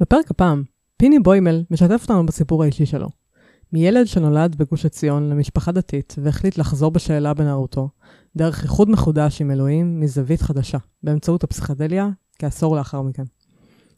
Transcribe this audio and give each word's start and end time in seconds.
בפרק 0.00 0.30
הפעם, 0.30 0.62
פיני 0.96 1.18
בוימל 1.18 1.64
משתף 1.70 2.00
אותנו 2.02 2.26
בסיפור 2.26 2.62
האישי 2.62 2.86
שלו. 2.86 3.08
מילד 3.72 4.06
שנולד 4.06 4.56
בגוש 4.56 4.86
עציון 4.86 5.28
למשפחה 5.28 5.72
דתית 5.72 6.14
והחליט 6.22 6.58
לחזור 6.58 6.90
בשאלה 6.90 7.34
בנערותו, 7.34 7.88
דרך 8.36 8.62
איחוד 8.62 8.90
מחודש 8.90 9.40
עם 9.40 9.50
אלוהים 9.50 10.00
מזווית 10.00 10.42
חדשה, 10.42 10.78
באמצעות 11.02 11.44
הפסיכדליה, 11.44 12.08
כעשור 12.38 12.76
לאחר 12.76 13.02
מכן. 13.02 13.22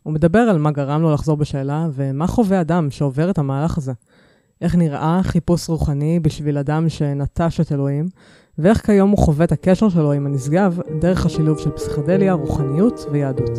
הוא 0.02 0.12
מדבר 0.12 0.38
על 0.38 0.58
מה 0.58 0.70
גרם 0.70 1.02
לו 1.02 1.14
לחזור 1.14 1.36
בשאלה 1.36 1.88
ומה 1.92 2.26
חווה 2.26 2.60
אדם 2.60 2.90
שעובר 2.90 3.30
את 3.30 3.38
המהלך 3.38 3.78
הזה. 3.78 3.92
איך 4.60 4.74
נראה 4.74 5.20
חיפוש 5.22 5.68
רוחני 5.68 6.20
בשביל 6.20 6.58
אדם 6.58 6.88
שנטש 6.88 7.60
את 7.60 7.72
אלוהים, 7.72 8.08
ואיך 8.58 8.86
כיום 8.86 9.10
הוא 9.10 9.18
חווה 9.18 9.44
את 9.44 9.52
הקשר 9.52 9.88
שלו 9.88 10.12
עם 10.12 10.26
הנשגב 10.26 10.78
דרך 11.00 11.26
השילוב 11.26 11.58
של 11.58 11.70
פסיכדליה, 11.70 12.32
רוחניות 12.32 13.00
ויהדות. 13.12 13.58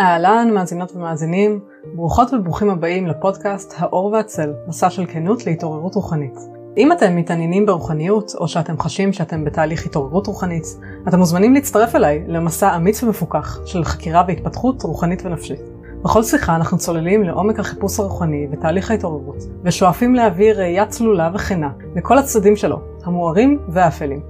אהלן, 0.00 0.50
מאזינות 0.54 0.96
ומאזינים, 0.96 1.60
ברוכות 1.94 2.34
וברוכים 2.34 2.70
הבאים 2.70 3.06
לפודקאסט 3.06 3.74
האור 3.78 4.06
והצל, 4.12 4.52
מסע 4.68 4.90
של 4.90 5.06
כנות 5.06 5.46
להתעוררות 5.46 5.94
רוחנית. 5.94 6.38
אם 6.76 6.92
אתם 6.92 7.16
מתעניינים 7.16 7.66
ברוחניות, 7.66 8.32
או 8.40 8.48
שאתם 8.48 8.78
חשים 8.78 9.12
שאתם 9.12 9.44
בתהליך 9.44 9.86
התעוררות 9.86 10.26
רוחנית, 10.26 10.64
אתם 11.08 11.18
מוזמנים 11.18 11.54
להצטרף 11.54 11.94
אליי 11.94 12.24
למסע 12.28 12.76
אמיץ 12.76 13.02
ומפוקח 13.02 13.60
של 13.66 13.84
חקירה 13.84 14.24
והתפתחות 14.28 14.82
רוחנית 14.82 15.22
ונפשית. 15.24 15.60
בכל 16.02 16.22
שיחה 16.22 16.56
אנחנו 16.56 16.78
צוללים 16.78 17.22
לעומק 17.22 17.58
החיפוש 17.58 18.00
הרוחני 18.00 18.46
ותהליך 18.52 18.90
ההתעוררות, 18.90 19.42
ושואפים 19.64 20.14
להביא 20.14 20.52
ראייה 20.52 20.86
צלולה 20.86 21.30
וכנה 21.34 21.70
לכל 21.94 22.18
הצדדים 22.18 22.56
שלו, 22.56 22.80
המוארים 23.04 23.58
והאפלים. 23.68 24.20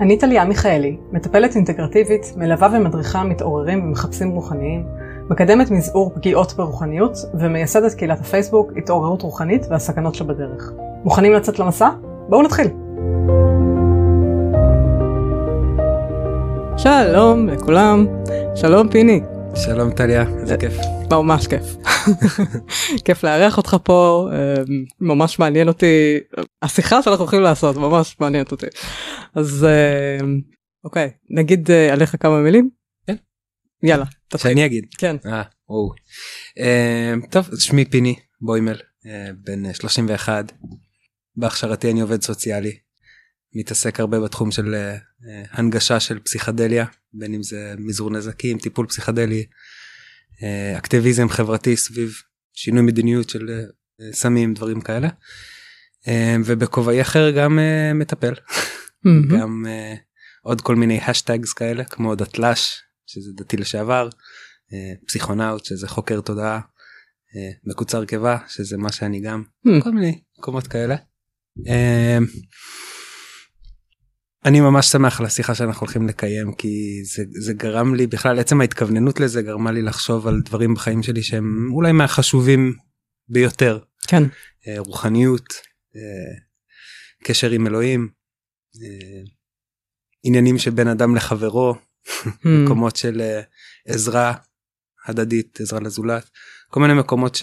אני 0.00 0.18
טליה 0.18 0.44
מיכאלי, 0.44 0.96
מטפלת 1.12 1.56
אינטגרטיבית, 1.56 2.32
מלווה 2.36 2.68
ומדריכה 2.72 3.24
מתעוררים 3.24 3.84
ומחפשים 3.84 4.30
רוחניים, 4.30 4.86
מקדמת 5.30 5.70
מזעור 5.70 6.12
פגיעות 6.14 6.52
ברוחניות 6.52 7.16
ומייסדת 7.34 7.94
קהילת 7.94 8.20
הפייסבוק 8.20 8.72
התעוררות 8.76 9.22
רוחנית 9.22 9.66
והסכנות 9.70 10.14
שבדרך. 10.14 10.72
מוכנים 11.04 11.32
לצאת 11.32 11.58
למסע? 11.58 11.90
בואו 12.28 12.42
נתחיל. 12.42 12.66
שלום 16.76 17.48
לכולם, 17.48 18.06
שלום 18.54 18.88
פיני. 18.88 19.20
שלום 19.54 19.90
טליה, 19.90 20.24
איזה 20.40 20.56
כיף. 20.56 20.74
ממש 21.10 21.46
כיף. 21.46 21.76
כיף 23.04 23.24
לארח 23.24 23.56
אותך 23.56 23.76
פה, 23.82 24.28
ממש 25.00 25.38
מעניין 25.38 25.68
אותי, 25.68 26.18
השיחה 26.62 27.02
שאנחנו 27.02 27.22
הולכים 27.22 27.40
לעשות 27.40 27.76
ממש 27.76 28.16
מעניינת 28.20 28.52
אותי. 28.52 28.66
אז 29.34 29.66
אוקיי, 30.84 31.10
נגיד 31.30 31.70
עליך 31.92 32.16
כמה 32.20 32.40
מילים? 32.40 32.85
יאללה. 33.82 34.04
שאני 34.36 34.66
אגיד. 34.66 34.86
כן. 34.98 35.16
אה, 35.26 35.42
וואו. 35.68 35.92
טוב, 37.30 37.48
שמי 37.58 37.84
פיני 37.84 38.14
בוימל, 38.40 38.76
בן 39.44 39.72
31. 39.72 40.52
בהכשרתי 41.36 41.90
אני 41.90 42.00
עובד 42.00 42.22
סוציאלי. 42.22 42.78
מתעסק 43.54 44.00
הרבה 44.00 44.20
בתחום 44.20 44.50
של 44.50 44.74
הנגשה 45.50 46.00
של 46.00 46.18
פסיכדליה, 46.18 46.84
בין 47.12 47.34
אם 47.34 47.42
זה 47.42 47.74
מזעור 47.78 48.10
נזקים, 48.10 48.58
טיפול 48.58 48.86
פסיכדלי, 48.86 49.46
אקטיביזם 50.78 51.28
חברתי 51.28 51.76
סביב 51.76 52.14
שינוי 52.52 52.82
מדיניות 52.82 53.30
של 53.30 53.64
סמים, 54.12 54.54
דברים 54.54 54.80
כאלה. 54.80 55.08
ובכובעי 56.44 57.00
אחר 57.00 57.30
גם 57.30 57.58
מטפל. 57.94 58.34
גם 59.38 59.64
עוד 60.42 60.60
כל 60.60 60.76
מיני 60.76 61.00
השטגס 61.00 61.52
כאלה 61.52 61.84
כמו 61.84 62.14
דתל"ש 62.14 62.85
שזה 63.06 63.30
דתי 63.36 63.56
לשעבר, 63.56 64.08
פסיכונאוט 65.06 65.64
שזה 65.64 65.88
חוקר 65.88 66.20
תודעה, 66.20 66.60
מקוצר 67.64 68.04
קיבה 68.04 68.38
שזה 68.48 68.76
מה 68.76 68.92
שאני 68.92 69.20
גם, 69.20 69.44
כל 69.82 69.90
מיני 69.90 70.20
מקומות 70.38 70.66
כאלה. 70.66 70.96
אני 74.44 74.60
ממש 74.60 74.86
שמח 74.86 75.20
על 75.20 75.26
השיחה 75.26 75.54
שאנחנו 75.54 75.80
הולכים 75.80 76.08
לקיים 76.08 76.54
כי 76.54 77.02
זה, 77.04 77.24
זה 77.40 77.52
גרם 77.52 77.94
לי 77.94 78.06
בכלל 78.06 78.38
עצם 78.38 78.60
ההתכווננות 78.60 79.20
לזה 79.20 79.42
גרמה 79.42 79.72
לי 79.72 79.82
לחשוב 79.82 80.26
על 80.26 80.40
דברים 80.44 80.74
בחיים 80.74 81.02
שלי 81.02 81.22
שהם 81.22 81.68
אולי 81.72 81.92
מהחשובים 81.92 82.74
ביותר. 83.28 83.78
כן. 84.08 84.22
רוחניות, 84.78 85.54
קשר 87.24 87.50
עם 87.50 87.66
אלוהים, 87.66 88.08
עניינים 90.22 90.58
שבין 90.58 90.88
אדם 90.88 91.16
לחברו, 91.16 91.74
מקומות 92.44 92.96
של 92.96 93.22
עזרה 93.86 94.34
הדדית, 95.06 95.60
עזרה 95.60 95.80
לזולת, 95.80 96.30
כל 96.70 96.80
מיני 96.80 96.94
מקומות 96.94 97.38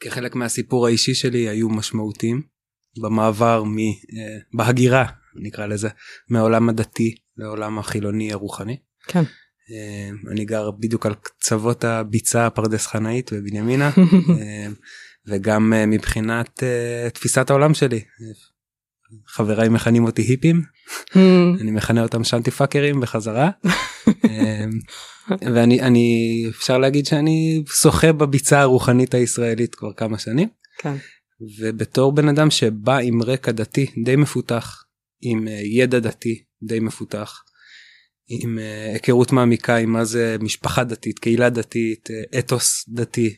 שכחלק 0.00 0.34
מהסיפור 0.34 0.86
האישי 0.86 1.14
שלי 1.14 1.48
היו 1.48 1.68
משמעותיים 1.68 2.42
במעבר, 3.02 3.64
מ, 3.64 3.76
בהגירה 4.56 5.04
נקרא 5.34 5.66
לזה, 5.66 5.88
מהעולם 6.28 6.68
הדתי 6.68 7.14
לעולם 7.36 7.78
החילוני 7.78 8.32
הרוחני. 8.32 8.76
כן. 9.06 9.22
אני 10.30 10.44
גר 10.44 10.70
בדיוק 10.70 11.06
על 11.06 11.14
קצוות 11.14 11.84
הביצה 11.84 12.46
הפרדס 12.46 12.86
חנאית 12.86 13.32
בבנימינה, 13.32 13.90
וגם 15.28 15.72
מבחינת 15.86 16.62
תפיסת 17.14 17.50
העולם 17.50 17.74
שלי. 17.74 18.04
חבריי 19.26 19.68
מכנים 19.68 20.04
אותי 20.04 20.22
היפים, 20.22 20.62
אני 21.60 21.70
מכנה 21.70 22.02
אותם 22.02 22.24
שאנטי 22.24 22.50
פאקרים 22.50 23.00
בחזרה. 23.00 23.50
ואני 25.54 25.80
אני 25.80 26.44
אפשר 26.48 26.78
להגיד 26.78 27.06
שאני 27.06 27.62
שוחה 27.82 28.12
בביצה 28.12 28.60
הרוחנית 28.60 29.14
הישראלית 29.14 29.74
כבר 29.74 29.92
כמה 29.92 30.18
שנים. 30.18 30.48
כן. 30.78 30.94
ובתור 31.60 32.12
בן 32.12 32.28
אדם 32.28 32.50
שבא 32.50 32.98
עם 32.98 33.22
רקע 33.22 33.52
דתי 33.52 33.86
די 34.04 34.16
מפותח, 34.16 34.84
עם 35.22 35.48
ידע 35.64 35.98
דתי 35.98 36.42
די 36.62 36.80
מפותח, 36.80 37.42
עם 38.28 38.58
היכרות 38.92 39.32
מעמיקה 39.32 39.76
עם 39.76 39.92
מה 39.92 40.04
זה 40.04 40.36
משפחה 40.40 40.84
דתית, 40.84 41.18
קהילה 41.18 41.50
דתית, 41.50 42.08
אתוס 42.38 42.84
דתי. 42.88 43.36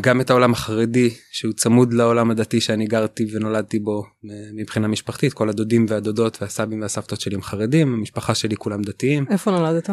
גם 0.00 0.20
את 0.20 0.30
העולם 0.30 0.52
החרדי 0.52 1.10
שהוא 1.30 1.52
צמוד 1.52 1.92
לעולם 1.92 2.30
הדתי 2.30 2.60
שאני 2.60 2.86
גרתי 2.86 3.26
ונולדתי 3.32 3.78
בו 3.78 4.04
מבחינה 4.54 4.88
משפחתית 4.88 5.32
כל 5.32 5.48
הדודים 5.48 5.86
והדודות 5.88 6.38
והסבים 6.42 6.82
והסבתות 6.82 7.20
שלי 7.20 7.34
הם 7.34 7.42
חרדים 7.42 7.94
המשפחה 7.94 8.34
שלי 8.34 8.56
כולם 8.56 8.82
דתיים. 8.82 9.24
איפה 9.30 9.50
נולדת? 9.50 9.90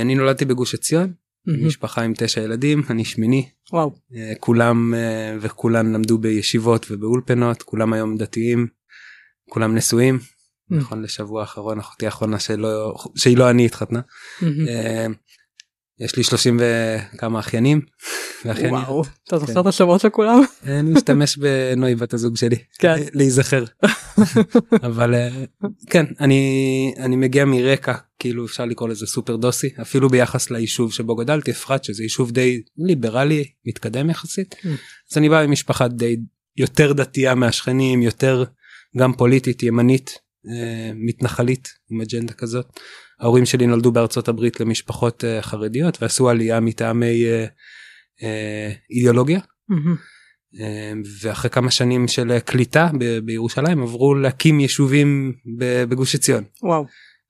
אני 0.00 0.14
נולדתי 0.14 0.44
בגוש 0.44 0.74
עציון 0.74 1.12
mm-hmm. 1.12 1.66
משפחה 1.66 2.02
עם 2.02 2.12
תשע 2.16 2.40
ילדים 2.40 2.82
אני 2.90 3.04
שמיני 3.04 3.48
וואו 3.72 3.94
כולם 4.40 4.94
וכולן 5.40 5.92
למדו 5.92 6.18
בישיבות 6.18 6.86
ובאולפנות 6.90 7.62
כולם 7.62 7.92
היום 7.92 8.16
דתיים 8.16 8.66
כולם 9.50 9.74
נשואים 9.74 10.18
mm-hmm. 10.18 10.74
נכון 10.76 11.02
לשבוע 11.02 11.40
האחרון 11.40 11.78
אחותי 11.78 12.06
האחרונה 12.06 12.38
שלא 12.38 12.94
שהיא 13.16 13.36
לא 13.36 13.50
אני 13.50 13.66
התחתנה. 13.66 14.00
Mm-hmm. 14.00 14.44
יש 16.04 16.16
לי 16.16 16.22
30 16.24 16.60
וכמה 17.14 17.38
אחיינים. 17.40 17.80
וואו, 18.44 19.02
אתה 19.28 19.38
זוכר 19.38 19.60
את 19.60 19.66
השמות 19.66 20.00
של 20.00 20.08
כולם? 20.08 20.40
אני 20.66 20.90
משתמש 20.90 21.36
בנוי 21.36 21.94
בת 21.94 22.14
הזוג 22.14 22.36
שלי 22.36 22.56
להיזכר 23.14 23.64
אבל 24.88 25.14
כן 25.90 26.04
אני 26.20 26.94
אני 26.98 27.16
מגיע 27.16 27.44
מרקע 27.44 27.94
כאילו 28.18 28.46
אפשר 28.46 28.64
לקרוא 28.64 28.88
לזה 28.88 29.06
סופר 29.06 29.36
דוסי 29.36 29.68
אפילו 29.82 30.08
ביחס 30.08 30.50
ליישוב 30.50 30.92
שבו 30.92 31.16
גדלתי 31.16 31.50
אפרת 31.50 31.84
שזה 31.84 32.02
יישוב 32.02 32.30
די 32.30 32.62
ליברלי 32.78 33.44
מתקדם 33.66 34.10
יחסית 34.10 34.54
אז 35.12 35.18
אני 35.18 35.28
בא 35.28 35.46
ממשפחה 35.46 35.88
די 35.88 36.16
יותר 36.56 36.92
דתייה 36.92 37.34
מהשכנים 37.34 38.02
יותר 38.02 38.44
גם 38.96 39.12
פוליטית 39.12 39.62
ימנית 39.62 40.18
מתנחלית 40.94 41.68
עם 41.90 42.00
אג'נדה 42.00 42.32
כזאת. 42.32 42.66
ההורים 43.22 43.46
שלי 43.46 43.66
נולדו 43.66 43.92
בארצות 43.92 44.28
הברית 44.28 44.60
למשפחות 44.60 45.24
uh, 45.24 45.42
חרדיות 45.42 46.02
ועשו 46.02 46.28
עלייה 46.28 46.60
מטעמי 46.60 47.24
uh, 47.24 47.48
uh, 48.20 48.24
אידיאולוגיה 48.90 49.40
mm-hmm. 49.40 50.12
ואחרי 51.22 51.50
כמה 51.50 51.70
שנים 51.70 52.08
של 52.08 52.38
קליטה 52.38 52.90
ב- 52.98 53.18
בירושלים 53.18 53.82
עברו 53.82 54.14
להקים 54.14 54.60
יישובים 54.60 55.32
בגוש 55.88 56.14
עציון. 56.14 56.44
וואו. 56.62 56.86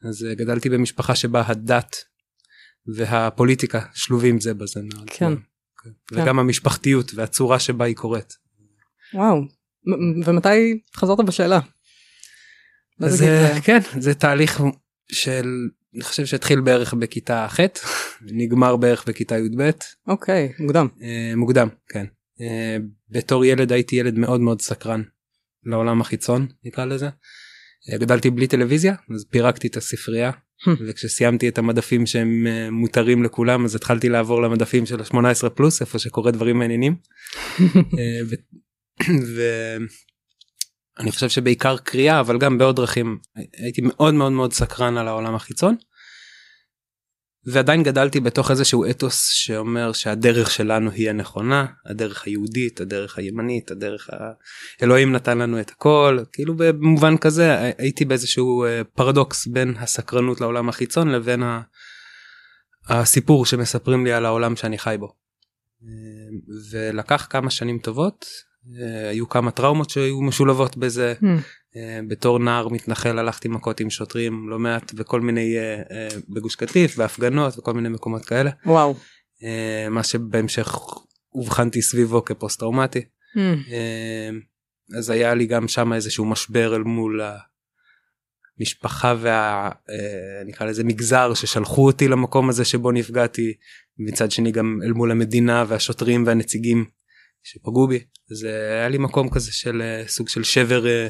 אז 0.09 0.27
גדלתי 0.37 0.69
במשפחה 0.69 1.15
שבה 1.15 1.43
הדת 1.47 1.97
והפוליטיקה 2.97 3.81
שלובים 3.95 4.41
זה 4.41 4.55
בזה 4.55 4.81
מאוד. 4.95 5.11
כן. 5.11 5.33
כן. 5.83 5.91
וגם 6.13 6.39
המשפחתיות 6.39 7.15
והצורה 7.15 7.59
שבה 7.59 7.85
היא 7.85 7.97
קורית. 7.97 8.33
וואו. 9.15 9.41
ומתי 10.25 10.81
חזרת 10.97 11.19
בשאלה? 11.27 11.61
אז 13.01 13.25
כן 13.65 13.79
זה 13.99 14.15
תהליך 14.15 14.63
של 15.13 15.47
אני 15.95 16.03
חושב 16.03 16.27
שהתחיל 16.27 16.61
בערך 16.61 16.95
בכיתה 16.95 17.47
ח' 17.49 17.61
נגמר 18.23 18.77
בערך 18.77 19.09
בכיתה 19.09 19.39
י"ב. 19.39 19.71
אוקיי 20.09 20.53
מוקדם. 20.59 20.89
Uh, 20.99 21.37
מוקדם 21.37 21.69
כן. 21.89 22.05
Uh, 22.39 22.43
בתור 23.11 23.45
ילד 23.45 23.73
הייתי 23.73 23.97
ילד 23.97 24.19
מאוד 24.19 24.41
מאוד 24.41 24.61
סקרן 24.61 25.03
לעולם 25.65 26.01
החיצון 26.01 26.47
נקרא 26.65 26.85
לזה. 26.85 27.09
גדלתי 27.91 28.31
בלי 28.31 28.47
טלוויזיה 28.47 28.95
אז 29.15 29.25
פירקתי 29.31 29.69
את 29.69 29.77
הספרייה 29.77 30.31
וכשסיימתי 30.89 31.49
את 31.49 31.59
המדפים 31.59 32.07
שהם 32.07 32.47
מותרים 32.71 33.23
לכולם 33.23 33.65
אז 33.65 33.75
התחלתי 33.75 34.09
לעבור 34.09 34.43
למדפים 34.43 34.87
של 34.87 35.01
ה-18 35.01 35.49
פלוס 35.49 35.81
איפה 35.81 35.99
שקורה 35.99 36.31
דברים 36.31 36.59
מעניינים. 36.59 36.97
ואני 40.99 41.11
חושב 41.13 41.29
שבעיקר 41.29 41.77
קריאה 41.77 42.21
אבל 42.21 42.39
גם 42.39 42.59
בעוד 42.59 42.77
דרכים 42.77 43.19
הייתי 43.57 43.81
מאוד 43.85 44.15
מאוד 44.15 44.33
מאוד 44.33 44.53
סקרן 44.53 44.97
על 44.97 45.09
העולם 45.09 45.35
החיצון. 45.35 45.77
ועדיין 47.45 47.83
גדלתי 47.83 48.21
בתוך 48.21 48.51
איזשהו 48.51 48.91
אתוס 48.91 49.29
שאומר 49.29 49.93
שהדרך 49.93 50.51
שלנו 50.51 50.91
היא 50.91 51.11
הנכונה 51.11 51.67
הדרך 51.87 52.27
היהודית 52.27 52.81
הדרך 52.81 53.19
הימנית 53.19 53.71
הדרך 53.71 54.11
האלוהים 54.81 55.13
נתן 55.13 55.39
לנו 55.39 55.61
את 55.61 55.71
הכל 55.71 56.19
כאילו 56.33 56.55
במובן 56.57 57.17
כזה 57.17 57.73
הייתי 57.79 58.05
באיזשהו 58.05 58.65
אה, 58.65 58.85
פרדוקס 58.85 59.47
בין 59.47 59.75
הסקרנות 59.79 60.41
לעולם 60.41 60.69
החיצון 60.69 61.09
לבין 61.09 61.43
הסיפור 62.89 63.47
שמספרים 63.47 64.05
לי 64.05 64.13
על 64.13 64.27
העולם 64.27 64.57
שאני 64.57 64.79
חי 64.79 64.97
בו. 65.01 65.15
אה, 65.85 65.89
ולקח 66.71 67.27
כמה 67.31 67.51
שנים 67.51 67.79
טובות 67.79 68.27
היו 69.11 69.29
כמה 69.29 69.51
טראומות 69.51 69.91
שהיו 69.91 70.23
משולבות 70.23 70.77
בזה. 70.77 71.15
Mm. 71.23 71.27
בתור 72.09 72.39
נער 72.39 72.69
מתנחל 72.69 73.19
הלכתי 73.19 73.49
מכות 73.49 73.81
עם 73.81 73.91
שוטרים 73.91 74.49
לא 74.49 74.59
מעט 74.59 74.93
בכל 74.93 75.21
מיני 75.21 75.57
בגוש 76.29 76.55
קטיף 76.55 76.97
בהפגנות 76.97 77.59
וכל 77.59 77.75
מיני 77.75 77.89
מקומות 77.89 78.25
כאלה. 78.25 78.51
וואו. 78.67 78.95
מה 79.91 80.03
שבהמשך 80.03 80.77
אובחנתי 81.35 81.83
סביבו 81.83 82.25
כפוסט 82.25 82.61
טראומטי 82.61 83.01
mm. 83.01 83.73
אז 84.99 85.11
היה 85.11 85.35
לי 85.35 85.47
גם 85.47 85.69
שם 85.69 85.93
איזשהו 85.93 86.25
משבר 86.25 86.77
אל 86.77 86.83
מול 86.83 87.21
המשפחה 88.61 89.15
וה 89.19 89.71
נקרא 90.47 90.67
לזה 90.67 90.85
מגזר 90.85 91.35
ששלחו 91.35 91.87
אותי 91.87 92.09
למקום 92.09 92.49
הזה 92.49 92.65
שבו 92.65 92.93
נפגעתי 92.93 93.53
מצד 93.99 94.31
שני 94.31 94.53
גם 94.53 94.79
אל 94.85 94.93
מול 94.93 95.11
המדינה 95.11 95.65
והשוטרים 95.69 96.27
והנציגים 96.27 96.85
שפגעו 97.43 97.89
בי 97.89 98.05
זה 98.27 98.49
היה 98.49 98.89
לי 98.89 98.99
מקום 98.99 99.31
כזה 99.31 99.53
של 99.53 99.83
אה, 99.83 100.09
סוג 100.09 100.29
של 100.29 100.45
שבר 100.45 100.87
אה, 100.87 101.09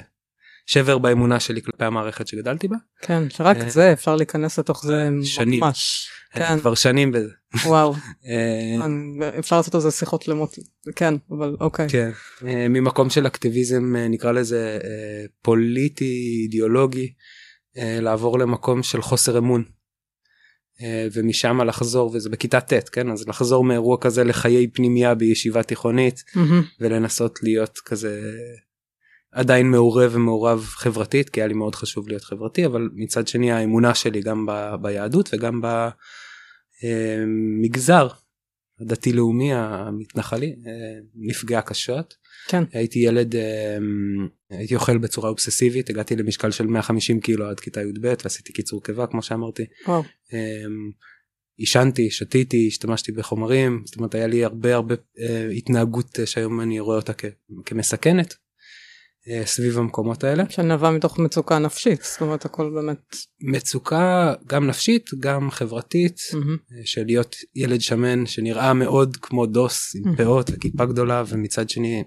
שבר 0.66 0.98
באמונה 0.98 1.40
שלי 1.40 1.62
כלפי 1.62 1.84
המערכת 1.84 2.26
שגדלתי 2.26 2.68
בה. 2.68 2.76
כן 3.00 3.30
שרק 3.30 3.68
זה 3.68 3.92
אפשר 3.92 4.16
להיכנס 4.16 4.58
לתוך 4.58 4.86
זה 4.86 5.08
שנים 5.22 5.60
ממש. 5.60 6.08
כן. 6.32 6.58
כבר 6.60 6.74
שנים 6.74 7.12
בזה. 7.12 7.30
וואו. 7.66 7.94
אפשר 9.38 9.56
לעשות 9.56 9.74
על 9.74 9.80
זה 9.80 9.90
שיחות 9.90 10.28
למות 10.28 10.54
כן 10.96 11.14
אבל 11.30 11.56
אוקיי. 11.60 11.88
כן. 11.88 12.10
ממקום 12.70 13.10
של 13.10 13.26
אקטיביזם 13.26 13.96
נקרא 13.96 14.32
לזה 14.32 14.78
פוליטי 15.42 16.42
אידיאולוגי 16.42 17.12
לעבור 17.76 18.38
למקום 18.38 18.82
של 18.82 19.02
חוסר 19.02 19.38
אמון 19.38 19.64
אה, 19.64 19.81
ומשם 21.12 21.60
לחזור 21.60 22.10
וזה 22.14 22.30
בכיתה 22.30 22.60
ט' 22.60 22.88
כן 22.88 23.10
אז 23.10 23.28
לחזור 23.28 23.64
מאירוע 23.64 23.96
כזה 24.00 24.24
לחיי 24.24 24.68
פנימייה 24.68 25.14
בישיבה 25.14 25.62
תיכונית 25.62 26.18
mm-hmm. 26.18 26.64
ולנסות 26.80 27.42
להיות 27.42 27.78
כזה 27.78 28.20
עדיין 29.32 29.70
מעורב 29.70 30.10
ומעורב 30.14 30.60
חברתית 30.60 31.28
כי 31.28 31.40
היה 31.40 31.46
לי 31.46 31.54
מאוד 31.54 31.74
חשוב 31.74 32.08
להיות 32.08 32.24
חברתי 32.24 32.66
אבל 32.66 32.88
מצד 32.94 33.28
שני 33.28 33.52
האמונה 33.52 33.94
שלי 33.94 34.20
גם 34.20 34.46
ב, 34.46 34.74
ביהדות 34.82 35.30
וגם 35.32 35.60
במגזר 36.82 38.06
אה, 38.06 38.14
הדתי 38.80 39.12
לאומי 39.12 39.54
המתנחלי 39.54 40.56
אה, 40.66 40.72
נפגעה 41.14 41.62
קשות 41.62 42.14
כן. 42.52 42.64
הייתי 42.72 42.98
ילד 42.98 43.34
הייתי 44.50 44.74
אוכל 44.74 44.98
בצורה 44.98 45.28
אובססיבית 45.28 45.90
הגעתי 45.90 46.16
למשקל 46.16 46.50
של 46.50 46.66
150 46.66 47.20
קילו 47.20 47.46
עד 47.46 47.60
כיתה 47.60 47.80
י"ב 47.80 48.14
ועשיתי 48.24 48.52
קיצור 48.52 48.82
קיבה 48.82 49.06
כמו 49.06 49.22
שאמרתי. 49.22 49.64
וואו. 49.88 50.02
עישנתי 51.56 52.10
שתיתי 52.10 52.68
השתמשתי 52.68 53.12
בחומרים 53.12 53.82
זאת 53.86 53.96
אומרת 53.96 54.14
היה 54.14 54.26
לי 54.26 54.44
הרבה 54.44 54.74
הרבה 54.74 54.94
אה, 55.20 55.48
התנהגות 55.50 56.18
שהיום 56.24 56.60
אני 56.60 56.80
רואה 56.80 56.96
אותה 56.96 57.12
כ, 57.12 57.24
כמסכנת 57.64 58.34
אה, 59.28 59.46
סביב 59.46 59.78
המקומות 59.78 60.24
האלה. 60.24 60.44
שנבע 60.48 60.90
מתוך 60.90 61.18
מצוקה 61.18 61.58
נפשית 61.58 62.02
זאת 62.02 62.20
אומרת 62.20 62.44
הכל 62.44 62.70
באמת. 62.74 63.16
מצוקה 63.40 64.34
גם 64.46 64.66
נפשית 64.66 65.10
גם 65.20 65.50
חברתית 65.50 66.16
mm-hmm. 66.16 66.74
של 66.84 67.04
להיות 67.06 67.36
ילד 67.54 67.80
שמן 67.80 68.26
שנראה 68.26 68.74
מאוד 68.74 69.16
כמו 69.16 69.46
דוס 69.46 69.96
עם 69.96 70.12
mm-hmm. 70.12 70.16
פאות 70.16 70.50
וכיפה 70.52 70.86
גדולה 70.86 71.24
ומצד 71.28 71.70
שני 71.70 72.04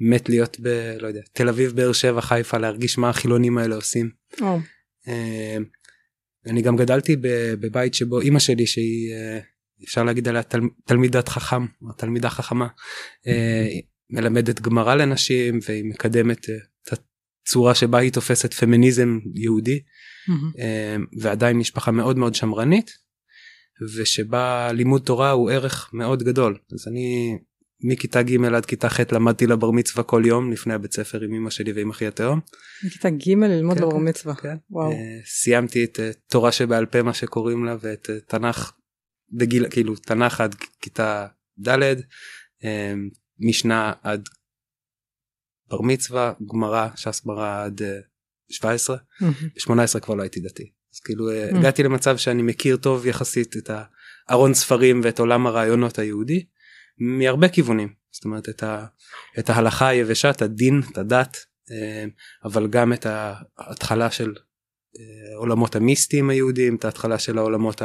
מת 0.00 0.28
להיות 0.28 0.56
ב... 0.60 0.96
לא 1.00 1.06
יודע 1.06 1.20
תל 1.32 1.48
אביב 1.48 1.72
באר 1.72 1.92
שבע 1.92 2.20
חיפה 2.20 2.58
להרגיש 2.58 2.98
מה 2.98 3.10
החילונים 3.10 3.58
האלה 3.58 3.74
עושים. 3.74 4.10
Oh. 4.36 4.44
אני 6.46 6.62
גם 6.62 6.76
גדלתי 6.76 7.16
בבית 7.60 7.94
שבו 7.94 8.20
אימא 8.20 8.38
שלי 8.38 8.66
שהיא 8.66 9.14
אפשר 9.84 10.04
להגיד 10.04 10.28
עליה 10.28 10.42
תל, 10.42 10.60
תלמידת 10.84 11.28
חכם 11.28 11.66
או 11.82 11.92
תלמידה 11.92 12.30
חכמה. 12.30 12.66
מלמדת 14.10 14.60
גמרא 14.60 14.94
לנשים 14.94 15.58
והיא 15.68 15.84
מקדמת 15.84 16.50
אה, 16.50 16.54
את 16.82 16.98
הצורה 17.46 17.74
שבה 17.74 17.98
היא 17.98 18.12
תופסת 18.12 18.54
פמיניזם 18.54 19.18
יהודי. 19.34 19.80
ועדיין 21.20 21.56
משפחה 21.56 21.90
מאוד 21.90 22.18
מאוד 22.18 22.34
שמרנית 22.34 22.90
ושבה 23.96 24.72
לימוד 24.72 25.02
תורה 25.02 25.30
הוא 25.30 25.50
ערך 25.50 25.90
מאוד 25.92 26.22
גדול 26.22 26.58
אז 26.72 26.88
אני 26.88 27.38
מכיתה 27.80 28.22
ג' 28.22 28.44
עד 28.44 28.66
כיתה 28.66 28.88
ח' 28.88 29.00
למדתי 29.12 29.46
לבר 29.46 29.70
מצווה 29.70 30.04
כל 30.04 30.22
יום 30.26 30.52
לפני 30.52 30.74
הבית 30.74 30.92
ספר 30.92 31.20
עם 31.20 31.34
אמא 31.34 31.50
שלי 31.50 31.72
ועם 31.72 31.90
אחי 31.90 32.06
התהום. 32.06 32.40
מכיתה 32.84 33.10
ג' 33.10 33.28
ללמוד 33.28 33.78
כן, 33.78 33.82
לבר 33.82 33.98
כן, 33.98 34.08
מצווה. 34.08 34.34
כן. 34.34 34.56
וואו. 34.70 34.92
סיימתי 35.24 35.84
את 35.84 36.00
תורה 36.28 36.52
שבעל 36.52 36.86
פה 36.86 37.02
מה 37.02 37.14
שקוראים 37.14 37.64
לה 37.64 37.76
ואת 37.80 38.10
תנ"ך 38.26 38.72
בגיל 39.32 39.70
כאילו 39.70 39.96
תנ"ך 39.96 40.40
עד 40.40 40.54
כיתה 40.80 41.26
ד' 41.68 41.94
משנה 43.38 43.92
עד 44.02 44.28
בר 45.70 45.82
מצווה, 45.82 46.32
גמרא, 46.52 46.88
ש"ס 46.96 47.24
גמרא 47.24 47.64
עד 47.64 47.80
17, 48.50 48.96
ב-18 49.20 50.00
כבר 50.00 50.14
לא 50.14 50.22
הייתי 50.22 50.40
דתי. 50.40 50.70
אז 50.94 51.00
כאילו 51.00 51.30
הגעתי 51.30 51.82
למצב 51.82 52.16
שאני 52.16 52.42
מכיר 52.42 52.76
טוב 52.76 53.06
יחסית 53.06 53.56
את 53.56 53.70
הארון 54.28 54.54
ספרים 54.54 55.00
ואת 55.04 55.18
עולם 55.18 55.46
הרעיונות 55.46 55.98
היהודי 55.98 56.44
מהרבה 56.98 57.48
כיוונים. 57.48 57.88
זאת 58.10 58.24
אומרת 58.24 58.48
את, 58.48 58.62
ה, 58.62 58.86
את 59.38 59.50
ההלכה 59.50 59.88
היבשה, 59.88 60.30
את 60.30 60.42
הדין, 60.42 60.80
את 60.92 60.98
הדת, 60.98 61.36
אה, 61.70 62.04
אבל 62.44 62.66
גם 62.66 62.92
את 62.92 63.06
ההתחלה 63.58 64.10
של 64.10 64.34
אה, 64.98 65.36
עולמות 65.36 65.76
המיסטיים 65.76 66.30
היהודים, 66.30 66.76
את 66.76 66.84
ההתחלה 66.84 67.18
של 67.18 67.38
העולמות 67.38 67.82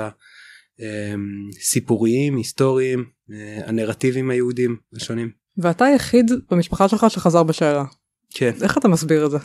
הסיפוריים, 1.59 2.37
היסטוריים, 2.37 3.05
אה, 3.31 3.61
הנרטיבים 3.65 4.29
היהודים 4.29 4.77
השונים. 4.95 5.31
ואתה 5.57 5.85
היחיד 5.85 6.31
במשפחה 6.51 6.89
שלך 6.89 7.05
שחזר 7.09 7.43
בשאלה. 7.43 7.83
כן. 8.33 8.51
איך 8.61 8.77
אתה 8.77 8.87
מסביר 8.87 9.25
את 9.25 9.31
זה? 9.31 9.37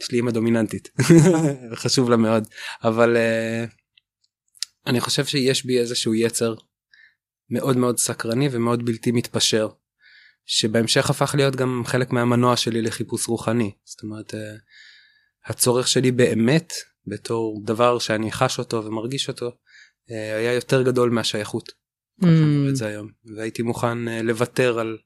יש 0.00 0.10
לי 0.10 0.16
אימא 0.16 0.30
דומיננטית 0.30 0.88
חשוב 1.82 2.10
לה 2.10 2.16
מאוד 2.16 2.48
אבל 2.84 3.16
uh, 3.16 3.70
אני 4.86 5.00
חושב 5.00 5.24
שיש 5.24 5.66
בי 5.66 5.78
איזשהו 5.78 6.14
יצר 6.14 6.54
מאוד 7.50 7.76
מאוד 7.76 7.98
סקרני 7.98 8.48
ומאוד 8.52 8.84
בלתי 8.84 9.12
מתפשר 9.12 9.68
שבהמשך 10.46 11.10
הפך 11.10 11.34
להיות 11.34 11.56
גם 11.56 11.82
חלק 11.86 12.10
מהמנוע 12.10 12.56
שלי 12.56 12.82
לחיפוש 12.82 13.28
רוחני 13.28 13.72
זאת 13.84 14.02
אומרת 14.02 14.34
uh, 14.34 14.36
הצורך 15.46 15.88
שלי 15.88 16.12
באמת 16.12 16.72
בתור 17.06 17.62
דבר 17.64 17.98
שאני 17.98 18.32
חש 18.32 18.58
אותו 18.58 18.84
ומרגיש 18.84 19.28
אותו 19.28 19.48
uh, 19.48 20.12
היה 20.12 20.52
יותר 20.52 20.82
גדול 20.82 21.10
מהשייכות. 21.10 21.72
mm. 22.22 22.26
את 22.70 22.76
זה 22.76 22.86
היום 22.86 23.08
והייתי 23.36 23.62
מוכן 23.62 24.08
uh, 24.08 24.22
לוותר 24.22 24.78
על 24.78 24.98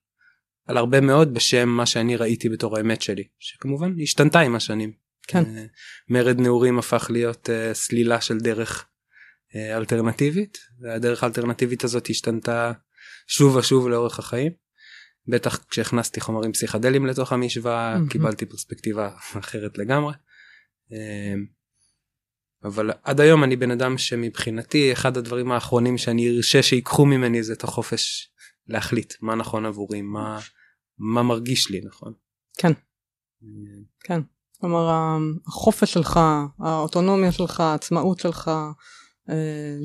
על 0.66 0.76
הרבה 0.76 1.00
מאוד 1.00 1.34
בשם 1.34 1.68
מה 1.68 1.86
שאני 1.86 2.16
ראיתי 2.16 2.48
בתור 2.48 2.76
האמת 2.76 3.02
שלי 3.02 3.24
שכמובן 3.38 3.94
השתנתה 4.02 4.40
עם 4.40 4.54
השנים. 4.54 4.92
כן. 5.26 5.44
מרד 6.08 6.40
נעורים 6.40 6.78
הפך 6.78 7.06
להיות 7.10 7.48
סלילה 7.72 8.20
של 8.20 8.38
דרך 8.38 8.86
אלטרנטיבית 9.56 10.58
והדרך 10.80 11.22
האלטרנטיבית 11.22 11.84
הזאת 11.84 12.06
השתנתה 12.10 12.72
שוב 13.26 13.56
ושוב 13.56 13.88
לאורך 13.88 14.18
החיים. 14.18 14.52
בטח 15.28 15.64
כשהכנסתי 15.64 16.20
חומרים 16.20 16.52
פסיכדליים 16.52 17.06
לתוך 17.06 17.32
המשוואה 17.32 17.96
mm-hmm. 17.96 18.10
קיבלתי 18.10 18.46
פרספקטיבה 18.46 19.10
אחרת 19.38 19.78
לגמרי. 19.78 20.14
אבל 22.64 22.90
עד 23.02 23.20
היום 23.20 23.44
אני 23.44 23.56
בן 23.56 23.70
אדם 23.70 23.98
שמבחינתי 23.98 24.92
אחד 24.92 25.16
הדברים 25.16 25.52
האחרונים 25.52 25.98
שאני 25.98 26.36
ארשה 26.36 26.62
שיקחו 26.62 27.06
ממני 27.06 27.42
זה 27.42 27.52
את 27.52 27.64
החופש 27.64 28.30
להחליט 28.66 29.14
מה 29.20 29.34
נכון 29.34 29.66
עבורי 29.66 30.02
מה 30.02 30.38
מה 30.98 31.22
מרגיש 31.22 31.70
לי 31.70 31.80
נכון. 31.84 32.12
כן. 32.58 32.72
כן. 34.00 34.20
כלומר 34.60 34.90
החופש 35.46 35.92
שלך 35.92 36.20
האוטונומיה 36.58 37.32
שלך 37.32 37.60
העצמאות 37.60 38.20
שלך 38.20 38.48
אה, 38.48 38.70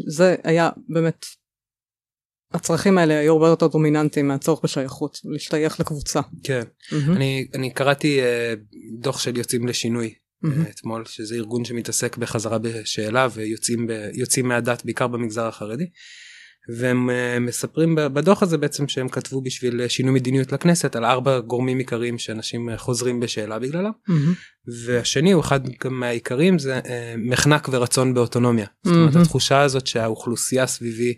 זה 0.08 0.36
היה 0.44 0.70
באמת 0.89 1.25
הצרכים 2.53 2.98
האלה 2.98 3.20
היו 3.20 3.34
הרבה 3.34 3.48
יותר 3.48 3.67
דומיננטיים 3.67 4.27
מהצורך 4.27 4.63
בשייכות, 4.63 5.20
להשתייך 5.25 5.79
לקבוצה. 5.79 6.22
כן, 6.44 6.62
mm-hmm. 6.62 7.12
אני, 7.15 7.48
אני 7.53 7.74
קראתי 7.74 8.22
uh, 8.22 8.60
דוח 9.00 9.20
של 9.20 9.38
יוצאים 9.38 9.67
לשינוי 9.67 10.13
mm-hmm. 10.46 10.70
אתמול, 10.70 11.06
שזה 11.06 11.36
ארגון 11.36 11.65
שמתעסק 11.65 12.17
בחזרה 12.17 12.58
בשאלה 12.58 13.27
ויוצאים 13.34 13.88
ב, 13.88 14.48
מהדת 14.48 14.86
בעיקר 14.86 15.08
במגזר 15.08 15.48
החרדי. 15.48 15.86
והם 16.78 17.10
uh, 17.10 17.40
מספרים 17.40 17.96
בדוח 17.96 18.44
הזה 18.44 18.58
בעצם 18.58 18.88
שהם 18.88 19.10
כתבו 19.10 19.42
בשביל 19.42 19.88
שינוי 19.88 20.14
מדיניות 20.14 20.52
לכנסת 20.52 20.96
על 20.96 21.06
ארבע 21.06 21.40
גורמים 21.40 21.78
עיקריים 21.78 22.18
שאנשים 22.18 22.70
חוזרים 22.78 23.20
בשאלה 23.20 23.60
בגללם 23.60 23.92
mm-hmm. 24.10 24.72
והשני 24.86 25.32
הוא 25.32 25.42
אחד 25.42 25.60
מהעיקרים 25.86 26.60
זה 26.60 26.80
מחנק 27.18 27.70
ורצון 27.72 28.14
באוטונומיה. 28.14 28.66
Mm-hmm. 28.66 28.90
זאת 28.90 28.96
אומרת 28.96 29.16
התחושה 29.16 29.62
הזאת 29.62 29.88
שהאוכלוסייה 29.88 30.68
סביבי 30.68 31.14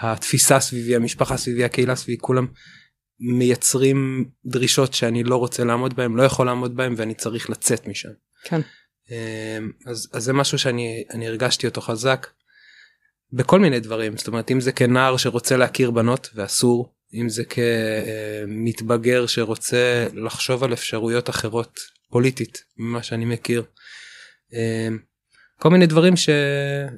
התפיסה 0.00 0.60
סביבי 0.60 0.96
המשפחה 0.96 1.36
סביבי 1.36 1.64
הקהילה 1.64 1.96
סביבי 1.96 2.18
כולם 2.20 2.46
מייצרים 3.20 4.24
דרישות 4.46 4.94
שאני 4.94 5.24
לא 5.24 5.36
רוצה 5.36 5.64
לעמוד 5.64 5.96
בהם 5.96 6.16
לא 6.16 6.22
יכול 6.22 6.46
לעמוד 6.46 6.76
בהם 6.76 6.94
ואני 6.96 7.14
צריך 7.14 7.50
לצאת 7.50 7.88
משם. 7.88 8.08
כן. 8.44 8.60
אז, 9.86 10.08
אז 10.12 10.24
זה 10.24 10.32
משהו 10.32 10.58
שאני 10.58 11.04
אני 11.10 11.28
הרגשתי 11.28 11.66
אותו 11.66 11.80
חזק 11.80 12.26
בכל 13.32 13.60
מיני 13.60 13.80
דברים 13.80 14.16
זאת 14.16 14.28
אומרת 14.28 14.50
אם 14.50 14.60
זה 14.60 14.72
כנער 14.72 15.16
שרוצה 15.16 15.56
להכיר 15.56 15.90
בנות 15.90 16.28
ואסור 16.34 16.92
אם 17.14 17.28
זה 17.28 17.42
כמתבגר 17.44 19.26
שרוצה 19.26 20.06
לחשוב 20.14 20.64
על 20.64 20.72
אפשרויות 20.72 21.30
אחרות 21.30 21.78
פוליטית 22.10 22.58
ממה 22.76 23.02
שאני 23.02 23.24
מכיר. 23.24 23.62
אמ, 24.52 24.98
כל 25.60 25.70
מיני 25.70 25.86
דברים 25.86 26.16
ש... 26.16 26.28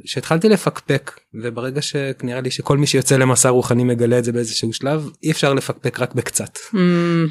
שהתחלתי 0.04 0.48
לפקפק 0.48 1.20
וברגע 1.42 1.82
שנראה 1.82 2.40
לי 2.40 2.50
שכל 2.50 2.78
מי 2.78 2.86
שיוצא 2.86 3.16
למסע 3.16 3.48
רוחני 3.48 3.84
מגלה 3.84 4.18
את 4.18 4.24
זה 4.24 4.32
באיזשהו 4.32 4.72
שלב 4.72 5.10
אי 5.22 5.30
אפשר 5.30 5.54
לפקפק 5.54 6.00
רק 6.00 6.14
בקצת 6.14 6.56
mm. 6.56 6.76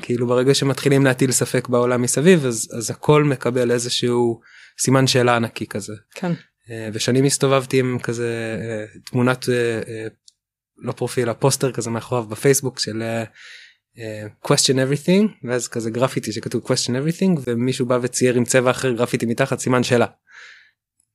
כאילו 0.01 0.27
ברגע 0.27 0.53
שמתחילים 0.53 1.05
להטיל 1.05 1.31
ספק 1.31 1.67
בעולם 1.67 2.01
מסביב 2.01 2.45
אז, 2.45 2.69
אז 2.77 2.91
הכל 2.91 3.23
מקבל 3.23 3.71
איזשהו 3.71 4.41
סימן 4.79 5.07
שאלה 5.07 5.35
ענקי 5.35 5.67
כזה. 5.67 5.93
כן. 6.15 6.31
אה, 6.71 6.89
ושאני 6.93 7.21
הסתובבתי 7.21 7.79
עם 7.79 7.99
כזה 7.99 8.57
אה, 8.61 8.99
תמונת 9.05 9.49
אה, 9.49 10.07
לא 10.77 10.91
פרופיל 10.91 11.29
הפוסטר 11.29 11.71
כזה 11.71 11.89
מאחוריו 11.89 12.25
בפייסבוק 12.25 12.79
של 12.79 13.03
question 14.45 14.75
everything 14.75 15.47
ואז 15.47 15.67
כזה 15.67 15.89
גרפיטי 15.89 16.31
שכתוב 16.31 16.71
question 16.71 16.89
everything 16.91 17.39
ומישהו 17.43 17.85
בא 17.85 17.99
וצייר 18.01 18.35
עם 18.35 18.45
צבע 18.45 18.71
אחר 18.71 18.91
גרפיטי 18.91 19.25
מתחת 19.25 19.59
סימן 19.59 19.83
שאלה. 19.83 20.05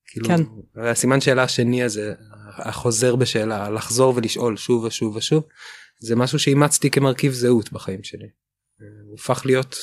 כאילו, 0.06 0.28
כן. 0.28 0.42
הסימן 0.76 1.20
שאלה 1.20 1.42
השני 1.42 1.82
הזה, 1.82 2.14
החוזר 2.56 3.16
בשאלה, 3.16 3.70
לחזור 3.70 4.14
ולשאול 4.16 4.56
שוב 4.56 4.84
ושוב 4.84 5.16
ושוב, 5.16 5.44
זה 6.00 6.16
משהו 6.16 6.38
שאימצתי 6.38 6.90
כמרכיב 6.90 7.32
זהות 7.32 7.72
בחיים 7.72 8.04
שלי. 8.04 8.26
הוא 9.06 9.14
הפך 9.18 9.42
להיות 9.46 9.76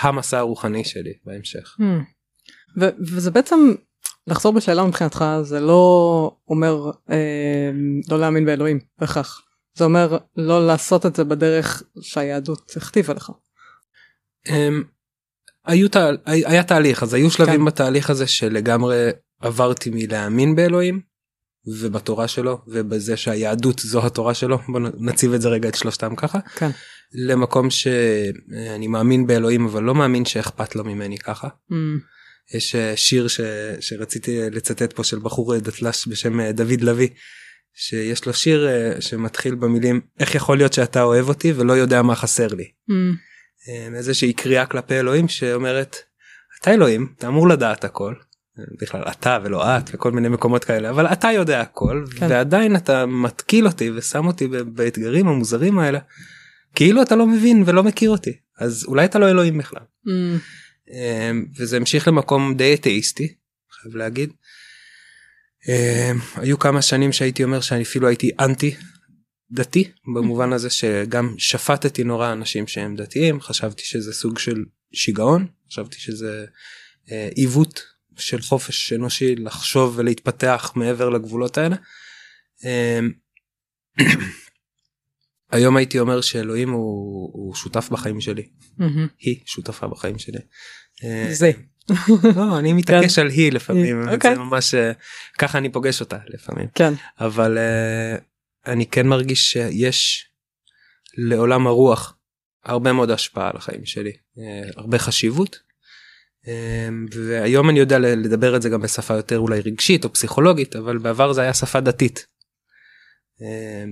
המסע 0.00 0.38
הרוחני 0.38 0.84
שלי 0.84 1.12
בהמשך. 1.24 1.76
Hmm. 1.80 2.82
וזה 3.00 3.30
בעצם 3.30 3.74
לחזור 4.28 4.52
בשאלה 4.52 4.84
מבחינתך 4.84 5.24
זה 5.42 5.60
לא 5.60 6.36
אומר 6.48 6.90
אה, 7.10 7.70
לא 8.10 8.18
להאמין 8.18 8.46
באלוהים 8.46 8.78
בהכרח 8.98 9.42
זה 9.78 9.84
אומר 9.84 10.18
לא 10.36 10.66
לעשות 10.66 11.06
את 11.06 11.16
זה 11.16 11.24
בדרך 11.24 11.82
שהיהדות 12.00 12.72
הכתיבה 12.76 13.14
לך. 13.14 13.32
אמ, 14.48 14.82
היו 15.66 15.88
תה, 15.88 16.10
היה 16.26 16.62
תהליך 16.62 17.02
אז 17.02 17.14
היו 17.14 17.30
שלבים 17.30 17.60
כן. 17.60 17.64
בתהליך 17.64 18.10
הזה 18.10 18.26
שלגמרי 18.26 19.10
עברתי 19.40 19.90
מלהאמין 19.92 20.56
באלוהים 20.56 21.00
ובתורה 21.80 22.28
שלו 22.28 22.58
ובזה 22.66 23.16
שהיהדות 23.16 23.78
זו 23.78 24.06
התורה 24.06 24.34
שלו 24.34 24.58
בוא 24.68 24.80
נציב 24.98 25.32
את 25.32 25.40
זה 25.40 25.48
רגע 25.48 25.68
את 25.68 25.74
שלושתם 25.74 26.16
ככה 26.16 26.38
כן. 26.56 26.70
למקום 27.12 27.70
שאני 27.70 28.86
מאמין 28.86 29.26
באלוהים 29.26 29.66
אבל 29.66 29.82
לא 29.82 29.94
מאמין 29.94 30.24
שאכפת 30.24 30.76
לו 30.76 30.84
ממני 30.84 31.18
ככה. 31.18 31.48
Mm. 31.48 31.74
יש 32.54 32.74
אה, 32.74 32.96
שיר 32.96 33.28
ש, 33.28 33.40
שרציתי 33.80 34.50
לצטט 34.50 34.92
פה 34.92 35.04
של 35.04 35.18
בחור 35.18 35.58
דתל"ש 35.58 36.08
בשם 36.08 36.40
אה, 36.40 36.52
דוד 36.52 36.80
לביא 36.80 37.08
שיש 37.74 38.26
לו 38.26 38.34
שיר 38.34 38.68
אה, 38.68 39.00
שמתחיל 39.00 39.54
במילים 39.54 40.00
איך 40.20 40.34
יכול 40.34 40.56
להיות 40.56 40.72
שאתה 40.72 41.02
אוהב 41.02 41.28
אותי 41.28 41.52
ולא 41.52 41.72
יודע 41.72 42.02
מה 42.02 42.14
חסר 42.14 42.46
לי. 42.46 42.70
Mm. 42.90 42.94
איזושהי 43.94 44.32
קריאה 44.32 44.66
כלפי 44.66 44.94
אלוהים 44.94 45.28
שאומרת 45.28 45.96
אתה 46.60 46.74
אלוהים 46.74 47.12
אתה 47.16 47.28
אמור 47.28 47.48
לדעת 47.48 47.84
הכל 47.84 48.14
בכלל 48.80 49.02
אתה 49.02 49.38
ולא 49.44 49.76
את 49.76 49.90
וכל 49.92 50.12
מיני 50.12 50.28
מקומות 50.28 50.64
כאלה 50.64 50.90
אבל 50.90 51.06
אתה 51.06 51.28
יודע 51.32 51.60
הכל 51.60 52.04
כן. 52.16 52.26
ועדיין 52.30 52.76
אתה 52.76 53.06
מתקיל 53.06 53.66
אותי 53.66 53.90
ושם 53.90 54.26
אותי 54.26 54.48
באתגרים 54.48 55.28
המוזרים 55.28 55.78
האלה 55.78 55.98
כאילו 56.74 57.02
אתה 57.02 57.16
לא 57.16 57.26
מבין 57.26 57.62
ולא 57.66 57.82
מכיר 57.82 58.10
אותי 58.10 58.32
אז 58.58 58.84
אולי 58.88 59.04
אתה 59.04 59.18
לא 59.18 59.30
אלוהים 59.30 59.58
בכלל. 59.58 59.82
Mm. 60.06 60.10
אמ, 60.90 61.46
וזה 61.56 61.76
המשיך 61.76 62.08
למקום 62.08 62.54
די 62.54 62.74
אתאיסטי 62.74 63.34
חייב 63.70 63.96
להגיד. 63.96 64.32
אמ, 65.68 66.18
היו 66.34 66.58
כמה 66.58 66.82
שנים 66.82 67.12
שהייתי 67.12 67.44
אומר 67.44 67.60
שאני 67.60 67.82
אפילו 67.82 68.08
הייתי 68.08 68.30
אנטי 68.40 68.76
דתי 69.50 69.90
במובן 70.14 70.52
הזה 70.52 70.70
שגם 70.70 71.34
שפטתי 71.38 72.04
נורא 72.04 72.32
אנשים 72.32 72.66
שהם 72.66 72.96
דתיים 72.96 73.40
חשבתי 73.40 73.82
שזה 73.84 74.12
סוג 74.12 74.38
של 74.38 74.64
שיגעון 74.92 75.46
חשבתי 75.68 76.00
שזה 76.00 76.44
אה, 77.12 77.28
עיוות 77.34 77.82
של 78.16 78.42
חופש 78.42 78.92
אנושי 78.92 79.36
לחשוב 79.36 79.94
ולהתפתח 79.96 80.72
מעבר 80.76 81.08
לגבולות 81.08 81.58
האלה. 81.58 81.76
אה, 85.52 85.58
היום 85.58 85.76
הייתי 85.76 85.98
אומר 85.98 86.20
שאלוהים 86.20 86.70
הוא, 86.70 87.30
הוא 87.32 87.54
שותף 87.54 87.88
בחיים 87.92 88.20
שלי 88.20 88.42
mm-hmm. 88.80 89.08
היא 89.20 89.40
שותפה 89.46 89.86
בחיים 89.86 90.18
שלי. 90.18 90.38
אה, 91.04 91.28
זה. 91.30 91.52
לא, 92.36 92.58
אני 92.58 92.72
מתעקש 92.72 93.14
כן. 93.14 93.22
על 93.22 93.28
היא 93.28 93.52
לפעמים 93.52 94.02
okay. 94.02 94.06
זה 94.06 94.14
אוקיי. 94.14 94.34
ממש 94.34 94.74
ככה 95.38 95.58
אני 95.58 95.72
פוגש 95.72 96.00
אותה 96.00 96.18
לפעמים 96.26 96.68
כן 96.74 96.94
אבל 97.20 97.58
אני 98.66 98.86
כן 98.86 99.06
מרגיש 99.06 99.50
שיש 99.50 100.28
לעולם 101.16 101.66
הרוח 101.66 102.18
הרבה 102.64 102.92
מאוד 102.92 103.10
השפעה 103.10 103.50
על 103.50 103.56
החיים 103.56 103.84
שלי 103.84 104.12
אה, 104.38 104.70
הרבה 104.76 104.98
חשיבות 104.98 105.58
אה, 106.48 106.88
והיום 107.12 107.70
אני 107.70 107.78
יודע 107.78 107.98
לדבר 107.98 108.56
את 108.56 108.62
זה 108.62 108.68
גם 108.68 108.80
בשפה 108.80 109.14
יותר 109.14 109.38
אולי 109.38 109.60
רגשית 109.60 110.04
או 110.04 110.12
פסיכולוגית 110.12 110.76
אבל 110.76 110.98
בעבר 110.98 111.32
זה 111.32 111.40
היה 111.42 111.54
שפה 111.54 111.80
דתית. 111.80 112.26
אה, 113.42 113.84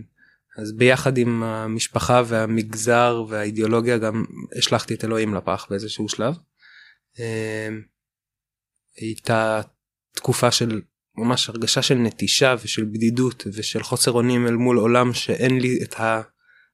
אז 0.56 0.72
ביחד 0.72 1.18
עם 1.18 1.42
המשפחה 1.42 2.22
והמגזר 2.26 3.25
והאידיאולוגיה 3.28 3.98
גם 3.98 4.25
השלכתי 4.58 4.94
את 4.94 5.04
אלוהים 5.04 5.34
לפח 5.34 5.66
באיזשהו 5.70 6.08
שלב. 6.08 6.34
הייתה 8.96 9.60
תקופה 10.12 10.50
של 10.50 10.80
ממש 11.16 11.48
הרגשה 11.48 11.82
של 11.82 11.94
נטישה 11.94 12.54
ושל 12.64 12.84
בדידות 12.84 13.46
ושל 13.52 13.82
חוסר 13.82 14.12
אונים 14.12 14.46
אל 14.46 14.56
מול 14.56 14.78
עולם 14.78 15.12
שאין 15.12 15.60
לי 15.60 15.78
את 15.82 15.94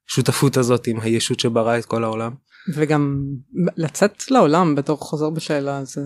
השותפות 0.09 0.57
הזאת 0.57 0.87
עם 0.87 1.01
הישות 1.01 1.41
שברא 1.41 1.79
את 1.79 1.85
כל 1.85 2.05
העולם. 2.05 2.35
וגם 2.75 3.23
לצאת 3.77 4.31
לעולם 4.31 4.75
בתור 4.75 4.99
חוזר 4.99 5.31
בשאלה 5.31 5.85
זה 5.85 6.01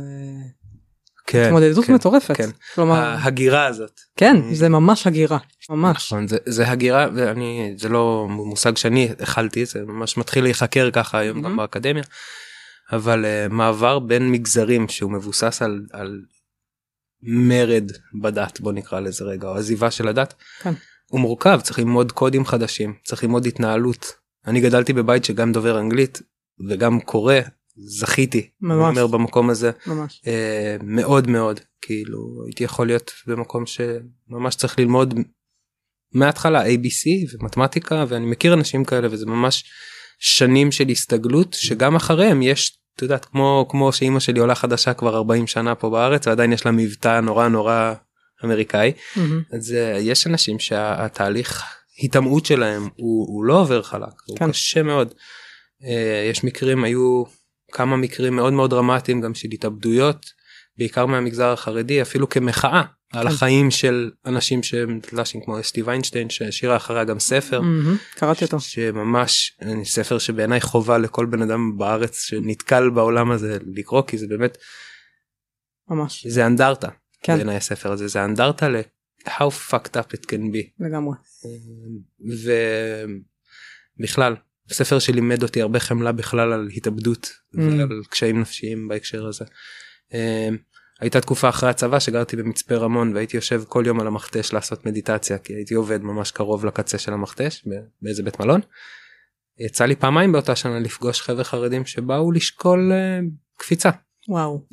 כן, 1.27 1.45
התמודדות 1.45 1.85
כן, 1.85 1.95
מטורפת. 1.95 2.37
כן. 2.37 2.51
כלומר 2.75 2.95
ההגירה 2.95 3.67
הזאת. 3.67 4.01
כן 4.17 4.55
זה 4.55 4.69
ממש 4.69 5.07
הגירה 5.07 5.39
ממש. 5.71 5.97
נכון, 5.97 6.29
זה, 6.29 6.37
זה 6.47 6.69
הגירה 6.71 7.07
ואני 7.15 7.75
זה 7.79 7.89
לא 7.89 8.27
מושג 8.29 8.77
שאני 8.77 9.09
הכלתי 9.21 9.65
זה 9.65 9.83
ממש 9.87 10.17
מתחיל 10.17 10.45
להיחקר 10.45 10.91
ככה 10.91 11.19
היום 11.19 11.39
mm-hmm. 11.39 11.45
גם 11.45 11.57
באקדמיה. 11.57 12.03
אבל 12.93 13.25
uh, 13.25 13.53
מעבר 13.53 13.99
בין 13.99 14.33
מגזרים 14.33 14.89
שהוא 14.89 15.11
מבוסס 15.11 15.63
על, 15.63 15.87
על 15.93 16.21
מרד 17.23 17.93
בדת 18.23 18.61
בוא 18.61 18.73
נקרא 18.73 19.01
לזה 19.01 19.25
רגע 19.25 19.49
או 19.49 19.55
עזיבה 19.55 19.91
של 19.91 20.09
הדת. 20.09 20.35
כן. 20.63 20.73
הוא 21.07 21.21
מורכב 21.21 21.61
צריך 21.63 21.79
ללמוד 21.79 22.13
קודים 22.13 22.47
חדשים 22.47 22.95
צריך 23.05 23.25
ללמוד 23.25 23.47
התנהלות. 23.47 24.13
אני 24.47 24.61
גדלתי 24.61 24.93
בבית 24.93 25.25
שגם 25.25 25.53
דובר 25.53 25.81
אנגלית 25.81 26.23
וגם 26.69 27.01
קורא 27.01 27.35
זכיתי 27.77 28.51
ממש 28.61 28.97
אומר 28.99 29.07
במקום 29.07 29.51
הזה 29.51 29.71
ממש 29.87 30.23
אה, 30.27 30.77
מאוד 30.83 31.29
מאוד 31.29 31.61
כאילו 31.81 32.19
הייתי 32.47 32.65
יכול 32.65 32.87
להיות 32.87 33.11
במקום 33.27 33.65
שממש 33.67 34.55
צריך 34.57 34.79
ללמוד 34.79 35.15
מההתחלה 36.13 36.67
abc 36.67 37.35
ומתמטיקה 37.35 38.05
ואני 38.09 38.27
מכיר 38.27 38.55
אנשים 38.55 38.85
כאלה 38.85 39.09
וזה 39.11 39.27
ממש 39.27 39.65
שנים 40.19 40.73
של 40.73 40.89
הסתגלות 40.89 41.55
שגם 41.55 41.97
אחריהם 41.97 42.43
יש 42.43 42.79
את 42.97 43.03
יודעת 43.03 43.25
כמו 43.25 43.67
כמו 43.71 43.93
שאימא 43.93 44.21
שלי 44.21 44.41
עולה 44.41 44.55
חדשה 44.55 44.95
כבר 44.95 45.17
40 45.17 45.47
שנה 45.47 45.75
פה 45.75 45.91
בארץ 45.91 46.27
ועדיין 46.27 46.53
יש 46.53 46.67
לה 46.67 46.73
מבטא 46.73 47.21
נורא 47.21 47.49
נורא 47.49 47.95
אמריקאי 48.45 48.93
mm-hmm. 48.93 49.57
אז 49.57 49.71
uh, 49.73 49.99
יש 50.01 50.27
אנשים 50.27 50.59
שהתהליך 50.59 51.63
היטמעות 51.97 52.47
שלהם 52.47 52.83
הוא, 52.83 53.27
הוא 53.29 53.45
לא 53.45 53.61
עובר 53.61 53.83
חלק 53.83 54.23
הוא 54.27 54.37
כן. 54.39 54.51
קשה 54.51 54.83
מאוד. 54.83 55.15
Uh, 55.83 55.87
יש 56.31 56.45
מקרים 56.45 56.85
היו 56.85 57.25
כמה 57.77 57.97
מקרים 57.97 58.37
מאוד 58.37 58.53
מאוד 58.53 58.71
דרמטיים 58.71 59.21
גם 59.21 59.35
של 59.35 59.49
התאבדויות 59.53 60.27
בעיקר 60.79 61.07
מהמגזר 61.07 61.53
החרדי 61.53 62.03
אפילו 62.03 62.29
כמחאה 62.29 62.83
על 63.13 63.27
החיים 63.27 63.71
של 63.71 64.11
אנשים 64.27 64.63
שהם 64.63 65.01
דלשים 65.13 65.41
כמו 65.45 65.61
אסטי 65.61 65.83
ויינשטיין 65.83 66.31
שהשאירה 66.31 66.77
אחריה 66.77 67.05
גם 67.05 67.19
ספר. 67.19 67.61
קראתי 68.15 68.45
אותו. 68.45 68.61
שממש 68.61 69.59
אה, 69.63 69.85
ספר 69.85 70.19
שבעיניי 70.19 70.61
חובה 70.61 70.99
לכל 70.99 71.27
בן 71.27 71.43
אדם 71.43 71.79
בארץ 71.79 72.21
שנתקל 72.23 72.91
בעולם 72.91 73.31
הזה 73.31 73.59
לקרוא 73.67 74.03
כי 74.07 74.19
זה 74.19 74.27
באמת 74.27 74.59
ממש. 75.91 76.27
זה 76.27 76.47
אנדרטה 76.47 76.89
כן. 77.23 77.37
בעיניי 77.37 77.57
הספר 77.57 77.93
הזה 77.93 78.09
זה 78.09 78.25
אנדרטה 78.25 78.69
ל- 78.69 78.81
how 79.29 79.71
fucked 79.71 79.97
up 79.97 80.17
it 80.17 80.25
can 80.27 80.53
be 80.55 80.87
לגמרי. 80.87 81.17
ובכלל 83.99 84.37
ספר 84.71 84.99
שלימד 84.99 85.43
אותי 85.43 85.63
הרבה 85.63 85.81
חמלה 85.81 86.13
בכלל 86.13 86.53
על 86.53 86.69
התאבדות 86.77 87.33
Mm. 87.57 87.59
ועל 87.59 88.03
קשיים 88.11 88.41
נפשיים 88.41 88.89
בהקשר 88.89 89.27
הזה. 89.27 89.45
אה, 90.15 90.49
הייתה 91.01 91.21
תקופה 91.21 91.49
אחרי 91.49 91.71
הצבא 91.71 91.99
שגרתי 91.99 92.37
במצפה 92.37 92.75
רמון 92.75 93.15
והייתי 93.15 93.37
יושב 93.37 93.63
כל 93.69 93.85
יום 93.87 94.01
על 94.01 94.07
המכתש 94.07 94.53
לעשות 94.53 94.87
מדיטציה 94.87 95.39
כי 95.39 95.55
הייתי 95.55 95.75
עובד 95.75 96.03
ממש 96.03 96.31
קרוב 96.31 96.67
לקצה 96.67 96.99
של 96.99 97.13
המכתש 97.13 97.65
באיזה 98.03 98.23
בית 98.23 98.41
מלון. 98.41 98.61
יצא 99.59 99.85
לי 99.85 99.97
פעמיים 99.97 100.33
באותה 100.33 100.57
שנה 100.57 100.79
לפגוש 100.79 101.21
חבר'ה 101.21 101.45
חרדים 101.45 101.87
שבאו 101.87 102.33
לשקול 102.33 102.93
אה, 102.93 103.21
קפיצה 103.59 103.91
וואו. 104.29 104.67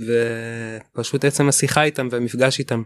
ופשוט 0.95 1.25
עצם 1.25 1.49
השיחה 1.49 1.83
איתם 1.83 2.07
והמפגש 2.11 2.59
איתם. 2.59 2.83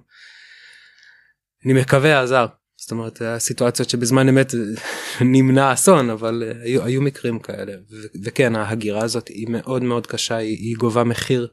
אני 1.65 1.73
מקווה 1.73 2.21
עזר. 2.21 2.45
זאת 2.77 2.91
אומרת 2.91 3.21
הסיטואציות 3.21 3.89
שבזמן 3.89 4.29
אמת 4.29 4.53
נמנע 5.33 5.73
אסון 5.73 6.09
אבל 6.09 6.43
אה, 6.45 6.63
היו, 6.63 6.83
היו 6.83 7.01
מקרים 7.01 7.39
כאלה 7.39 7.73
ו- 7.91 8.07
וכן 8.23 8.55
ההגירה 8.55 9.03
הזאת 9.03 9.27
היא 9.27 9.47
מאוד 9.49 9.83
מאוד 9.83 10.07
קשה 10.07 10.35
היא, 10.35 10.57
היא 10.57 10.75
גובה 10.77 11.03
מחיר. 11.03 11.47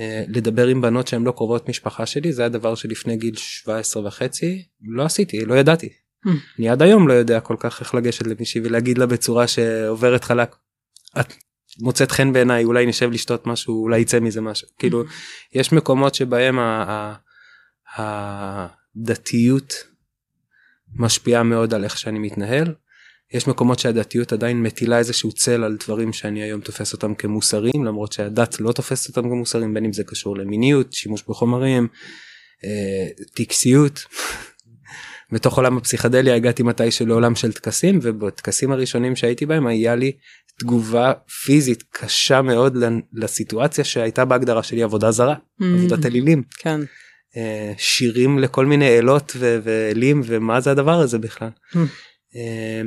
אה, 0.00 0.24
לדבר 0.28 0.66
עם 0.66 0.80
בנות 0.80 1.08
שהן 1.08 1.24
לא 1.24 1.32
קרובות 1.32 1.68
משפחה 1.68 2.06
שלי 2.06 2.32
זה 2.32 2.44
הדבר 2.44 2.74
שלפני 2.74 3.16
גיל 3.16 3.36
17 3.36 4.06
וחצי 4.06 4.64
לא 4.82 5.04
עשיתי 5.04 5.44
לא 5.44 5.54
ידעתי. 5.54 5.88
Hmm. 6.26 6.30
אני 6.58 6.68
עד 6.68 6.82
היום 6.82 7.08
לא 7.08 7.12
יודע 7.12 7.40
כל 7.40 7.56
כך 7.58 7.80
איך 7.80 7.94
לגשת 7.94 8.26
למישהי 8.26 8.60
ולהגיד 8.64 8.98
לה 8.98 9.06
בצורה 9.06 9.46
שעוברת 9.46 10.24
חלק. 10.24 10.56
את 11.20 11.34
מוצאת 11.80 12.10
חן 12.10 12.32
בעיניי 12.32 12.64
אולי 12.64 12.86
נשב 12.86 13.10
לשתות 13.10 13.46
משהו 13.46 13.82
אולי 13.82 14.00
יצא 14.00 14.20
מזה 14.20 14.40
משהו 14.40 14.68
כאילו 14.78 15.04
יש 15.52 15.72
מקומות 15.72 16.14
שבהם 16.14 16.58
הדתיות 17.96 19.89
משפיעה 20.96 21.42
מאוד 21.42 21.74
על 21.74 21.84
איך 21.84 21.98
שאני 21.98 22.18
מתנהל. 22.18 22.74
יש 23.32 23.48
מקומות 23.48 23.78
שהדתיות 23.78 24.32
עדיין 24.32 24.62
מטילה 24.62 24.98
איזשהו 24.98 25.32
צל 25.32 25.64
על 25.64 25.76
דברים 25.84 26.12
שאני 26.12 26.42
היום 26.42 26.60
תופס 26.60 26.92
אותם 26.92 27.14
כמוסריים 27.14 27.84
למרות 27.84 28.12
שהדת 28.12 28.60
לא 28.60 28.72
תופסת 28.72 29.16
אותם 29.16 29.28
כמוסריים 29.28 29.74
בין 29.74 29.84
אם 29.84 29.92
זה 29.92 30.04
קשור 30.04 30.36
למיניות 30.36 30.92
שימוש 30.92 31.22
בחומרים 31.28 31.88
אה, 32.64 33.24
טקסיות. 33.34 34.00
בתוך 35.32 35.56
עולם 35.56 35.76
הפסיכדליה 35.76 36.34
הגעתי 36.34 36.62
מתישהו 36.62 37.06
לעולם 37.06 37.34
של 37.34 37.52
טקסים 37.52 37.98
ובטקסים 38.02 38.72
הראשונים 38.72 39.16
שהייתי 39.16 39.46
בהם 39.46 39.66
היה 39.66 39.94
לי 39.94 40.12
תגובה 40.58 41.12
פיזית 41.44 41.84
קשה 41.90 42.42
מאוד 42.42 42.76
לסיטואציה 43.12 43.84
שהייתה 43.84 44.24
בהגדרה 44.24 44.62
שלי 44.62 44.82
עבודה 44.82 45.10
זרה 45.10 45.34
עבודת 45.60 46.06
אלילים 46.06 46.42
כן. 46.58 46.80
אה, 47.36 47.72
שירים 47.78 48.38
לכל 48.38 48.66
מיני 48.66 48.98
אלות 48.98 49.32
ו- 49.36 49.58
ואלים 49.62 50.20
ומה 50.24 50.60
זה 50.60 50.70
הדבר 50.70 50.94
הזה 51.00 51.18
בכלל. 51.18 51.50
Hmm. 51.72 51.78
אה, 52.34 52.82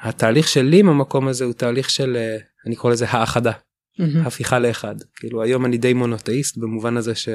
התהליך 0.00 0.48
שלי 0.48 0.82
במקום 0.82 1.28
הזה 1.28 1.44
הוא 1.44 1.52
תהליך 1.52 1.90
של 1.90 2.16
אה, 2.16 2.36
אני 2.66 2.76
קורא 2.76 2.92
לזה 2.92 3.06
האחדה 3.08 3.52
מהמם. 3.98 4.26
הפיכה 4.26 4.58
לאחד 4.58 4.94
כאילו 5.16 5.42
היום 5.42 5.66
אני 5.66 5.78
די 5.78 5.92
מונותאיסט 5.92 6.56
במובן 6.56 6.96
הזה 6.96 7.14
ש... 7.14 7.28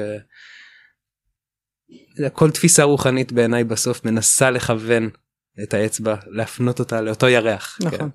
כל 2.32 2.50
תפיסה 2.50 2.82
רוחנית 2.82 3.32
בעיניי 3.32 3.64
בסוף 3.64 4.04
מנסה 4.04 4.50
לכוון 4.50 5.10
את 5.62 5.74
האצבע 5.74 6.16
להפנות 6.26 6.80
אותה 6.80 7.00
לאותו 7.00 7.28
ירח. 7.28 7.78
נכון. 7.80 7.98
כן. 7.98 8.06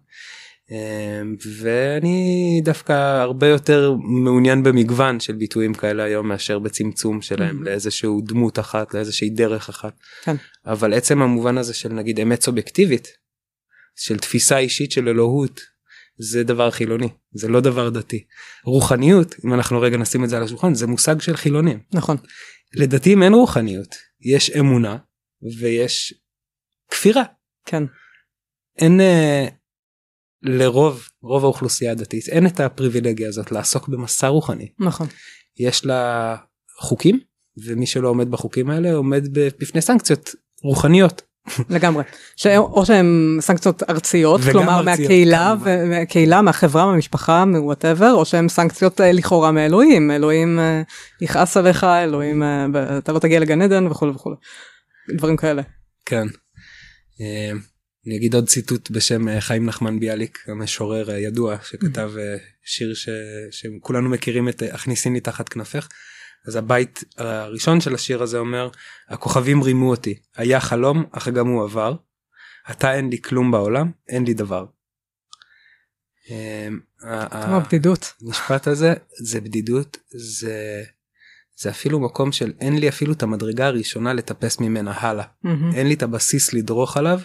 אמ, 0.71 1.35
ואני 1.61 2.61
דווקא 2.63 2.93
הרבה 3.21 3.47
יותר 3.47 3.93
מעוניין 4.23 4.63
במגוון 4.63 5.19
של 5.19 5.35
ביטויים 5.35 5.73
כאלה 5.73 6.03
היום 6.03 6.27
מאשר 6.27 6.59
בצמצום 6.59 7.21
שלהם 7.21 7.59
Mhm. 7.61 7.65
לאיזשהו 7.65 8.21
דמות 8.21 8.59
אחת 8.59 8.93
לאיזושהי 8.93 9.29
דרך 9.29 9.69
אחת. 9.69 9.99
כן. 10.23 10.35
אבל 10.65 10.93
עצם 10.93 11.21
המובן 11.21 11.57
הזה 11.57 11.73
של 11.73 11.89
נגיד 11.89 12.19
אמת 12.19 12.41
סובייקטיבית 12.41 13.07
של 13.95 14.17
תפיסה 14.19 14.57
אישית 14.57 14.91
של 14.91 15.09
אלוהות 15.09 15.61
זה 16.17 16.43
דבר 16.43 16.71
חילוני 16.71 17.09
זה 17.31 17.47
לא 17.47 17.59
דבר 17.61 17.89
דתי. 17.89 18.25
רוחניות 18.65 19.35
אם 19.45 19.53
אנחנו 19.53 19.81
רגע 19.81 19.97
נשים 19.97 20.23
את 20.23 20.29
זה 20.29 20.37
על 20.37 20.43
השולחן 20.43 20.73
זה 20.73 20.87
מושג 20.87 21.21
של 21.21 21.35
חילונים. 21.37 21.79
נכון. 21.93 22.17
לדתיים 22.73 23.23
אין 23.23 23.33
רוחניות 23.33 23.95
יש 24.21 24.49
אמונה 24.49 24.97
ויש 25.59 26.13
כפירה 26.91 27.23
כן. 27.65 27.83
אין 28.77 29.01
אה, 29.01 29.47
לרוב 30.43 31.07
רוב 31.21 31.43
האוכלוסייה 31.43 31.91
הדתית 31.91 32.27
אין 32.29 32.47
את 32.47 32.59
הפריבילגיה 32.59 33.27
הזאת 33.27 33.51
לעסוק 33.51 33.87
במסע 33.87 34.27
רוחני 34.27 34.69
נכון. 34.79 35.07
יש 35.59 35.85
לה 35.85 36.35
חוקים 36.79 37.19
ומי 37.65 37.85
שלא 37.85 38.09
עומד 38.09 38.31
בחוקים 38.31 38.69
האלה 38.69 38.93
עומד 38.93 39.27
בפני 39.33 39.81
סנקציות 39.81 40.35
רוחניות 40.63 41.21
לגמרי. 41.69 42.03
ש... 42.35 42.47
או 42.47 42.85
שהן 42.85 43.37
סנקציות 43.41 43.83
ארציות, 43.89 44.41
כלומר 44.41 44.79
ארציות, 44.79 44.85
מהקהילה, 44.85 45.53
כמובן. 45.55 45.71
ו- 45.71 45.89
מהקהילה, 45.89 46.41
מהחברה, 46.41 46.85
מהמשפחה, 46.85 47.45
מוואטאבר, 47.45 48.11
או 48.13 48.25
שהן 48.25 48.49
סנקציות 48.49 49.01
אה, 49.01 49.11
לכאורה 49.11 49.51
מאלוהים, 49.51 50.11
אלוהים 50.11 50.59
אה, 50.59 50.81
יכעס 51.21 51.57
עליך, 51.57 51.83
אלוהים, 51.83 52.43
אה, 52.43 52.65
אתה 52.97 53.11
לא 53.11 53.19
תגיע 53.19 53.39
לגן 53.39 53.61
עדן 53.61 53.87
וכולי 53.87 54.11
וכולי. 54.11 54.35
דברים 55.15 55.37
כאלה. 55.37 55.61
כן. 56.05 56.27
אה, 58.09 58.15
אני 58.15 58.17
אגיד 58.17 58.33
עוד 58.35 58.47
ציטוט 58.47 58.91
בשם 58.91 59.27
אה, 59.29 59.41
חיים 59.41 59.65
נחמן 59.65 59.99
ביאליק 59.99 60.43
המשורר 60.47 61.11
הידוע 61.11 61.57
שכתב 61.63 62.11
אה, 62.19 62.37
שיר 62.65 62.93
ש... 62.93 63.09
שכולנו 63.51 64.09
מכירים 64.09 64.49
את 64.49 64.63
אה, 64.63 64.73
הכניסיני 64.73 65.19
תחת 65.19 65.49
כנפך. 65.49 65.87
אז 66.47 66.55
הבית 66.55 67.03
הראשון 67.17 67.81
של 67.81 67.93
השיר 67.95 68.23
הזה 68.23 68.37
אומר 68.37 68.69
הכוכבים 69.09 69.63
רימו 69.63 69.89
אותי 69.89 70.19
היה 70.35 70.59
חלום 70.59 71.05
אך 71.11 71.27
גם 71.27 71.47
הוא 71.47 71.63
עבר. 71.63 71.95
עתה 72.65 72.93
אין 72.93 73.09
לי 73.09 73.21
כלום 73.21 73.51
בעולם 73.51 73.91
אין 74.09 74.23
לי 74.23 74.33
דבר. 74.33 74.65
אה, 76.31 76.67
ה- 77.01 77.45
כמו 77.45 77.55
ה- 77.55 77.59
בדידות. 77.59 78.13
המשפט 78.21 78.67
הזה 78.67 78.93
זה 79.23 79.41
בדידות 79.41 79.97
זה 80.09 80.83
זה 81.57 81.69
אפילו 81.69 81.99
מקום 81.99 82.31
של 82.31 82.53
אין 82.59 82.77
לי 82.77 82.89
אפילו 82.89 83.13
את 83.13 83.23
המדרגה 83.23 83.67
הראשונה 83.67 84.13
לטפס 84.13 84.59
ממנה 84.59 84.91
הלאה. 84.91 85.25
אין 85.73 85.87
לי 85.87 85.93
את 85.93 86.03
הבסיס 86.03 86.53
לדרוך 86.53 86.97
עליו 86.97 87.19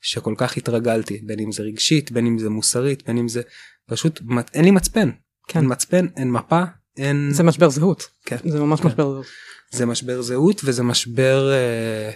שכל 0.00 0.34
כך 0.38 0.56
התרגלתי 0.56 1.20
בין 1.26 1.40
אם 1.40 1.52
זה 1.52 1.62
רגשית 1.62 2.12
בין 2.12 2.26
אם 2.26 2.38
זה 2.38 2.50
מוסרית 2.50 3.06
בין 3.06 3.18
אם 3.18 3.28
זה 3.28 3.42
פשוט 3.86 4.20
אין 4.54 4.64
לי 4.64 4.70
מצפן 4.70 5.10
כן. 5.48 5.58
אין 5.60 5.72
מצפן 5.72 6.06
אין 6.16 6.30
מפה 6.32 6.62
אין 6.96 7.28
זה 7.32 7.42
משבר 7.42 7.68
זהות. 7.68 8.08
כן. 8.24 8.36
זה 8.44 8.60
ממש 8.60 8.80
כן. 8.80 8.86
משבר 8.88 9.04
זהות. 9.10 9.26
זה 9.70 9.86
משבר 9.86 10.22
זהות 10.22 10.60
וזה 10.64 10.82
משבר 10.82 11.50
אה, 11.52 12.10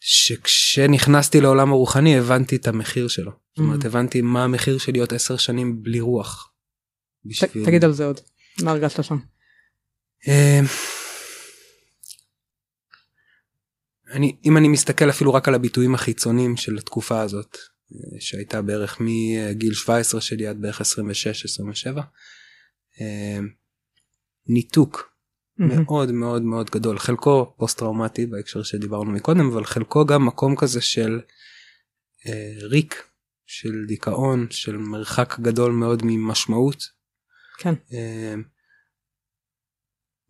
שכשנכנסתי 0.00 1.40
לעולם 1.40 1.72
הרוחני 1.72 2.18
הבנתי 2.18 2.56
את 2.56 2.66
המחיר 2.68 3.08
שלו. 3.08 3.30
זאת 3.50 3.58
אומרת 3.58 3.82
Mm. 3.82 3.86
הבנתי 3.86 4.20
מה 4.20 4.44
המחיר 4.44 4.78
של 4.78 4.92
להיות 4.92 5.12
עשר 5.12 5.36
שנים 5.36 5.82
בלי 5.82 6.00
רוח. 6.00 6.52
ת- 7.26 7.28
בשביל- 7.28 7.64
תגיד 7.66 7.84
על 7.84 7.92
זה 7.92 8.04
עוד. 8.04 8.20
מה 8.62 8.70
הרגשת 8.70 9.04
שם? 9.04 9.16
אה, 10.28 10.60
אני 14.10 14.36
אם 14.44 14.56
אני 14.56 14.68
מסתכל 14.68 15.10
אפילו 15.10 15.34
רק 15.34 15.48
על 15.48 15.54
הביטויים 15.54 15.94
החיצוניים 15.94 16.56
של 16.56 16.78
התקופה 16.78 17.20
הזאת 17.20 17.56
אה, 17.92 18.20
שהייתה 18.20 18.62
בערך 18.62 18.98
מגיל 19.00 19.74
17 19.74 20.20
שלי 20.20 20.46
עד 20.46 20.60
בערך 20.60 20.80
26 20.80 21.44
27 21.44 22.02
אה, 23.00 23.38
ניתוק 24.46 25.10
מהמם. 25.58 25.82
מאוד 25.84 26.12
מאוד 26.12 26.42
מאוד 26.42 26.70
גדול 26.70 26.98
חלקו 26.98 27.54
פוסט 27.56 27.78
טראומטי 27.78 28.26
בהקשר 28.26 28.62
שדיברנו 28.62 29.10
מקודם 29.10 29.50
אבל 29.52 29.64
חלקו 29.64 30.06
גם 30.06 30.26
מקום 30.26 30.56
כזה 30.56 30.80
של 30.80 31.20
אה, 32.26 32.52
ריק 32.62 33.04
של 33.46 33.84
דיכאון 33.86 34.46
של 34.50 34.76
מרחק 34.76 35.40
גדול 35.40 35.72
מאוד 35.72 36.02
ממשמעות. 36.04 37.00
כן. 37.58 37.74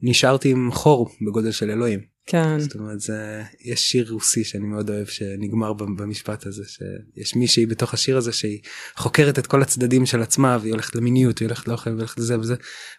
נשארתי 0.02 0.50
עם 0.50 0.72
חור 0.72 1.10
בגודל 1.26 1.52
של 1.52 1.70
אלוהים 1.70 2.09
כן. 2.26 2.58
זאת 2.60 2.74
אומרת 2.74 3.00
זה 3.00 3.42
יש 3.60 3.80
שיר 3.90 4.12
רוסי 4.12 4.44
שאני 4.44 4.66
מאוד 4.66 4.90
אוהב 4.90 5.06
שנגמר 5.06 5.72
במשפט 5.72 6.46
הזה 6.46 6.62
שיש 6.66 7.36
מישהי 7.36 7.66
בתוך 7.66 7.94
השיר 7.94 8.16
הזה 8.16 8.32
שהיא 8.32 8.60
חוקרת 8.96 9.38
את 9.38 9.46
כל 9.46 9.62
הצדדים 9.62 10.06
של 10.06 10.22
עצמה 10.22 10.58
והיא 10.60 10.72
הולכת 10.72 10.94
למיניות 10.94 11.38
היא 11.38 11.46
הולכת 11.48 11.68
לאוכל 11.68 11.90
והולכת 11.90 12.18
לזה 12.18 12.38
וזה 12.38 12.54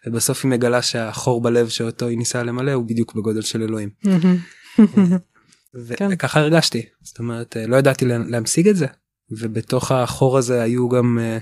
ובסוף 0.08 0.44
היא 0.46 0.50
מגלה 0.52 0.82
שהחור 0.82 1.42
בלב 1.42 1.70
שאותו 1.70 2.08
היא 2.08 2.18
ניסה 2.18 2.44
למלא 2.44 2.72
הוא 2.72 2.86
בדיוק 2.88 3.14
בגודל 3.16 3.42
של 3.42 3.62
אלוהים 3.62 3.90
כן. 5.98 6.08
וככה 6.12 6.40
הרגשתי 6.40 6.86
זאת 7.02 7.20
אומרת 7.20 7.58
לא 7.68 7.76
ידעתי 7.76 8.06
לה- 8.06 8.18
להמשיג 8.18 8.68
את 8.68 8.76
זה 8.76 8.86
ובתוך 9.32 9.92
החור 9.92 10.38
הזה 10.38 10.62
היו 10.62 10.90
גם 10.90 11.20
אה, 11.22 11.38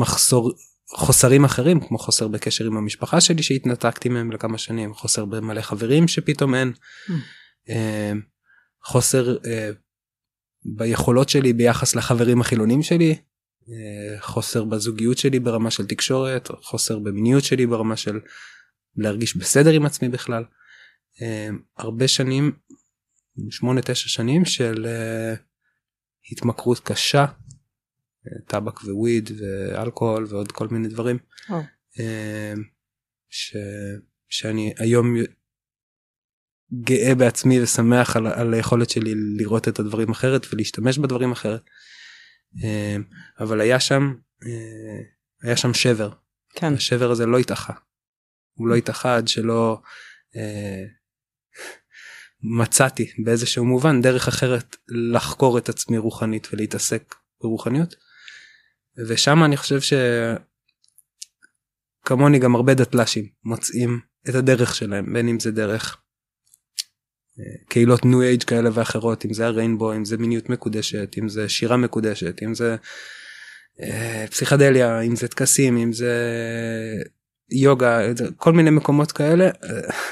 מחסור 0.00 0.52
חוסרים 0.94 1.44
אחרים 1.44 1.80
כמו 1.80 1.98
חוסר 1.98 2.28
בקשר 2.28 2.64
עם 2.64 2.76
המשפחה 2.76 3.20
שלי 3.20 3.42
שהתנתקתי 3.42 4.08
מהם 4.08 4.32
לכמה 4.32 4.58
שנים 4.58 4.94
חוסר 4.94 5.24
במלא 5.24 5.60
חברים 5.60 6.08
שפתאום 6.08 6.54
אין 6.54 6.72
Mm. 6.72 7.12
אה, 7.70 8.12
חוסר 8.84 9.36
אה, 9.46 9.70
ביכולות 10.64 11.28
שלי 11.28 11.52
ביחס 11.52 11.94
לחברים 11.94 12.40
החילונים 12.40 12.82
שלי 12.82 13.16
אה, 13.68 14.20
חוסר 14.20 14.64
בזוגיות 14.64 15.18
שלי 15.18 15.40
ברמה 15.40 15.70
של 15.70 15.86
תקשורת 15.86 16.48
חוסר 16.62 16.98
במיניות 16.98 17.44
שלי 17.44 17.66
ברמה 17.66 17.96
של 17.96 18.20
להרגיש 18.96 19.36
בסדר 19.36 19.70
עם 19.70 19.86
עצמי 19.86 20.08
בכלל. 20.08 20.44
אה, 21.22 21.48
הרבה 21.76 22.08
שנים 22.08 22.52
שמונה 23.50 23.82
תשע 23.82 24.08
שנים 24.08 24.44
של 24.44 24.86
אה, 24.86 25.34
התמכרות 26.32 26.80
קשה 26.80 27.26
טבק 28.46 28.80
וויד 28.84 29.30
ואלכוהול 29.38 30.26
ועוד 30.28 30.52
כל 30.52 30.68
מיני 30.68 30.88
דברים. 30.88 31.18
אה, 32.00 32.54
ש, 33.28 33.56
שאני 34.28 34.74
היום 34.78 35.14
גאה 36.72 37.14
בעצמי 37.14 37.62
ושמח 37.62 38.16
על, 38.16 38.26
על 38.26 38.54
היכולת 38.54 38.90
שלי 38.90 39.14
לראות 39.36 39.68
את 39.68 39.78
הדברים 39.78 40.10
אחרת 40.10 40.46
ולהשתמש 40.52 40.98
בדברים 40.98 41.32
אחרת. 41.32 41.62
אה, 42.64 42.96
אבל 43.40 43.60
היה 43.60 43.80
שם 43.80 44.14
אה, 44.46 45.00
היה 45.42 45.56
שם 45.56 45.74
שבר 45.74 46.10
כן. 46.54 46.74
השבר 46.74 47.10
הזה 47.10 47.26
לא 47.26 47.38
התאחה. 47.38 47.72
הוא 48.52 48.68
לא 48.68 48.74
התאחה 48.74 49.16
עד 49.16 49.28
שלא 49.28 49.80
מצאתי 52.42 53.12
באיזשהו 53.24 53.64
מובן 53.64 54.02
דרך 54.02 54.28
אחרת 54.28 54.76
לחקור 54.88 55.58
את 55.58 55.68
עצמי 55.68 55.98
רוחנית 55.98 56.48
ולהתעסק 56.52 57.14
ברוחניות. 57.40 58.07
ושם 59.06 59.44
אני 59.44 59.56
חושב 59.56 59.96
שכמוני 62.04 62.38
גם 62.38 62.56
הרבה 62.56 62.74
דתל"שים 62.74 63.28
מוצאים 63.44 64.00
את 64.28 64.34
הדרך 64.34 64.74
שלהם 64.74 65.12
בין 65.12 65.28
אם 65.28 65.40
זה 65.40 65.50
דרך 65.50 65.96
אה, 67.40 67.44
קהילות 67.68 68.04
ניו 68.04 68.22
אייג' 68.22 68.42
כאלה 68.42 68.70
ואחרות 68.72 69.24
אם 69.24 69.32
זה 69.32 69.46
הריינבו 69.46 69.94
אם 69.94 70.04
זה 70.04 70.16
מיניות 70.16 70.50
מקודשת 70.50 71.14
אם 71.18 71.28
זה 71.28 71.48
שירה 71.48 71.76
מקודשת 71.76 72.42
אם 72.42 72.54
זה 72.54 72.76
אה, 73.80 74.24
פסיכדליה 74.30 75.00
אם 75.00 75.16
זה 75.16 75.28
טקסים 75.28 75.76
אם 75.76 75.92
זה 75.92 76.14
יוגה 77.50 78.00
כל 78.36 78.52
מיני 78.52 78.70
מקומות 78.70 79.12
כאלה 79.12 79.44
אה, 79.44 79.50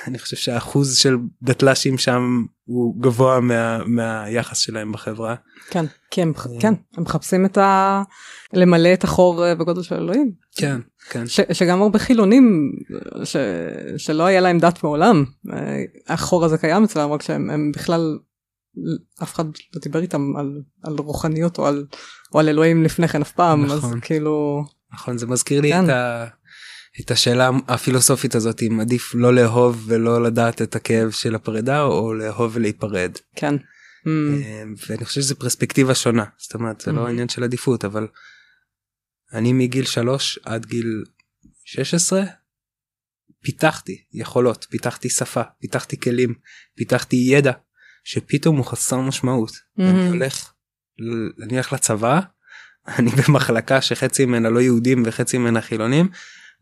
אני 0.06 0.18
חושב 0.18 0.36
שהאחוז 0.36 0.96
של 0.96 1.16
דתל"שים 1.42 1.98
שם 1.98 2.44
הוא 2.64 3.02
גבוה 3.02 3.40
מה, 3.40 3.84
מהיחס 3.84 4.58
שלהם 4.58 4.92
בחברה. 4.92 5.34
כן. 5.70 5.84
כי 6.10 6.22
הם, 6.22 6.32
אה. 6.38 6.60
כן, 6.60 6.74
הם 6.96 7.02
מחפשים 7.02 7.46
את 7.46 7.58
ה... 7.58 8.02
למלא 8.52 8.92
את 8.92 9.04
החור 9.04 9.46
אה, 9.46 9.54
בגודל 9.54 9.82
של 9.82 9.94
אלוהים. 9.94 10.32
כן 10.56 10.80
כן 11.10 11.26
ש, 11.26 11.40
שגם 11.52 11.82
הרבה 11.82 11.98
חילונים 11.98 12.72
ש, 13.24 13.36
שלא 13.96 14.26
היה 14.26 14.40
להם 14.40 14.58
דת 14.58 14.84
מעולם 14.84 15.24
החור 16.08 16.44
הזה 16.44 16.58
קיים 16.58 16.84
אצלם 16.84 17.12
רק 17.12 17.22
שהם 17.22 17.50
הם 17.50 17.72
בכלל 17.72 18.18
אף 19.22 19.34
אחד 19.34 19.44
לא 19.44 19.80
דיבר 19.82 20.00
איתם 20.00 20.36
על, 20.36 20.62
על 20.82 20.96
רוחניות 20.98 21.58
או 21.58 21.66
על, 21.66 21.86
או 22.34 22.40
על 22.40 22.48
אלוהים 22.48 22.82
לפני 22.82 23.08
כן 23.08 23.20
אף 23.20 23.32
פעם 23.32 23.64
נכון. 23.64 23.76
אז 23.76 24.00
כאילו 24.02 24.64
נכון 24.92 25.18
זה 25.18 25.26
מזכיר 25.26 25.60
לי 25.60 25.72
כן. 25.72 25.84
את, 25.84 25.88
ה, 25.88 26.26
את 27.00 27.10
השאלה 27.10 27.50
הפילוסופית 27.68 28.34
הזאת 28.34 28.62
אם 28.62 28.80
עדיף 28.80 29.14
לא 29.14 29.34
לאהוב 29.34 29.84
ולא 29.86 30.22
לדעת 30.22 30.62
את 30.62 30.76
הכאב 30.76 31.10
של 31.10 31.34
הפרידה 31.34 31.82
או 31.82 32.14
לאהוב 32.14 32.50
ולהיפרד. 32.54 33.12
כן. 33.36 33.54
Mm, 33.56 34.08
אה, 34.44 34.62
ואני 34.88 35.04
חושב 35.04 35.20
שזה 35.20 35.34
פרספקטיבה 35.34 35.94
שונה 35.94 36.24
זאת 36.38 36.54
אומרת 36.54 36.80
זה 36.80 36.92
לא 36.92 37.06
Mhm. 37.06 37.10
עניין 37.10 37.28
של 37.28 37.44
עדיפות 37.44 37.84
אבל 37.84 38.06
אני 39.32 39.52
מגיל 39.52 39.84
שלוש 39.84 40.38
עד 40.44 40.66
גיל 40.66 41.04
16 41.64 42.22
פיתחתי 43.42 44.04
יכולות 44.12 44.66
פיתחתי 44.70 45.10
שפה 45.10 45.42
פיתחתי 45.60 46.00
כלים 46.00 46.34
פיתחתי 46.76 47.16
ידע 47.16 47.52
שפתאום 48.04 48.56
הוא 48.56 48.64
חסר 48.64 49.00
משמעות. 49.00 49.52
אני 49.78 50.08
Mhm. 50.08 50.12
הולך 50.12 50.52
אני 51.42 51.52
הולך 51.54 51.72
לצבא 51.72 52.20
אני 52.98 53.10
במחלקה 53.10 53.80
שחצי 53.80 54.24
ממנה 54.26 54.50
לא 54.50 54.60
יהודים 54.60 55.02
וחצי 55.06 55.38
ממנה 55.38 55.60
חילונים 55.60 56.08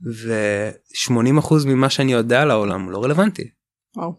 ו-80% 0.03 1.55
ממה 1.67 1.91
שאני 1.91 2.13
יודע 2.13 2.43
על 2.43 2.51
העולם 2.51 2.91
לא 2.91 3.05
רלוונטי. 3.05 3.51
וואו. 3.97 4.17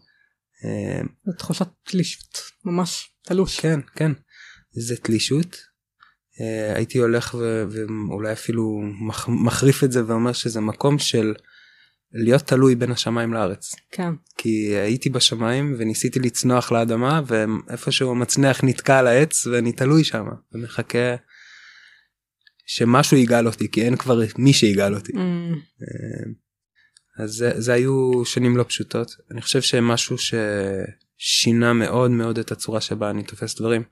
אה, 0.64 1.00
זו 1.26 1.32
תחושת 1.32 1.68
תלישות 1.82 2.38
ממש 2.64 3.10
תלוש. 3.22 3.60
כן 3.60 3.80
כן 3.94 4.12
זה 4.72 4.96
תלישות. 4.96 5.56
אה, 6.40 6.76
הייתי 6.76 6.98
הולך 6.98 7.34
ו- 7.38 7.64
ואולי 7.70 8.32
אפילו 8.32 8.80
מח- 9.08 9.28
מחריף 9.28 9.84
את 9.84 9.92
זה 9.92 10.06
ואומר 10.06 10.32
שזה 10.32 10.60
מקום 10.60 10.98
של 10.98 11.34
להיות 12.12 12.42
תלוי 12.42 12.74
בין 12.74 12.90
השמיים 12.92 13.32
לארץ 13.34 13.74
כן. 13.90 14.10
כי 14.38 14.48
הייתי 14.76 15.10
בשמיים 15.10 15.74
וניסיתי 15.78 16.18
לצנוח 16.18 16.72
לאדמה 16.72 17.22
ואיפשהו 17.26 18.10
המצנח 18.10 18.64
נתקע 18.64 18.98
על 18.98 19.06
העץ 19.06 19.46
ואני 19.46 19.72
תלוי 19.72 20.04
שם 20.04 20.24
ומחכה 20.52 21.14
שמשהו 22.66 23.16
יגאל 23.16 23.46
אותי 23.46 23.70
כי 23.70 23.82
אין 23.82 23.96
כבר 23.96 24.20
מי 24.38 24.52
שיגאל 24.52 24.94
אותי. 24.94 25.12
Mm, 25.12 25.16
אה, 25.82 26.30
אז 27.18 27.30
זה, 27.30 27.52
זה 27.56 27.72
היו 27.72 28.24
שנים 28.24 28.56
לא 28.56 28.62
פשוטות 28.62 29.10
אני 29.30 29.42
חושב 29.42 29.62
שמשהו 29.62 30.16
ששינה 30.18 31.72
מאוד 31.72 32.10
מאוד 32.10 32.38
את 32.38 32.52
הצורה 32.52 32.80
שבה 32.80 33.10
אני 33.10 33.22
תופס 33.22 33.60
דברים 33.60 33.82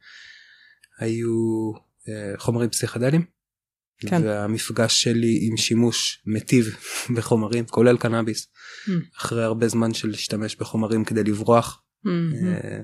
היו 0.99 1.73
אה, 2.09 2.33
חומרים 2.39 2.71
פסיכדליים 2.71 3.25
כן. 3.99 4.23
והמפגש 4.25 5.03
שלי 5.03 5.39
עם 5.43 5.57
שימוש 5.57 6.23
מיטיב 6.27 6.77
בחומרים 7.17 7.67
כולל 7.67 7.97
קנאביס 7.97 8.49
Mm. 8.87 8.91
אחרי 9.19 9.45
הרבה 9.45 9.69
זמן 9.69 9.95
של 9.95 10.09
להשתמש 10.09 10.57
בחומרים 10.57 11.05
כדי 11.05 11.25
לברוח 11.25 11.83
mm, 12.07 12.09
אה, 12.47 12.81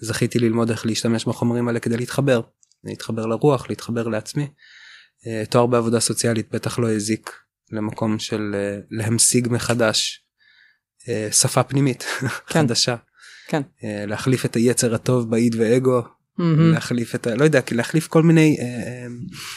זכיתי 0.00 0.38
ללמוד 0.38 0.70
איך 0.70 0.86
להשתמש 0.86 1.24
בחומרים 1.24 1.68
האלה 1.68 1.80
כדי 1.80 1.96
להתחבר 1.96 2.40
להתחבר 2.84 3.26
לרוח 3.26 3.68
להתחבר 3.68 4.08
לעצמי. 4.08 4.46
אה, 5.26 5.42
תואר 5.50 5.66
בעבודה 5.66 6.00
סוציאלית 6.00 6.48
בטח 6.52 6.78
לא 6.78 6.92
הזיק 6.92 7.32
למקום 7.72 8.18
של 8.18 8.54
אה, 8.54 8.78
להמשיג 8.90 9.48
מחדש 9.50 10.24
אה, 11.08 11.28
שפה 11.32 11.62
פנימית 11.62 12.02
כן. 12.22 12.28
חדשה 12.60 12.96
כן. 13.48 13.62
אה, 13.84 14.06
להחליף 14.06 14.44
את 14.44 14.56
היצר 14.56 14.94
הטוב 14.94 15.30
באיד 15.30 15.54
ואגו 15.58 16.00
mm, 16.00 16.42
להחליף 16.58 17.14
את 17.14 17.26
ה... 17.26 17.34
לא 17.34 17.44
יודע 17.44 17.60
להחליף 17.72 18.06
כל 18.06 18.22
מיני 18.22 18.56
אה, 18.60 18.64
אה, 18.64 19.06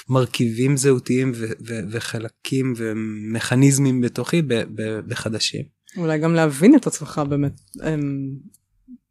מרכיבים 0.10 0.78
זהותיים 0.78 1.32
ו- 1.36 1.45
ו- 1.67 1.80
וחלקים 1.91 2.74
ומכניזמים 2.78 4.02
בתוכי 4.02 4.41
ב- 4.41 4.54
ב- 4.54 5.00
בחדשים. 5.08 5.65
אולי 5.97 6.19
גם 6.19 6.34
להבין 6.34 6.76
את 6.76 6.88
עצמך 6.88 7.21
באמת 7.30 7.62
אמ, 7.84 8.30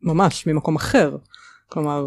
ממש 0.02 0.46
ממקום 0.46 0.76
אחר. 0.76 1.16
כלומר, 1.68 2.06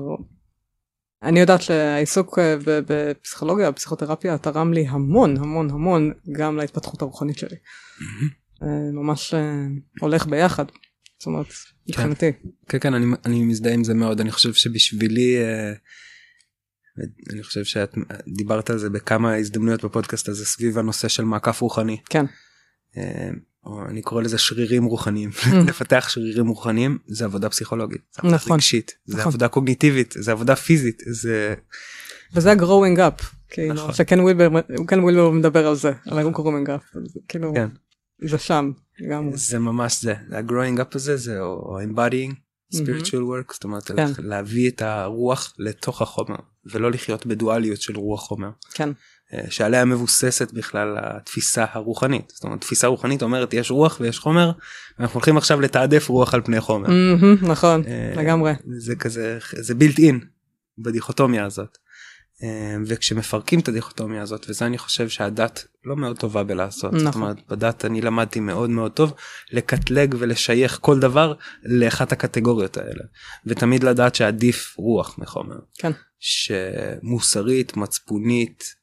אני 1.24 1.40
יודעת 1.40 1.62
שהעיסוק 1.62 2.40
אה, 2.40 2.56
בפסיכולוגיה, 2.66 3.72
בפסיכותרפיה, 3.72 4.38
תרם 4.38 4.74
לי 4.74 4.88
המון 4.88 5.38
המון 5.38 5.70
המון 5.70 6.14
גם 6.32 6.58
להתפתחות 6.58 7.02
הרוחנית 7.02 7.38
שלי. 7.38 7.56
אה, 8.64 8.92
ממש 8.94 9.34
אה, 9.34 9.66
הולך 10.00 10.26
ביחד. 10.26 10.66
זאת 11.20 11.26
אומרת, 11.26 11.46
מבחינתי. 11.90 12.32
כן 12.70 12.80
כן 12.80 12.94
אני 12.94 13.06
אני 13.26 13.44
מזדהה 13.44 13.74
עם 13.74 13.84
זה 13.84 13.94
מאוד 13.94 14.20
אני 14.20 14.32
חושב 14.32 14.54
שבשבילי 14.54 15.38
אני 17.34 17.44
חושב 17.44 17.64
שאת 17.64 17.96
דיברת 18.38 18.70
על 18.70 18.78
זה 18.78 18.90
בכמה 18.90 19.36
הזדמנויות 19.36 19.86
בפודקאסט 19.86 20.30
הזה 20.30 20.46
סביב 20.46 20.78
הנושא 20.78 21.08
של 21.08 21.24
מעקף 21.24 21.62
רוחני. 21.62 21.98
כן. 22.10 22.26
או 23.66 23.86
אני 23.86 24.02
קורא 24.02 24.22
לזה 24.22 24.38
שרירים 24.38 24.84
רוחניים 24.84 25.30
Mm. 25.44 25.56
לפתח 25.56 26.10
שרירים 26.10 26.48
רוחניים 26.48 26.98
זה 27.08 27.26
עבודה 27.26 27.50
פסיכולוגית 27.50 28.02
זה 28.12 28.20
עבודה 28.20 28.36
נכון, 28.36 28.54
רגשית 28.56 28.96
זה 29.06 29.18
נכון. 29.18 29.28
עבודה 29.28 29.48
קוגניטיבית 29.48 30.16
זה 30.20 30.32
עבודה 30.32 30.56
פיזית 30.56 31.04
זה 31.06 31.56
וזה 32.34 32.52
ה-growing 32.52 32.98
up. 32.98 33.24
כאילו, 33.50 33.74
נכון. 33.74 33.94
שכן 33.94 34.20
ווילבר, 34.20 34.50
כן 34.88 35.00
ווילבר 35.00 35.30
מדבר 35.30 35.68
על 35.68 35.76
זה, 35.76 35.92
על 36.08 36.20
ה-growing 36.20 36.68
up. 36.68 36.98
כאילו, 37.28 37.54
כן. 37.54 37.68
זה 38.22 38.38
שם. 38.38 38.72
לגמרי. 39.00 39.38
זה 39.38 39.60
ממש 39.60 40.02
זה 40.02 40.14
ה-growing 40.14 40.80
up 40.80 40.96
הזה 40.96 41.18
זה 41.18 41.42
או 41.42 41.80
embodying 41.82 42.34
spiritual 42.76 43.24
work 43.32 43.54
זאת 43.54 43.64
אומרת 43.64 43.92
כן. 43.92 44.08
להביא 44.18 44.70
את 44.70 44.82
הרוח 44.82 45.54
לתוך 45.60 46.02
החומר 46.02 46.36
ולא 46.66 46.92
לחיות 46.92 47.26
בדואליות 47.26 47.82
של 47.82 47.96
רוח 47.96 48.22
חומר. 48.22 48.50
כן. 48.74 48.90
אה, 49.34 49.44
שעליה 49.50 49.86
מבוססת 49.86 50.52
בכלל 50.52 50.98
התפיסה 51.00 51.66
הרוחנית 51.72 52.32
זאת 52.36 52.44
אומרת 52.44 52.62
תפיסה 52.62 52.88
רוחנית 52.88 53.24
אומרת 53.24 53.54
יש 53.54 53.72
רוח 53.72 53.98
ויש 54.02 54.20
חומר 54.20 54.52
אנחנו 55.00 55.14
הולכים 55.14 55.38
עכשיו 55.38 55.62
לתעדף 55.62 56.10
רוח 56.10 56.34
על 56.34 56.42
פני 56.42 56.62
חומר 56.62 56.90
נכון, 57.42 57.84
אה, 57.88 58.14
לגמרי. 58.22 58.54
זה 58.78 58.96
כזה 58.96 59.38
זה 59.52 59.76
בילט 59.76 60.00
אין 60.00 60.20
בדיכוטומיה 60.78 61.46
הזאת 61.46 61.78
אה, 62.44 62.76
וכשמפרקים 62.86 63.60
את 63.60 63.68
הדיכוטומיה 63.68 64.22
הזאת 64.22 64.46
וזה 64.50 64.66
אני 64.66 64.78
חושב 64.78 65.10
שהדת 65.10 65.66
לא 65.86 65.96
מאוד 65.96 66.20
טובה 66.20 66.44
בלעשות 66.44 66.94
זאת 66.94 67.08
נכון. 67.08 67.22
אומרת 67.22 67.38
בדת 67.50 67.86
אני 67.86 68.02
למדתי 68.02 68.40
מאוד 68.40 68.70
מאוד 68.70 68.92
טוב 68.92 69.14
לקטלג 69.52 70.16
ולשייך 70.20 70.78
כל 70.82 71.00
דבר 71.00 71.34
לאחת 71.64 72.12
הקטגוריות 72.12 72.78
האלה 72.78 73.04
ותמיד 73.46 73.84
לדעת 73.84 74.16
שעדיף 74.16 74.76
רוח 74.78 75.18
מחומר. 75.18 75.60
כן. 75.78 75.92
שמוסרית 76.20 77.78
מצפונית 77.78 78.76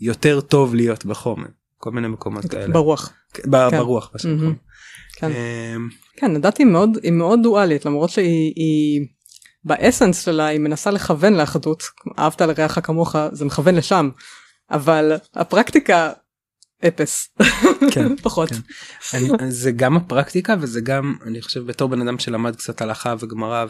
יותר 0.00 0.40
טוב 0.40 0.74
להיות 0.74 1.04
בחומר 1.04 1.46
כל 1.78 1.90
מיני 1.90 2.08
מקומות 2.08 2.46
כאלה. 2.50 2.72
ברוח. 2.72 3.12
ב- 3.46 3.70
כן. 3.70 3.78
ברוח. 3.78 4.12
Mm-hmm. 4.14 4.54
כן. 5.16 5.30
אמ, 5.30 5.88
כן, 6.16 6.36
הדת 6.36 6.58
היא 6.58 6.66
מאוד, 6.66 6.90
היא 7.02 7.12
מאוד 7.12 7.40
דואלית 7.42 7.84
למרות 7.86 8.10
שהיא 8.10 8.52
היא, 8.56 9.06
באסנס 9.64 10.24
שלה 10.24 10.46
היא 10.46 10.60
מנסה 10.60 10.90
לכוון 10.90 11.34
לאחדות, 11.34 11.82
אהבת 12.18 12.40
לרעך 12.40 12.78
כמוך 12.86 13.16
זה 13.32 13.44
מכוון 13.44 13.74
לשם, 13.74 14.10
אבל 14.70 15.12
הפרקטיקה 15.34 16.12
אפס 16.88 17.28
כן, 17.90 18.16
פחות 18.22 18.48
כן. 18.50 18.56
אני, 19.14 19.52
זה 19.52 19.72
גם 19.72 19.96
הפרקטיקה 19.96 20.54
וזה 20.60 20.80
גם 20.80 21.16
אני 21.26 21.42
חושב 21.42 21.66
בתור 21.66 21.88
בן 21.88 22.08
אדם 22.08 22.18
שלמד 22.18 22.56
קצת 22.56 22.82
הלכה 22.82 23.14
וגמרא 23.20 23.64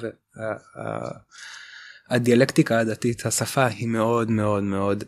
והדיאלקטיקה 2.11 2.75
וה, 2.75 2.81
הדתית 2.81 3.27
השפה 3.27 3.67
היא 3.67 3.88
מאוד 3.88 4.31
מאוד 4.31 4.62
מאוד 4.62 5.05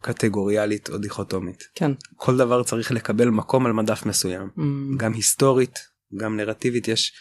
קטגוריאלית 0.00 0.88
או 0.88 0.98
דיכוטומית. 0.98 1.64
כן. 1.74 1.92
כל 2.16 2.36
דבר 2.36 2.62
צריך 2.62 2.92
לקבל 2.92 3.28
מקום 3.28 3.66
על 3.66 3.72
מדף 3.72 4.06
מסוים 4.06 4.48
mm. 4.58 4.60
גם 4.96 5.12
היסטורית 5.12 5.78
גם 6.20 6.36
נרטיבית 6.36 6.88
יש 6.88 7.12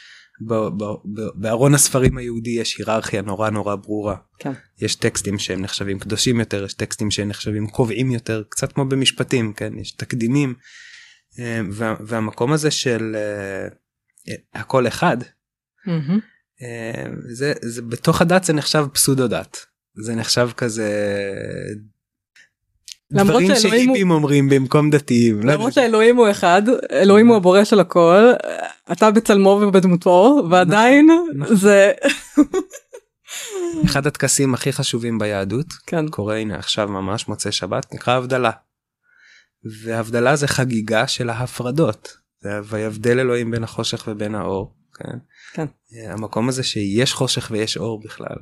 בארון 1.36 1.74
הספרים 1.74 2.18
היהודי 2.18 2.50
יש 2.50 2.78
היררכיה 2.78 3.22
נורא 3.22 3.50
נורא 3.50 3.76
ברורה. 3.76 4.16
כן. 4.40 4.52
יש 4.82 4.96
טקסטים 4.96 5.40
שהם 5.40 5.62
נחשבים 5.62 6.00
קדושים 6.00 6.40
יותר, 6.40 6.64
יש 6.64 6.74
טקסטים 6.74 7.12
שהם 7.12 7.28
נחשבים 7.28 7.68
קובעים 7.68 8.12
יותר, 8.12 8.44
קצת 8.50 8.72
כמו 8.72 8.86
במשפטים, 8.86 9.54
כן? 9.54 9.80
יש 9.80 9.92
תקדימים. 9.92 10.54
אה, 11.40 11.62
וה, 11.72 11.96
והמקום 12.00 12.52
הזה 12.52 12.72
של 12.72 13.16
uh, 14.30 14.32
הכל 14.54 14.88
אחד, 14.88 15.18
mm-hmm. 15.22 16.66
זה, 17.34 17.54
זה 17.62 17.82
בתוך 17.82 18.22
הדת 18.22 18.44
זה 18.44 18.54
נחשב 18.54 18.86
פסודו 18.94 19.28
דת. 19.28 19.58
זה 19.96 20.16
נחשב 20.16 20.50
כזה 20.58 20.90
דברים 23.13 23.56
שהיפים 23.56 24.08
הוא... 24.10 24.15
אומרים 24.15 24.50
במקום 24.50 24.89
דתיים. 24.89 25.44
לא 25.44 25.54
למרות 25.54 25.74
שהאלוהים 25.74 26.18
הוא 26.18 26.32
אחד, 26.32 26.62
אלוהים 26.91 27.28
הוא 27.28 27.36
הבורא 27.36 27.63
של 27.63 27.80
הכל, 27.80 28.32
אתה 28.91 29.12
בצלמו 29.12 29.50
ובדמותו, 29.50 30.48
ועדיין 30.50 31.10
נכון. 31.36 31.56
זה... 31.56 31.91
אחד 33.86 34.08
הטקסים 34.08 34.54
הכי 34.54 34.74
חשובים 34.74 35.20
ביהדות, 35.20 35.74
כן. 35.88 36.08
קורה 36.08 36.38
הנה 36.38 36.56
עכשיו 36.56 36.88
ממש 36.88 37.28
מוצאי 37.28 37.52
שבת, 37.52 37.94
נקרא 37.94 38.13
הבדלה. 38.13 38.52
והבדלה 39.84 40.36
זה 40.36 40.48
חגיגה 40.48 41.08
של 41.08 41.30
ההפרדות. 41.30 42.18
ויבדל 42.63 43.20
אלוהים 43.20 43.52
בין 43.52 43.63
החושך 43.63 44.04
ובין 44.08 44.36
האור. 44.36 44.76
כן. 44.94 45.18
כן. 45.54 45.65
המקום 46.10 46.50
הזה 46.50 46.63
שיש 46.63 47.13
חושך 47.13 47.48
ויש 47.52 47.78
אור 47.78 48.02
בכלל. 48.04 48.36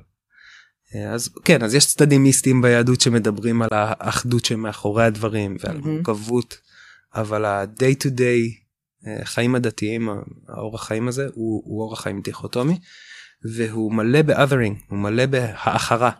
אז 1.09 1.29
כן 1.45 1.63
אז 1.63 1.75
יש 1.75 1.85
צדדים 1.85 2.23
מיסטיים 2.23 2.61
ביהדות 2.61 3.01
שמדברים 3.01 3.61
על 3.61 3.69
האחדות 3.71 4.45
שמאחורי 4.45 5.05
הדברים 5.05 5.57
ועל 5.59 5.77
מורכבות 5.77 6.57
אבל 7.15 7.45
ה-day 7.45 8.03
to 8.03 8.09
day 8.09 8.63
אה, 9.07 9.25
חיים 9.25 9.55
הדתיים 9.55 10.09
האורח 10.47 10.87
חיים 10.87 11.07
הזה 11.07 11.27
הוא, 11.33 11.61
הוא 11.65 11.81
אורח 11.81 12.01
חיים 12.01 12.21
דיכוטומי 12.21 12.79
והוא 13.55 13.93
מלא 13.93 14.21
ב-othering 14.21 14.75
הוא 14.89 14.99
מלא 14.99 15.25
בהאחרה. 15.25 16.11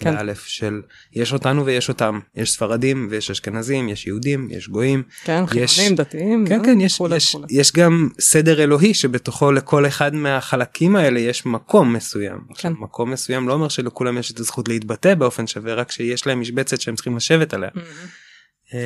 כן. 0.00 0.14
באלף 0.14 0.44
של 0.46 0.82
יש 1.12 1.32
אותנו 1.32 1.66
ויש 1.66 1.88
אותם 1.88 2.20
יש 2.34 2.52
ספרדים 2.52 3.08
ויש 3.10 3.30
אשכנזים 3.30 3.88
יש 3.88 4.06
יהודים 4.06 4.48
יש 4.50 4.68
גויים 4.68 5.02
כן 5.24 5.44
יש 5.54 5.74
חילונים 5.74 5.96
דתיים 5.96 6.46
כן 6.48 6.64
כן 6.64 6.80
יש, 6.80 6.96
חולה, 6.96 7.16
יש, 7.16 7.32
חולה. 7.32 7.46
יש 7.50 7.72
גם 7.72 8.08
סדר 8.20 8.62
אלוהי 8.62 8.94
שבתוכו 8.94 9.52
לכל 9.52 9.86
אחד 9.86 10.14
מהחלקים 10.14 10.96
האלה 10.96 11.20
יש 11.20 11.46
מקום 11.46 11.92
מסוים 11.92 12.38
כן. 12.56 12.72
מקום 12.72 13.10
מסוים 13.10 13.48
לא 13.48 13.52
אומר 13.52 13.68
שלכולם 13.68 14.18
יש 14.18 14.30
את 14.30 14.40
הזכות 14.40 14.68
להתבטא 14.68 15.14
באופן 15.14 15.46
שווה 15.46 15.74
רק 15.74 15.90
שיש 15.90 16.26
להם 16.26 16.40
משבצת 16.40 16.80
שהם 16.80 16.94
צריכים 16.94 17.16
לשבת 17.16 17.54
עליה. 17.54 17.70
Mm-hmm. 17.74 18.76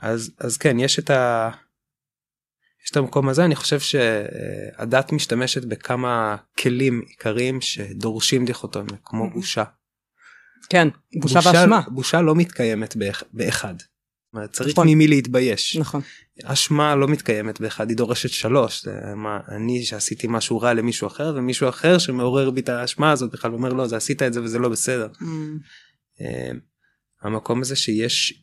אז 0.00 0.30
אז 0.40 0.56
כן 0.56 0.78
יש 0.78 0.98
את 0.98 1.10
ה... 1.10 1.50
יש 2.84 2.90
את 2.90 2.96
המקום 2.96 3.28
הזה 3.28 3.44
אני 3.44 3.56
חושב 3.56 3.80
שהדת 3.80 5.12
משתמשת 5.12 5.64
בכמה 5.64 6.36
כלים 6.58 7.02
עיקריים 7.08 7.60
שדורשים 7.60 8.44
דיכוטומיה 8.44 8.96
כמו 9.04 9.30
בושה. 9.30 9.64
כן, 10.68 10.88
בושה, 11.20 11.38
ואשמה. 11.44 11.80
בושה 11.88 12.20
לא 12.20 12.34
מתקיימת 12.34 12.96
באח, 12.96 13.22
באחד. 13.32 13.74
צריך 14.52 14.70
נכון. 14.70 14.88
ממי 14.88 15.08
להתבייש. 15.08 15.76
נכון. 15.76 16.00
אשמה 16.44 16.96
לא 16.96 17.08
מתקיימת 17.08 17.60
באחד, 17.60 17.88
היא 17.88 17.96
דורשת 17.96 18.28
שלוש. 18.28 18.84
זה 18.84 18.92
מה, 19.16 19.38
אני 19.48 19.84
שעשיתי 19.84 20.26
משהו 20.30 20.60
רע 20.60 20.74
למישהו 20.74 21.06
אחר 21.06 21.34
ומישהו 21.36 21.68
אחר 21.68 21.98
שמעורר 21.98 22.50
בי 22.50 22.60
את 22.60 22.68
האשמה 22.68 23.12
הזאת 23.12 23.32
בכלל 23.32 23.52
אומר 23.52 23.72
לא 23.72 23.86
זה 23.86 23.96
עשית 23.96 24.22
את 24.22 24.32
זה 24.32 24.42
וזה 24.42 24.58
לא 24.58 24.68
בסדר. 24.68 25.08
Mm. 25.12 25.24
Uh, 26.18 26.56
המקום 27.22 27.60
הזה 27.60 27.76
שיש 27.76 28.42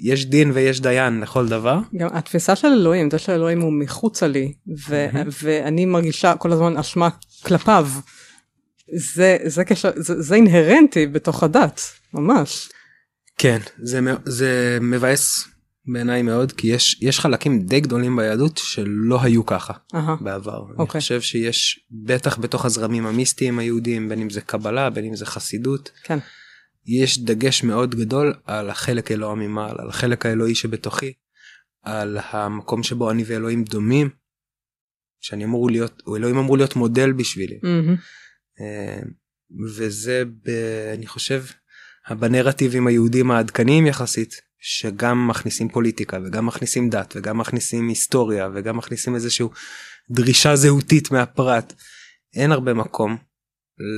יש 0.00 0.26
דין 0.26 0.50
ויש 0.54 0.80
דיין 0.80 1.20
לכל 1.20 1.48
דבר. 1.48 1.78
גם 1.96 2.08
התפיסה 2.12 2.56
של 2.56 2.68
אלוהים, 2.68 3.10
זה 3.10 3.18
שאלוהים 3.18 3.60
הוא 3.60 3.72
מחוצה 3.72 4.26
לי 4.26 4.52
ו- 4.88 5.10
mm-hmm. 5.10 5.28
ואני 5.42 5.86
מרגישה 5.86 6.36
כל 6.36 6.52
הזמן 6.52 6.76
אשמה 6.76 7.08
כלפיו. 7.46 7.88
זה 8.96 9.36
זה 9.44 9.64
קשר 9.64 9.90
זה, 9.96 10.22
זה 10.22 10.34
אינהרנטי 10.34 11.06
בתוך 11.06 11.42
הדת 11.42 11.80
ממש. 12.14 12.68
כן 13.38 13.58
זה 13.82 14.00
זה 14.24 14.78
מבאס 14.80 15.48
בעיניי 15.86 16.22
מאוד 16.22 16.52
כי 16.52 16.66
יש 16.66 16.98
יש 17.02 17.20
חלקים 17.20 17.58
די 17.58 17.80
גדולים 17.80 18.16
ביהדות 18.16 18.58
שלא 18.58 19.22
היו 19.22 19.46
ככה 19.46 19.72
uh-huh. 19.72 19.96
בעבר. 20.20 20.62
Okay. 20.62 20.70
אני 20.70 20.78
אוקיי. 20.78 21.00
חושב 21.00 21.20
שיש 21.20 21.86
בטח 21.90 22.38
בתוך 22.38 22.64
הזרמים 22.64 23.06
המיסטיים 23.06 23.58
היהודיים 23.58 24.08
בין 24.08 24.20
אם 24.20 24.30
זה 24.30 24.40
קבלה 24.40 24.90
בין 24.90 25.04
אם 25.04 25.16
זה 25.16 25.26
חסידות. 25.26 25.90
כן. 26.02 26.18
יש 26.86 27.18
דגש 27.18 27.62
מאוד 27.62 27.94
גדול 27.94 28.34
על 28.44 28.70
החלק 28.70 29.10
אלוה 29.10 29.34
ממעל 29.34 29.76
על 29.78 29.88
החלק 29.88 30.26
האלוהי 30.26 30.54
שבתוכי 30.54 31.12
על 31.82 32.18
המקום 32.30 32.82
שבו 32.82 33.10
אני 33.10 33.24
ואלוהים 33.26 33.64
דומים. 33.64 34.10
שאני 35.20 35.44
אמור 35.44 35.70
להיות 35.70 36.02
אלוהים 36.16 36.38
אמור 36.38 36.56
להיות 36.56 36.76
מודל 36.76 37.12
בשבילי. 37.12 37.58
Mm-hmm. 37.62 38.00
אה, 38.60 39.00
וזה 39.76 40.22
ב, 40.44 40.50
אני 40.94 41.06
חושב 41.06 41.44
בנרטיבים 42.10 42.86
היהודים 42.86 43.30
העדכניים 43.30 43.86
יחסית 43.86 44.40
שגם 44.58 45.28
מכניסים 45.28 45.68
פוליטיקה 45.68 46.18
וגם 46.24 46.46
מכניסים 46.46 46.90
דת 46.90 47.16
וגם 47.16 47.38
מכניסים 47.38 47.88
היסטוריה 47.88 48.48
וגם 48.54 48.76
מכניסים 48.76 49.14
איזשהו 49.14 49.50
דרישה 50.10 50.56
זהותית 50.56 51.10
מהפרט 51.10 51.74
אין 52.34 52.52
הרבה 52.52 52.74
מקום 52.74 53.16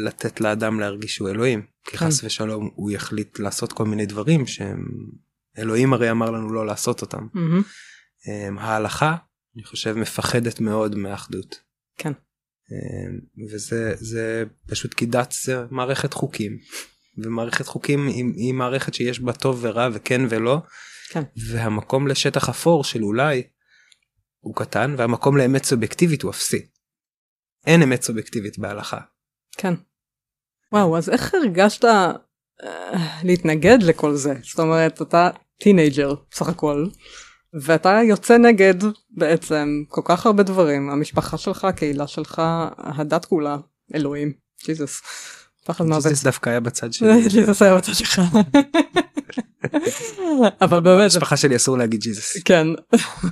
לתת 0.05 0.41
לאדם 0.41 0.81
להרגיש 0.81 1.15
שהוא 1.15 1.29
אלוהים 1.29 1.63
כי 1.85 1.97
כן. 1.97 2.07
חס 2.07 2.25
ושלום 2.25 2.71
הוא 2.75 2.91
יחליט 2.91 3.39
לעשות 3.39 3.73
כל 3.73 3.85
מיני 3.85 4.07
דברים 4.07 4.47
שהם 4.47 4.85
אלוהים 5.59 5.93
הרי 5.93 6.11
אמר 6.11 6.31
לנו 6.31 6.53
לא 6.53 6.67
לעשות 6.67 7.03
אותם. 7.03 7.27
Mm-hmm. 7.35 8.61
ההלכה 8.61 9.17
אני 9.57 9.65
חושב 9.65 9.95
מפחדת 9.97 10.61
מאוד 10.61 10.95
מאחדות. 10.95 11.61
כן. 11.97 12.13
אמ, 12.73 13.47
וזה 13.53 13.95
זה 13.97 14.45
פשוט 14.67 14.95
כי 14.95 15.07
דת 15.07 15.35
זה 15.45 15.65
מערכת 15.71 16.15
חוקים 16.15 16.59
ומערכת 17.19 17.67
חוקים 17.67 18.07
היא, 18.07 18.25
היא 18.37 18.55
מערכת 18.55 18.95
שיש 18.95 19.21
בה 19.21 19.33
טוב 19.33 19.59
ורע 19.63 19.89
וכן 19.93 20.21
ולא 20.29 20.59
כן. 21.11 21.23
והמקום 21.51 22.09
לשטח 22.09 22.49
אפור 22.49 22.85
של 22.85 23.03
אולי 23.03 23.43
הוא 24.41 24.57
קטן 24.57 24.95
והמקום 24.99 25.37
לאמת 25.37 25.65
סובייקטיבית 25.65 26.23
הוא 26.23 26.31
אפסי. 26.31 26.67
אין 27.67 27.83
אמת 27.83 28.03
סובייקטיבית 28.03 28.59
בהלכה. 28.59 29.01
כן. 29.57 29.75
וואו 30.73 30.99
אז 30.99 31.11
איך 31.11 31.35
הרגשת 31.35 31.85
uh, 31.85 32.67
להתנגד 33.23 33.79
לכל 33.83 34.15
זה 34.15 34.35
זאת 34.43 34.59
אומרת 34.59 35.03
אתה 35.03 35.31
teenager 35.61 36.15
סך 36.33 36.49
הכל 36.49 36.87
ואתה 37.55 38.01
יוצא 38.05 38.39
נגד 38.39 38.75
בעצם 39.11 39.83
כל 39.89 40.01
כך 40.05 40.27
הרבה 40.27 40.43
דברים 40.43 40.91
המשפחה 40.91 41.39
שלך 41.39 41.65
הקהילה 41.65 42.07
שלך 42.07 42.43
הדת 42.79 43.25
כולה 43.25 43.57
אלוהים 43.95 44.33
ג'יזוס. 44.67 45.03
פחד 45.65 45.85
מוות. 45.85 46.03
ג'יזוס 46.03 46.25
דווקא 46.25 46.51
היה 46.51 46.61
בצד 46.61 46.93
שלי. 46.93 47.09
ג'יזוס 47.33 47.63
היה 47.63 47.77
בצד 47.77 47.93
שלך. 47.95 48.21
אבל 50.61 50.81
באמת. 50.81 51.13
המשפחה 51.13 51.37
שלי 51.37 51.57
אסור 51.57 51.79
להגיד 51.79 52.01
ג'יזוס. 52.01 52.37
כן. 52.45 52.67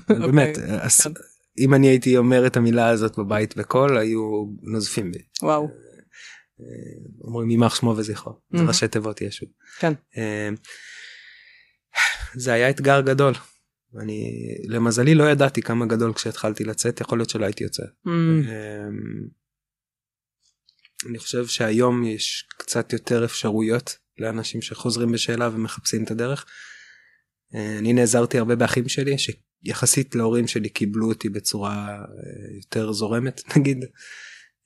באמת 0.09 0.59
אוקיי. 0.59 0.91
כן. 1.03 1.11
אם 1.59 1.75
אני 1.75 1.89
הייתי 1.89 2.17
אומר 2.17 2.47
את 2.47 2.57
המילה 2.57 2.89
הזאת 2.89 3.19
בבית 3.19 3.57
בקול 3.57 3.99
היו 3.99 4.45
נוזפים 4.63 5.13
בי. 5.13 5.19
וואו. 5.43 5.69
אומרים 7.25 7.51
יימח 7.51 7.75
שמו 7.75 7.95
וזכרו. 7.97 8.33
זה 8.57 8.63
ראשי 8.63 8.89
תיבות 8.89 9.21
ישו. 9.21 9.47
כן. 9.79 9.93
אה, 10.17 10.49
זה 12.35 12.53
היה 12.53 12.71
אתגר 12.71 13.01
גדול. 13.01 13.35
אני 13.97 14.33
למזלי 14.65 15.15
לא 15.15 15.25
ידעתי 15.25 15.63
כמה 15.63 15.87
גדול 15.87 16.13
כשהתחלתי 16.13 16.65
לצאת 16.65 17.01
יכול 17.01 17.19
להיות 17.19 17.31
שלא 17.31 17.45
הייתי 17.45 17.65
יוצא. 17.65 17.83
Mm. 17.83 18.09
אמ, 18.09 19.29
אני 21.09 21.19
חושב 21.19 21.47
שהיום 21.47 22.05
יש 22.05 22.49
קצת 22.59 22.93
יותר 22.93 23.25
אפשרויות 23.25 23.97
לאנשים 24.19 24.63
שחוזרים 24.63 25.13
בשאלה 25.13 25.51
ומחפשים 25.53 26.05
את 26.05 26.11
הדרך. 26.11 26.47
אה, 27.55 27.79
אני 27.79 27.93
נעזרתי 27.93 28.39
הרבה 28.39 28.57
באחים 28.57 28.89
שלי 28.89 29.17
שיחסית 29.19 30.15
להורים 30.15 30.47
שלי 30.49 30.69
קיבלו 30.69 31.09
אותי 31.09 31.29
בצורה 31.29 31.89
אה, 31.89 32.57
יותר 32.57 32.93
זורמת 32.93 33.43
נגיד. 33.57 33.85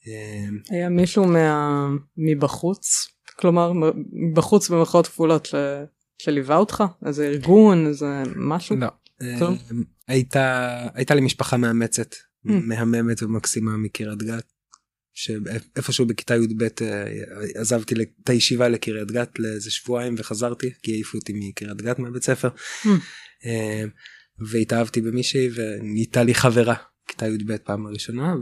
אמ, 0.07 0.59
היה 0.71 0.89
מישהו 0.89 1.25
מה... 1.25 1.89
מבחוץ 2.17 3.09
כלומר 3.37 3.73
מבחוץ 4.13 4.69
במרכאות 4.69 5.07
כפולות 5.07 5.49
שליווה 6.19 6.57
אותך? 6.57 6.85
איזה 7.07 7.27
ארגון? 7.27 7.87
איזה 7.87 8.23
משהו? 8.37 8.77
לא. 8.77 8.89
הייתה, 10.09 10.87
הייתה 10.95 11.15
לי 11.15 11.21
משפחה 11.21 11.57
מאמצת, 11.57 12.15
מהממת 12.45 13.23
ומקסימה 13.23 13.77
מקריית 13.77 14.23
גת. 14.23 14.45
שאיפשהו 15.15 16.07
בכיתה 16.07 16.37
י"ב 16.37 16.67
עזבתי 17.55 17.95
את 18.25 18.29
הישיבה 18.29 18.69
לקריית 18.69 19.11
גת 19.11 19.39
לאיזה 19.39 19.71
שבועיים 19.71 20.15
וחזרתי 20.19 20.71
כי 20.83 20.93
העיפו 20.93 21.19
אותי 21.19 21.33
מקריית 21.37 21.83
גת 21.83 21.99
מהבית 21.99 22.23
ספר. 22.23 22.49
והתאהבתי 24.51 25.01
במישהי 25.01 25.49
ונהייתה 25.55 26.23
לי 26.23 26.35
חברה 26.35 26.75
כיתה 27.09 27.27
י"ב 27.27 27.57
פעם 27.57 27.87
הראשונה 27.87 28.35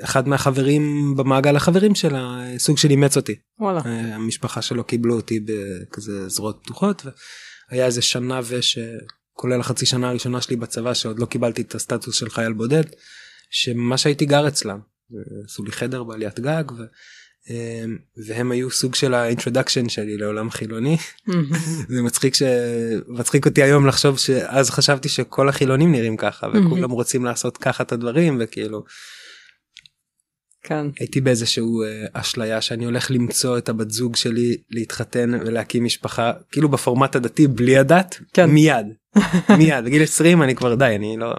ואחד 0.00 0.28
מהחברים 0.28 1.14
במעגל 1.16 1.56
החברים 1.56 1.94
שלה 1.94 2.44
סוג 2.58 2.78
של 2.78 2.90
אימץ 2.90 3.16
אותי. 3.16 3.34
וואלה. 3.58 3.80
המשפחה 3.84 4.62
שלו 4.62 4.84
קיבלו 4.84 5.16
אותי 5.16 5.40
בכזה 5.40 6.28
זרועות 6.28 6.60
פתוחות 6.62 7.02
והיה 7.70 7.86
איזה 7.86 8.02
שנה 8.02 8.40
ושכולל 8.44 9.60
החצי 9.60 9.86
שנה 9.86 10.08
הראשונה 10.08 10.40
שלי 10.40 10.56
בצבא 10.56 10.94
שעוד 10.94 11.18
לא 11.18 11.26
קיבלתי 11.26 11.62
את 11.62 11.74
הסטטוס 11.74 12.16
של 12.16 12.30
חייל 12.30 12.52
בודד 12.52 12.84
שממש 13.50 14.06
הייתי 14.06 14.26
גר 14.26 14.48
אצלם. 14.48 14.78
עשו 15.44 15.64
לי 15.64 15.72
חדר 15.72 16.04
בעליית 16.04 16.40
גג. 16.40 16.64
ו... 16.78 16.82
אמ, 17.50 17.96
והם 18.26 18.50
היו 18.50 18.70
סוג 18.70 18.94
של 18.94 19.14
ה 19.14 19.20
introduction 19.20 19.88
שלי 19.88 20.16
לעולם 20.16 20.50
חילוני 20.50 20.96
זה 21.88 22.02
מצחיק 22.02 22.34
שמצחיק 22.34 23.46
אותי 23.46 23.62
היום 23.62 23.86
לחשוב 23.86 24.18
שאז 24.18 24.70
חשבתי 24.70 25.08
שכל 25.08 25.48
החילונים 25.48 25.92
נראים 25.92 26.16
ככה 26.16 26.46
וכולם 26.54 26.90
רוצים 26.90 27.24
לעשות 27.24 27.56
ככה 27.56 27.82
את 27.82 27.92
הדברים 27.92 28.38
וכאילו. 28.40 28.84
כן. 30.62 30.86
הייתי 30.98 31.20
באיזשהו 31.20 31.82
אה, 31.82 32.06
אשליה 32.12 32.60
שאני 32.60 32.84
הולך 32.84 33.10
למצוא 33.10 33.58
את 33.58 33.68
הבת 33.68 33.90
זוג 33.90 34.16
שלי 34.16 34.56
להתחתן 34.70 35.30
ולהקים 35.40 35.84
משפחה 35.84 36.32
כאילו 36.52 36.68
בפורמט 36.68 37.16
הדתי 37.16 37.46
בלי 37.46 37.78
הדת 37.78 38.18
כן. 38.32 38.50
מיד 38.50 38.86
מיד 39.58 39.84
בגיל 39.84 40.02
20 40.02 40.42
אני 40.42 40.54
כבר 40.54 40.74
די 40.74 40.96
אני 40.96 41.16
לא. 41.16 41.34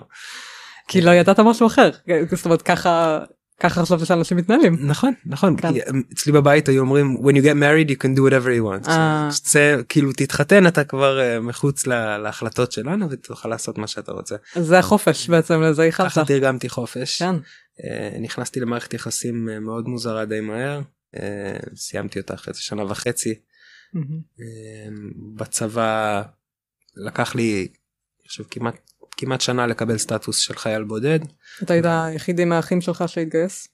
כי 0.88 1.01
לא 1.01 1.12
ידעת 1.12 1.39
משהו 1.39 1.67
אחר 1.67 1.89
זאת 2.32 2.45
אומרת 2.45 2.62
ככה 2.62 3.19
ככה 3.60 3.82
חשבתי 3.82 4.05
שאנשים 4.05 4.38
מתנהלים 4.38 4.77
נכון 4.82 5.13
נכון 5.25 5.58
כן. 5.58 5.73
אצלי 6.13 6.32
בבית 6.32 6.69
היו 6.69 6.82
אומרים 6.82 7.17
when 7.17 7.34
you 7.34 7.43
get 7.43 7.55
married 7.55 7.91
you 7.91 8.03
can 8.03 8.17
do 8.17 8.21
whatever 8.21 8.49
you 8.60 8.86
want. 8.86 8.89
אה. 8.89 9.29
שתצא 9.32 9.77
כאילו 9.89 10.12
תתחתן 10.13 10.67
אתה 10.67 10.84
כבר 10.84 11.19
uh, 11.19 11.41
מחוץ 11.41 11.88
לה, 11.88 12.17
להחלטות 12.17 12.71
שלנו 12.71 13.10
ותוכל 13.10 13.49
לעשות 13.49 13.77
מה 13.77 13.88
שאתה 13.88 14.12
רוצה. 14.12 14.36
זה 14.55 14.79
החופש 14.79 15.29
בעצם 15.29 15.62
לזה 15.62 15.86
ייחדת. 15.86 16.08
ככה 16.08 16.25
תרגמתי 16.25 16.69
חופש. 16.69 17.21
כן. 17.21 17.36
Uh, 17.79 18.19
נכנסתי 18.19 18.59
למערכת 18.59 18.93
יחסים 18.93 19.49
uh, 19.49 19.59
מאוד 19.59 19.87
מוזרה 19.87 20.25
די 20.25 20.39
מהר 20.39 20.81
uh, 21.15 21.19
סיימתי 21.75 22.19
אותה 22.19 22.33
אחרי 22.33 22.53
שנה 22.53 22.83
וחצי. 22.83 23.39
Mm-hmm. 23.95 24.39
בצבא 25.35 26.21
לקח 26.95 27.35
לי 27.35 27.67
עכשיו 28.25 28.45
כמעט 28.51 28.89
כמעט 29.19 29.41
שנה 29.41 29.67
לקבל 29.67 29.97
סטטוס 29.97 30.37
של 30.37 30.55
חייל 30.55 30.83
בודד. 30.83 31.19
אתה 31.63 31.73
היית 31.73 31.85
היחידי 31.85 32.45
מהאחים 32.45 32.81
שלך 32.81 33.03
שהתגייס? 33.07 33.67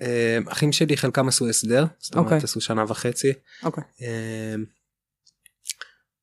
אה, 0.00 0.38
אחים 0.48 0.72
שלי 0.72 0.96
חלקם 0.96 1.28
עשו 1.28 1.48
הסדר, 1.48 1.84
זאת 1.98 2.14
אומרת 2.14 2.26
okay. 2.26 2.34
אוקיי. 2.34 2.44
עשו 2.44 2.60
שנה 2.60 2.84
וחצי. 2.88 3.30
Okay. 3.30 3.64
אוקיי. 3.66 3.84
אה, 4.02 4.54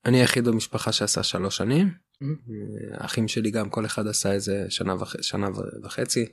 אני 0.06 0.20
היחיד 0.20 0.46
במשפחה 0.46 0.92
שעשה 0.92 1.24
שלוש 1.24 1.58
שנים. 1.58 1.88
Mm-hmm. 1.88 2.96
אה, 3.00 3.06
אחים 3.06 3.28
שלי 3.28 3.52
גם 3.52 3.70
כל 3.70 3.86
אחד 3.86 4.08
עשה 4.08 4.32
איזה 4.32 4.66
שנה, 4.70 4.96
וח... 4.96 5.22
שנה 5.22 5.48
וחצי. 5.84 6.26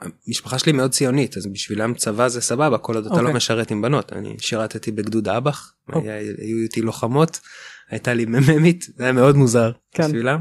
המשפחה 0.00 0.58
שלי 0.58 0.72
מאוד 0.72 0.90
ציונית 0.90 1.36
אז 1.36 1.46
בשבילם 1.46 1.94
צבא 1.94 2.28
זה 2.28 2.40
סבבה 2.40 2.78
כל 2.78 2.94
עוד 2.94 3.04
okay. 3.04 3.06
אתה 3.06 3.16
לא 3.16 3.20
אוקיי. 3.20 3.36
משרת 3.36 3.70
עם 3.70 3.82
בנות 3.82 4.12
אני 4.12 4.36
שירתתי 4.38 4.90
בגדוד 4.90 5.28
אב"ח 5.28 5.74
okay. 5.90 5.94
היו 6.38 6.58
איתי 6.62 6.80
לוחמות 6.80 7.40
הייתה 7.92 8.14
לי 8.14 8.24
מ"מית 8.24 8.86
זה 8.96 9.04
היה 9.04 9.12
מאוד 9.12 9.36
מוזר 9.36 9.72
כן. 9.92 10.02
בשבילם. 10.02 10.40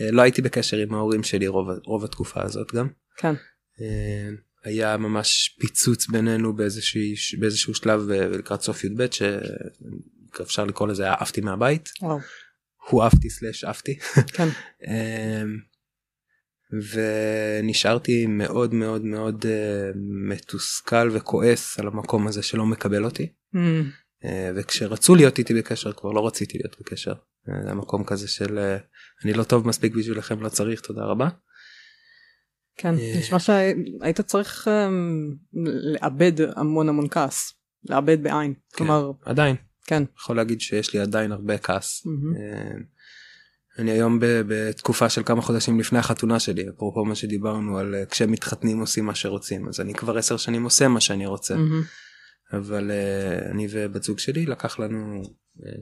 אה, 0.00 0.10
לא 0.10 0.22
הייתי 0.22 0.42
בקשר 0.42 0.76
עם 0.76 0.94
ההורים 0.94 1.22
שלי 1.22 1.46
רוב, 1.46 1.68
רוב 1.84 2.04
התקופה 2.04 2.42
הזאת 2.42 2.74
גם. 2.74 2.88
כן. 3.16 3.34
אה, 3.80 4.28
היה 4.64 4.96
ממש 4.96 5.56
פיצוץ 5.60 6.06
בינינו 6.06 6.56
באיזשהו, 6.56 7.00
באיזשהו 7.38 7.74
שלב 7.74 8.10
אה, 8.10 8.28
לקראת 8.28 8.62
סוף 8.62 8.84
י"ב 8.84 9.06
שאפשר 9.10 10.64
לקרוא 10.64 10.88
לזה 10.88 11.12
עפתי 11.12 11.40
מהבית. 11.40 11.88
וואו. 12.02 12.18
הוא 12.90 13.02
עפתי 13.02 13.30
סלאש 13.30 13.64
עפתי. 13.64 13.98
כן. 14.26 14.48
ונשארתי 16.72 18.26
מאוד 18.26 18.74
מאוד 18.74 19.04
מאוד 19.04 19.44
מתוסכל 20.28 21.08
וכועס 21.12 21.78
על 21.78 21.86
המקום 21.86 22.26
הזה 22.26 22.42
שלא 22.42 22.66
מקבל 22.66 23.04
אותי. 23.04 23.32
Mm. 23.54 23.58
וכשרצו 24.56 25.14
להיות 25.14 25.38
איתי 25.38 25.54
בקשר 25.54 25.92
כבר 25.92 26.10
לא 26.10 26.26
רציתי 26.26 26.58
להיות 26.58 26.76
בקשר. 26.80 27.14
זה 27.64 27.70
המקום 27.70 28.04
כזה 28.04 28.28
של 28.28 28.76
אני 29.24 29.32
לא 29.32 29.42
טוב 29.42 29.68
מספיק 29.68 29.94
בשבילכם 29.94 30.40
לא 30.40 30.48
צריך 30.48 30.80
תודה 30.80 31.04
רבה. 31.04 31.28
כן 32.76 32.94
אה, 32.98 33.14
נשמע 33.18 33.38
שהיית 33.38 34.20
צריך 34.20 34.68
אמ, 34.68 35.34
לאבד 35.92 36.32
המון 36.56 36.88
המון 36.88 37.08
כעס 37.10 37.54
לאבד 37.88 38.22
בעין 38.22 38.54
כן, 38.54 38.76
כלומר 38.76 39.12
עדיין 39.24 39.56
כן 39.86 40.02
יכול 40.18 40.36
להגיד 40.36 40.60
שיש 40.60 40.94
לי 40.94 41.00
עדיין 41.00 41.32
הרבה 41.32 41.58
כעס. 41.58 42.06
אה, 42.06 42.74
אני 43.78 43.90
היום 43.90 44.18
בתקופה 44.20 45.08
של 45.08 45.22
כמה 45.22 45.42
חודשים 45.42 45.80
לפני 45.80 45.98
החתונה 45.98 46.40
שלי 46.40 46.68
אפרופו 46.68 47.04
מה 47.04 47.14
שדיברנו 47.14 47.78
על 47.78 47.94
אה, 47.94 48.06
כשמתחתנים 48.06 48.80
עושים 48.80 49.04
מה 49.04 49.14
שרוצים 49.14 49.68
אז 49.68 49.80
אני 49.80 49.94
כבר 49.94 50.18
עשר 50.18 50.36
שנים 50.36 50.64
עושה 50.64 50.88
מה 50.88 51.00
שאני 51.00 51.26
רוצה. 51.26 51.54
אבל 52.52 52.90
אני 53.50 53.66
ובת 53.70 54.02
זוג 54.02 54.18
שלי 54.18 54.46
לקח 54.46 54.78
לנו 54.78 55.22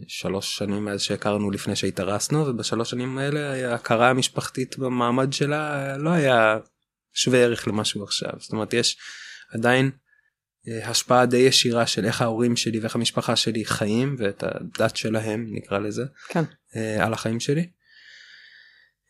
שלוש 0.09 0.59
שנים 0.59 0.85
מאז 0.85 1.01
שהכרנו 1.01 1.51
לפני 1.51 1.77
שהתארסנו 1.77 2.47
ובשלוש 2.47 2.91
שנים 2.91 3.19
האלה 3.19 3.71
ההכרה 3.71 4.11
המשפחתית 4.11 4.79
במעמד 4.79 5.33
שלה 5.33 5.97
לא 5.97 6.11
היה 6.11 6.59
שווה 7.15 7.39
ערך 7.39 7.69
למשהו 7.69 8.05
עכשיו 8.05 8.31
זאת 8.39 8.53
אומרת 8.53 8.75
יש 8.75 8.97
עדיין 9.53 9.91
אה, 10.69 10.89
השפעה 10.89 11.27
די 11.27 11.37
ישירה 11.37 11.87
של 11.87 12.05
איך 12.05 12.23
ההורים 12.23 12.57
שלי 12.57 12.79
ואיך 12.79 12.95
המשפחה 12.95 13.37
שלי 13.37 13.65
חיים 13.65 14.17
ואת 14.19 14.45
הדת 14.47 14.97
שלהם 14.97 15.47
נקרא 15.51 15.79
לזה 15.79 16.05
כן. 16.29 16.45
אה, 16.77 17.05
על 17.07 17.13
החיים 17.13 17.41
שלי. 17.41 17.71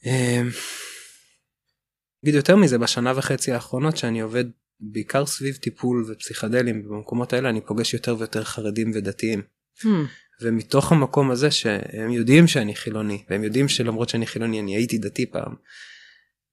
אה, 0.07 0.43
אגיד 2.25 2.35
יותר 2.35 2.57
מזה 2.57 2.79
בשנה 2.79 3.13
וחצי 3.17 3.53
האחרונות 3.53 3.97
שאני 3.97 4.21
עובד 4.21 4.45
בעיקר 4.81 5.27
סביב 5.27 5.55
טיפול 5.55 6.05
ופסיכדלים 6.09 6.83
במקומות 6.89 7.33
האלה 7.33 7.49
אני 7.49 7.61
פוגש 7.61 7.95
יותר 7.95 8.17
ויותר 8.19 8.45
חרדים 8.45 8.91
ודתיים. 8.95 9.43
Hmm. 9.79 9.87
ומתוך 10.43 10.93
המקום 10.93 11.31
הזה 11.31 11.51
שהם 11.51 12.11
יודעים 12.11 12.47
שאני 12.47 12.75
חילוני 12.75 13.25
והם 13.31 13.45
יודעים 13.45 13.69
שלמרות 13.69 14.09
שאני 14.09 14.27
חילוני 14.27 14.61
אני 14.61 14.77
הייתי 14.77 14.99
דתי 14.99 15.27
פעם. 15.27 15.55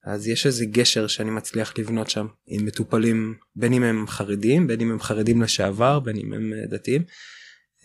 אז 0.03 0.27
יש 0.27 0.45
איזה 0.45 0.65
גשר 0.65 1.07
שאני 1.07 1.31
מצליח 1.31 1.73
לבנות 1.77 2.09
שם 2.09 2.27
עם 2.47 2.65
מטופלים 2.65 3.35
בין 3.55 3.73
אם 3.73 3.83
הם 3.83 4.07
חרדים 4.07 4.67
בין 4.67 4.81
אם 4.81 4.91
הם 4.91 4.99
חרדים 4.99 5.41
לשעבר 5.41 5.99
בין 5.99 6.17
אם 6.17 6.33
הם 6.33 6.53
אה, 6.53 6.67
דתיים. 6.67 7.03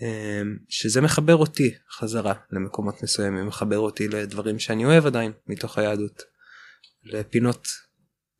אמ, 0.02 0.56
שזה 0.68 1.00
מחבר 1.00 1.36
אותי 1.36 1.74
חזרה 1.90 2.34
למקומות 2.50 3.02
מסוימים 3.02 3.46
מחבר 3.46 3.78
אותי 3.78 4.08
לדברים 4.08 4.58
שאני 4.58 4.84
אוהב 4.84 5.06
עדיין 5.06 5.32
מתוך 5.46 5.78
היהדות. 5.78 6.22
לפינות 7.04 7.68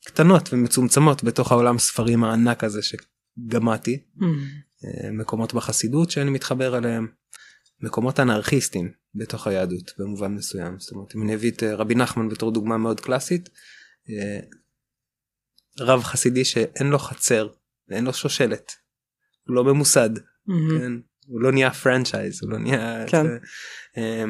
קטנות 0.04 0.52
ומצומצמות 0.52 1.24
בתוך 1.24 1.52
העולם 1.52 1.78
ספרים 1.78 2.24
הענק 2.24 2.64
הזה 2.64 2.80
שגמעתי. 2.82 4.02
Mm. 4.18 4.22
מקומות 5.12 5.54
בחסידות 5.54 6.10
שאני 6.10 6.30
מתחבר 6.30 6.78
אליהם. 6.78 7.06
מקומות 7.80 8.20
אנרכיסטים 8.20 8.92
בתוך 9.14 9.46
היהדות 9.46 9.90
במובן 9.98 10.34
מסוים 10.34 10.80
זאת 10.80 10.92
אומרת 10.92 11.14
אם 11.14 11.22
אני 11.22 11.34
אביא 11.34 11.50
את 11.50 11.62
אה, 11.62 11.74
רבי 11.74 11.94
נחמן 11.94 12.28
בתור 12.28 12.52
דוגמה 12.52 12.78
מאוד 12.78 13.00
קלאסית 13.00 13.48
אה, 14.10 14.40
רב 15.80 16.02
חסידי 16.02 16.44
שאין 16.44 16.86
לו 16.86 16.98
חצר 16.98 17.48
ואין 17.88 18.04
לו 18.04 18.12
שושלת 18.12 18.72
הוא 19.46 19.56
לא 19.56 19.64
ממוסד 19.64 20.10
mm-hmm. 20.16 20.78
כן? 20.78 20.92
הוא 21.32 21.40
לא 21.40 21.52
נהיה 21.52 21.70
פרנצ'ייז 21.70 22.42
הוא 22.42 22.50
לא 22.50 22.58
נהיה 22.58 23.04
כן. 23.06 23.26
אה, 23.96 24.24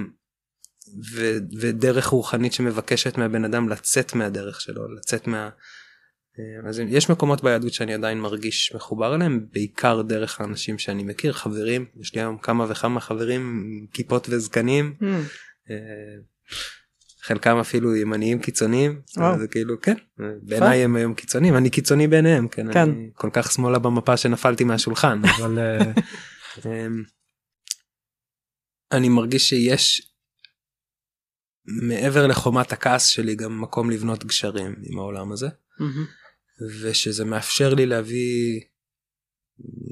ו, 1.14 1.36
ודרך 1.60 2.06
רוחנית 2.06 2.52
שמבקשת 2.52 3.18
מהבן 3.18 3.44
אדם 3.44 3.68
לצאת 3.68 4.14
מהדרך 4.14 4.60
שלו 4.60 4.94
לצאת 4.94 5.26
מה. 5.26 5.48
אה, 6.38 6.68
אז 6.68 6.80
יש 6.88 7.10
מקומות 7.10 7.44
ביהדות 7.44 7.72
שאני 7.72 7.94
עדיין 7.94 8.20
מרגיש 8.20 8.72
מחובר 8.74 9.14
אליהם 9.14 9.46
בעיקר 9.52 10.02
דרך 10.02 10.40
האנשים 10.40 10.78
שאני 10.78 11.02
מכיר 11.02 11.32
חברים 11.32 11.84
יש 12.00 12.14
לי 12.14 12.20
היום 12.20 12.38
כמה 12.38 12.66
וכמה 12.68 13.00
חברים 13.00 13.66
כיפות 13.92 14.26
וזקנים 14.30 14.94
mm. 15.00 15.72
חלקם 17.22 17.56
אפילו 17.56 17.96
ימניים 17.96 18.38
קיצוניים 18.38 19.00
wow. 19.18 19.38
זה 19.38 19.48
כאילו 19.48 19.80
כן 19.80 19.94
בעיניי 20.42 20.84
הם 20.84 20.96
היום 20.96 21.14
קיצוניים 21.14 21.56
אני 21.56 21.70
קיצוני 21.70 22.06
בעיניהם 22.06 22.48
כן, 22.48 22.72
כן. 22.72 22.80
אני 22.80 23.10
כל 23.14 23.30
כך 23.32 23.52
שמאלה 23.52 23.78
במפה 23.78 24.16
שנפלתי 24.16 24.64
מהשולחן 24.64 25.20
אבל 25.36 25.58
אה, 25.58 25.80
אמ, 25.80 25.92
אני 28.92 29.08
מרגיש 29.08 29.48
שיש 29.48 30.12
מעבר 31.64 32.26
לחומת 32.26 32.72
הכעס 32.72 33.06
שלי 33.06 33.34
גם 33.34 33.60
מקום 33.60 33.90
לבנות 33.90 34.24
גשרים 34.24 34.74
עם 34.82 34.98
העולם 34.98 35.32
הזה. 35.32 35.46
Mm-hmm. 35.48 36.64
ושזה 36.82 37.24
מאפשר 37.24 37.74
לי 37.74 37.86
להביא, 37.86 38.60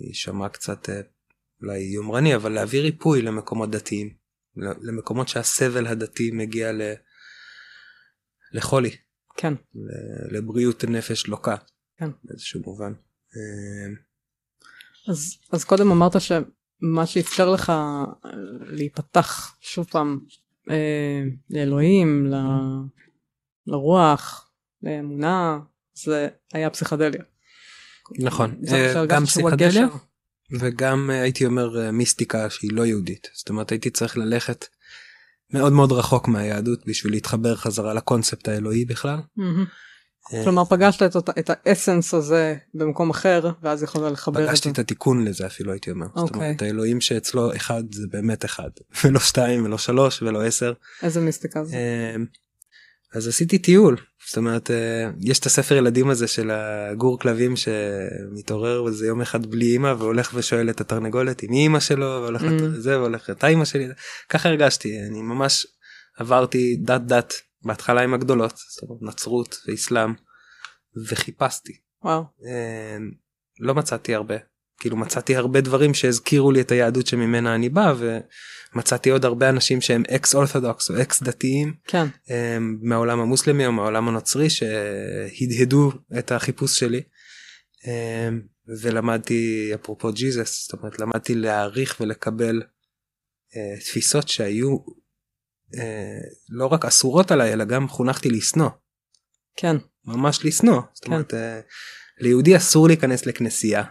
יישמע 0.06 0.48
קצת 0.48 0.88
אה, 0.88 1.00
אולי 1.62 1.78
יומרני 1.78 2.34
אבל 2.34 2.52
להביא 2.52 2.80
ריפוי 2.80 3.22
למקומות 3.22 3.70
דתיים 3.70 4.14
למקומות 4.56 5.28
שהסבל 5.28 5.86
הדתי 5.86 6.30
מגיע 6.30 6.72
ל... 6.72 6.82
לחולי 8.52 8.96
כן 9.36 9.54
לבריאות 10.30 10.84
נפש 10.84 11.26
לוקה 11.26 11.56
כן 11.96 12.10
באיזשהו 12.24 12.60
מובן. 12.64 12.92
אה, 15.08 15.12
אז 15.12 15.38
אז 15.52 15.64
קודם 15.64 15.90
אמרת 15.90 16.16
שמה 16.20 17.06
שאפשר 17.06 17.50
לך 17.50 17.70
אה, 17.70 18.04
להיפתח 18.66 19.54
שוב 19.60 19.86
פעם 19.90 20.20
אה, 20.70 21.22
לאלוהים 21.50 22.26
ל... 22.26 22.34
לרוח 23.66 24.50
לאמונה 24.82 25.58
זה 25.94 26.28
היה 26.52 26.70
פסיכדליה. 26.70 27.22
נכון 28.18 28.56
גם 29.08 29.26
פסיכדליה 29.26 29.86
וגם 30.60 31.10
הייתי 31.10 31.46
אומר 31.46 31.90
מיסטיקה 31.92 32.50
שהיא 32.50 32.70
לא 32.72 32.86
יהודית 32.86 33.28
זאת 33.34 33.48
אומרת 33.48 33.70
הייתי 33.70 33.90
צריך 33.90 34.16
ללכת 34.16 34.66
מאוד 35.52 35.72
מאוד 35.72 35.92
רחוק 35.92 36.28
מהיהדות 36.28 36.86
בשביל 36.86 37.12
להתחבר 37.12 37.56
חזרה 37.56 37.94
לקונספט 37.94 38.48
האלוהי 38.48 38.84
בכלל. 38.84 39.18
אה, 39.40 39.64
כלומר 40.44 40.64
פגשת 40.64 41.02
את, 41.02 41.16
אותה, 41.16 41.32
את 41.38 41.50
האסנס 41.52 42.14
הזה 42.14 42.56
במקום 42.74 43.10
אחר 43.10 43.50
ואז 43.62 43.82
יכולת 43.82 44.12
לחבר 44.12 44.46
פגשתי 44.48 44.68
את, 44.68 44.74
את 44.74 44.78
התיקון 44.78 45.24
לזה 45.24 45.46
אפילו 45.46 45.72
הייתי 45.72 45.90
אומר. 45.90 46.06
Okay. 46.06 46.20
זאת 46.20 46.34
אומרת 46.34 46.52
אוקיי. 46.52 46.68
האלוהים 46.68 47.00
שאצלו 47.00 47.56
אחד 47.56 47.82
זה 47.92 48.06
באמת 48.10 48.44
אחד 48.44 48.70
ולא 49.04 49.20
שתיים 49.20 49.64
ולא 49.64 49.78
שלוש 49.78 50.22
ולא 50.22 50.44
עשר. 50.44 50.72
איזה 51.02 51.20
מיסטיקה 51.20 51.64
זה? 51.64 51.76
אה, 51.76 52.16
אז 53.14 53.28
עשיתי 53.28 53.58
טיול 53.58 53.96
זאת 54.28 54.36
אומרת 54.36 54.70
אה, 54.70 55.10
יש 55.20 55.38
את 55.38 55.46
הספר 55.46 55.74
ילדים 55.74 56.10
הזה 56.10 56.26
של 56.26 56.50
הגור 56.50 57.18
כלבים 57.18 57.54
שמתעורר 57.56 58.88
איזה 58.88 59.06
יום 59.06 59.20
אחד 59.20 59.46
בלי 59.46 59.76
אמא 59.76 59.94
והולך 59.98 60.30
ושואל 60.34 60.70
את 60.70 60.80
התרנגולת 60.80 61.42
עם 61.42 61.52
אמא 61.52 61.80
שלו 61.80 62.06
והולך 62.06 62.42
mm. 62.42 62.62
זה 62.78 62.98
והולך 62.98 63.30
את 63.30 63.44
האמא 63.44 63.64
שלי 63.64 63.88
ככה 64.28 64.48
הרגשתי 64.48 64.98
אני 65.10 65.22
ממש 65.22 65.66
עברתי 66.18 66.76
דת 66.76 67.00
דת 67.00 67.34
בהתחלה 67.62 68.02
עם 68.02 68.14
הגדולות 68.14 68.56
זאת 68.56 68.82
אומרת 68.82 69.02
נצרות 69.02 69.56
ואיסלאם 69.66 70.12
וחיפשתי 71.08 71.72
וואו. 72.04 72.24
אה, 72.46 72.96
לא 73.60 73.74
מצאתי 73.74 74.14
הרבה 74.14 74.36
כאילו 74.80 74.96
מצאתי 74.96 75.36
הרבה 75.36 75.60
דברים 75.60 75.94
שהזכירו 75.94 76.52
לי 76.52 76.60
את 76.60 76.70
היהדות 76.72 77.06
שממנה 77.06 77.54
אני 77.54 77.68
בא 77.68 77.94
ומצאתי 78.74 79.10
עוד 79.10 79.24
הרבה 79.24 79.48
אנשים 79.48 79.80
שהם 79.80 80.02
אקס 80.14 80.34
אורתודוקס 80.34 80.90
או 80.90 81.02
אקס 81.02 81.22
דתיים 81.22 81.74
כן. 81.86 82.06
מהעולם 82.82 83.20
המוסלמי 83.20 83.66
או 83.66 83.72
מהעולם 83.72 84.08
הנוצרי 84.08 84.50
שהדהדו 84.50 85.92
את 86.18 86.32
החיפוש 86.32 86.78
שלי. 86.78 87.02
ולמדתי 88.80 89.70
אפרופו 89.74 90.12
ג'יזוס 90.12 90.62
זאת 90.62 90.72
אומרת 90.72 90.98
למדתי 90.98 91.34
להעריך 91.34 91.96
ולקבל 92.00 92.62
uh, 92.62 93.80
תפיסות 93.84 94.28
שהיו 94.28 94.76
uh, 95.74 95.78
לא 96.48 96.66
רק 96.66 96.84
אסורות 96.84 97.30
עליי 97.30 97.52
אלא 97.52 97.64
גם 97.64 97.88
חונכתי 97.88 98.30
לשנוא. 98.30 98.70
כן. 99.56 99.76
ממש 100.04 100.44
לשנוא. 100.44 100.80
זאת 100.94 101.04
כן. 101.04 101.12
אומרת 101.12 101.32
uh, 101.32 101.36
ליהודי 102.20 102.56
אסור 102.56 102.88
להיכנס 102.88 103.26
לכנסייה 103.26 103.84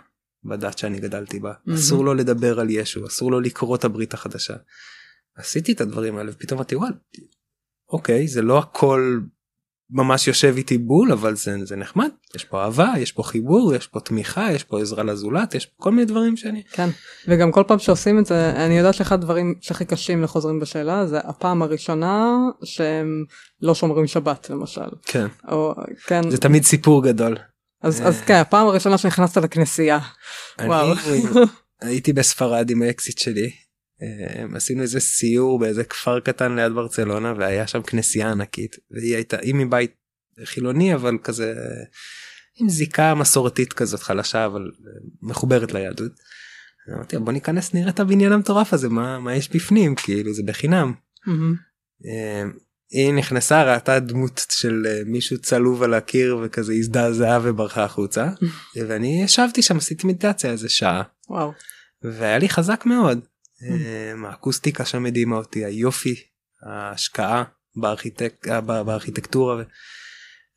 בדת 0.44 0.78
שאני 0.78 1.00
גדלתי 1.00 1.40
בה 1.40 1.54
mm-hmm. 1.54 1.76
אסור 1.76 2.06
לו 2.06 2.14
לדבר 2.14 2.60
על 2.60 2.70
ישו 2.70 3.08
אסור 3.08 3.32
לו 3.32 3.40
לקרוא 3.40 3.76
את 3.76 3.84
הברית 3.84 4.14
החדשה. 4.14 4.56
עשיתי 5.36 5.72
את 5.72 5.82
הדברים 5.82 6.18
האלה 6.18 6.32
ופתאום 6.32 6.58
אמרתי 6.58 6.76
וואל 6.76 6.94
אוקיי 7.90 8.28
זה 8.28 8.42
לא 8.42 8.60
הכל 8.60 9.20
ממש 9.92 10.28
יושב 10.28 10.54
איתי 10.58 10.78
בול 10.78 11.12
אבל 11.12 11.36
זה 11.36 11.56
זה 11.64 11.76
נחמד. 11.76 12.10
יש 12.36 12.44
פה 12.44 12.64
אהבה 12.64 12.94
יש 12.98 13.12
פה 13.12 13.24
חיבור 13.24 13.74
יש 13.76 13.88
פה 13.88 14.00
תמיכה 14.00 14.52
יש 14.52 14.64
פה 14.64 14.82
עזרה 14.82 15.04
לזולת 15.04 15.56
יש 15.56 15.66
פה 15.66 15.76
כל 15.78 15.92
מיני 15.92 16.06
דברים 16.06 16.38
שאני 16.38 16.64
כן 16.72 16.90
וגם 17.28 17.52
כל 17.52 17.64
פעם 17.68 17.80
שעושים 17.80 18.20
את 18.20 18.26
זה 18.26 18.54
אני 18.56 18.78
יודעת 18.78 18.94
שאחד 18.94 19.16
הדברים 19.16 19.56
שהכי 19.62 19.86
קשים 19.86 20.24
לחוזרים 20.24 20.60
בשאלה 20.60 21.08
זה 21.08 21.20
הפעם 21.20 21.62
הראשונה 21.62 22.38
שהם 22.64 23.24
לא 23.62 23.76
שומרים 23.76 24.08
שבת 24.08 24.50
למשל. 24.50 24.90
כן. 25.06 25.28
או 25.48 25.76
כן. 26.06 26.30
זה 26.30 26.38
תמיד 26.38 26.64
סיפור 26.64 27.04
גדול. 27.04 27.38
אז 27.82 28.02
אז 28.08 28.22
כן 28.22 28.36
הפעם 28.36 28.68
הראשונה 28.68 28.98
שנכנסת 28.98 29.38
לכנסייה. 29.38 30.00
וואו. 30.62 30.94
הייתי 31.82 32.14
בספרד 32.18 32.70
עם 32.70 32.82
האקסיט 32.82 33.18
שלי. 33.18 33.42
אה, 33.42 33.69
עשינו 34.56 34.82
איזה 34.82 35.00
סיור 35.00 35.60
באיזה 35.60 35.84
כפר 35.84 36.20
קטן 36.20 36.56
ליד 36.56 36.72
ברצלונה 36.72 37.34
והיה 37.38 37.68
שם 37.68 37.82
כנסייה 37.82 38.32
ענקית 38.32 38.76
והיא 38.91 39.16
הייתה 39.16 39.38
היא 39.38 39.56
מבית 39.56 39.95
חילוני 40.43 40.93
אבל 40.93 41.18
כזה 41.24 41.54
עם 42.60 42.70
זיקה 42.70 43.16
מסורתית 43.16 43.74
כזאת 43.74 44.00
חלשה 44.00 44.45
אבל 44.45 44.72
מחוברת 45.22 45.74
ליהדות. 45.74 46.12
אמרתי 46.89 47.18
בוא 47.18 47.34
ניכנס 47.34 47.74
נראה 47.74 47.89
את 47.89 48.00
הבניין 48.00 48.32
המטורף 48.32 48.74
הזה 48.74 48.89
מה 48.89 49.20
מה 49.20 49.36
יש 49.36 49.50
בפנים 49.50 49.95
כאילו 49.95 50.34
זה 50.34 50.43
בחינם. 50.45 50.93
Mm-hmm. 51.28 52.08
היא 52.91 53.14
נכנסה 53.14 53.74
ראתה 53.74 54.00
דמות 54.00 54.45
של 54.52 54.88
אה, 54.88 55.02
מישהו 55.06 55.38
צלוב 55.38 55.84
על 55.84 55.93
הקיר 55.93 56.38
וכזה 56.43 56.74
הזדעזעה 56.74 57.39
וברחה 57.43 57.84
החוצה 57.84 58.30
ואני 58.88 59.24
ישבתי 59.24 59.62
שם 59.62 59.78
עשיתי 59.78 60.08
מדיטציה 60.08 60.52
איזה 60.52 60.70
שעה 60.70 61.04
וואו. 61.30 61.52
והיה 62.04 62.38
לי 62.38 62.50
חזק 62.50 62.86
מאוד 62.86 63.18
אמ, 63.18 63.24
האקוסטיקה 64.26 64.86
שם 64.86 65.03
מדהימה 65.03 65.36
אותי 65.36 65.66
היופי 65.66 66.16
ההשקעה 66.66 67.43
בארכיטק... 67.76 68.47
אה, 68.49 68.62
בארכיטקטורה 68.62 69.64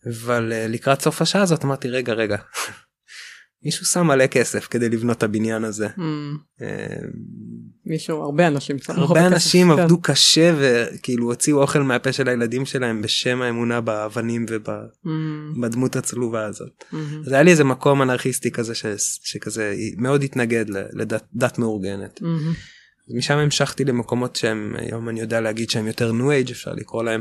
אבל 0.06 0.52
אה, 0.52 0.66
לקראת 0.68 1.00
סוף 1.00 1.22
השעה 1.22 1.42
הזאת 1.42 1.64
אמרתי 1.64 1.88
רגע 1.88 2.12
רגע 2.12 2.36
מישהו 3.64 3.86
שם 3.86 4.06
מלא 4.06 4.26
כסף 4.26 4.66
כדי 4.66 4.88
לבנות 4.88 5.18
את 5.18 5.22
הבניין 5.22 5.64
הזה. 5.64 5.86
Mm. 5.86 6.62
מישהו 7.86 8.22
הרבה 8.22 8.46
אנשים 8.46 8.76
הרבה 8.88 9.26
אנשים 9.26 9.74
כן. 9.74 9.80
עבדו 9.80 10.00
קשה 10.02 10.54
וכאילו 10.58 11.26
הוציאו 11.26 11.60
אוכל 11.60 11.78
מהפה 11.78 12.12
של 12.12 12.28
הילדים 12.28 12.66
שלהם 12.66 13.02
בשם 13.02 13.42
האמונה 13.42 13.80
באבנים 13.80 14.46
ובדמות 14.48 15.96
mm. 15.96 15.98
הצלובה 15.98 16.46
הזאת. 16.46 16.84
Mm-hmm. 16.92 16.96
אז 17.26 17.32
היה 17.32 17.42
לי 17.42 17.50
איזה 17.50 17.64
מקום 17.64 18.02
אנרכיסטי 18.02 18.50
כזה 18.50 18.72
שכזה 19.22 19.74
מאוד 19.96 20.22
התנגד 20.22 20.64
לדת 20.92 21.58
מאורגנת. 21.58 22.20
משם 23.08 23.38
המשכתי 23.38 23.84
למקומות 23.84 24.36
שהם 24.36 24.74
היום 24.78 25.08
אני 25.08 25.20
יודע 25.20 25.40
להגיד 25.40 25.70
שהם 25.70 25.86
יותר 25.86 26.12
ניו 26.12 26.30
אייג' 26.30 26.50
אפשר 26.50 26.72
לקרוא 26.72 27.04
להם 27.04 27.20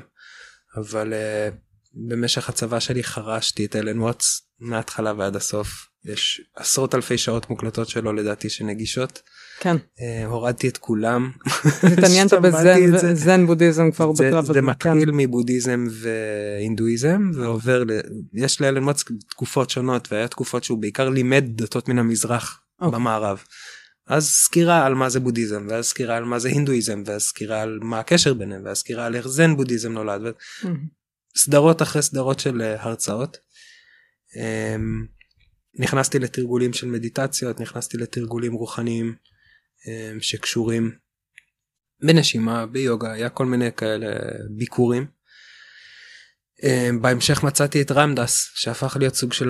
אבל 0.77 1.13
uh, 1.13 1.55
במשך 1.93 2.49
הצבא 2.49 2.79
שלי 2.79 3.03
חרשתי 3.03 3.65
את 3.65 3.75
אלן 3.75 3.99
וואטס 3.99 4.41
מההתחלה 4.59 5.13
ועד 5.17 5.36
הסוף 5.36 5.88
יש 6.05 6.41
עשרות 6.55 6.95
אלפי 6.95 7.17
שעות 7.17 7.49
מוקלטות 7.49 7.89
שלו 7.89 8.13
לדעתי 8.13 8.49
שנגישות. 8.49 9.21
כן. 9.59 9.75
Uh, 9.75 10.01
הורדתי 10.25 10.67
את 10.67 10.77
כולם. 10.77 11.32
התעניינת 11.97 12.34
בזן 12.34 13.45
בודהיזם 13.45 13.91
כבר 13.91 14.11
בשלב 14.11 14.38
הזה. 14.38 14.53
זה 14.53 14.61
מתחיל 14.61 15.05
כן. 15.05 15.11
מבודהיזם 15.17 15.86
והינדואיזם 15.91 17.32
ועובר 17.34 17.84
ל... 17.84 17.91
יש 18.34 18.61
לאלן 18.61 18.84
וואטס 18.84 19.03
תקופות 19.29 19.69
שונות 19.69 20.07
והיה 20.11 20.27
תקופות 20.27 20.63
שהוא 20.63 20.77
בעיקר 20.77 21.09
לימד 21.09 21.43
דתות 21.47 21.89
מן 21.89 21.99
המזרח 21.99 22.61
okay. 22.61 22.86
אוקיי. 22.86 22.99
במערב. 22.99 23.43
אז 24.12 24.30
סקירה 24.30 24.86
על 24.86 24.93
מה 24.93 25.09
זה 25.09 25.20
בודהיזם 25.20 25.68
ואז 25.70 25.86
סקירה 25.86 26.18
על 26.18 26.24
מה 26.24 26.39
זה 26.39 26.49
הינדואיזם 26.49 27.03
ואז 27.05 27.24
סקירה 27.24 27.62
על 27.62 27.80
מה 27.82 27.99
הקשר 27.99 28.34
ביניהם 28.34 28.66
ואז 28.66 28.78
סקירה 28.78 29.05
על 29.05 29.16
איך 29.16 29.28
זן 29.28 29.55
בודהיזם 29.57 29.91
נולד. 29.91 30.22
Mm-hmm. 30.22 30.68
סדרות 31.38 31.82
אחרי 31.82 32.01
סדרות 32.01 32.39
של 32.39 32.62
אה, 32.62 32.84
הרצאות. 32.84 33.38
אמ, 34.36 35.05
נכנסתי 35.80 36.20
לתרגולים 36.20 36.74
של 36.74 36.88
מדיטציות 36.88 37.59
נכנסתי 37.59 37.97
לתרגולים 37.97 38.53
רוחניים 38.53 39.16
אמ, 39.88 40.22
שקשורים 40.22 40.91
בנשימה 42.05 42.66
ביוגה 42.66 43.12
היה 43.12 43.30
כל 43.30 43.45
מיני 43.45 43.70
כאלה 43.78 44.07
ביקורים. 44.57 45.05
אמ, 46.64 47.01
בהמשך 47.01 47.43
מצאתי 47.43 47.82
את 47.82 47.91
רמדס 47.91 48.51
שהפך 48.55 48.97
להיות 48.99 49.16
סוג 49.16 49.34
של 49.34 49.49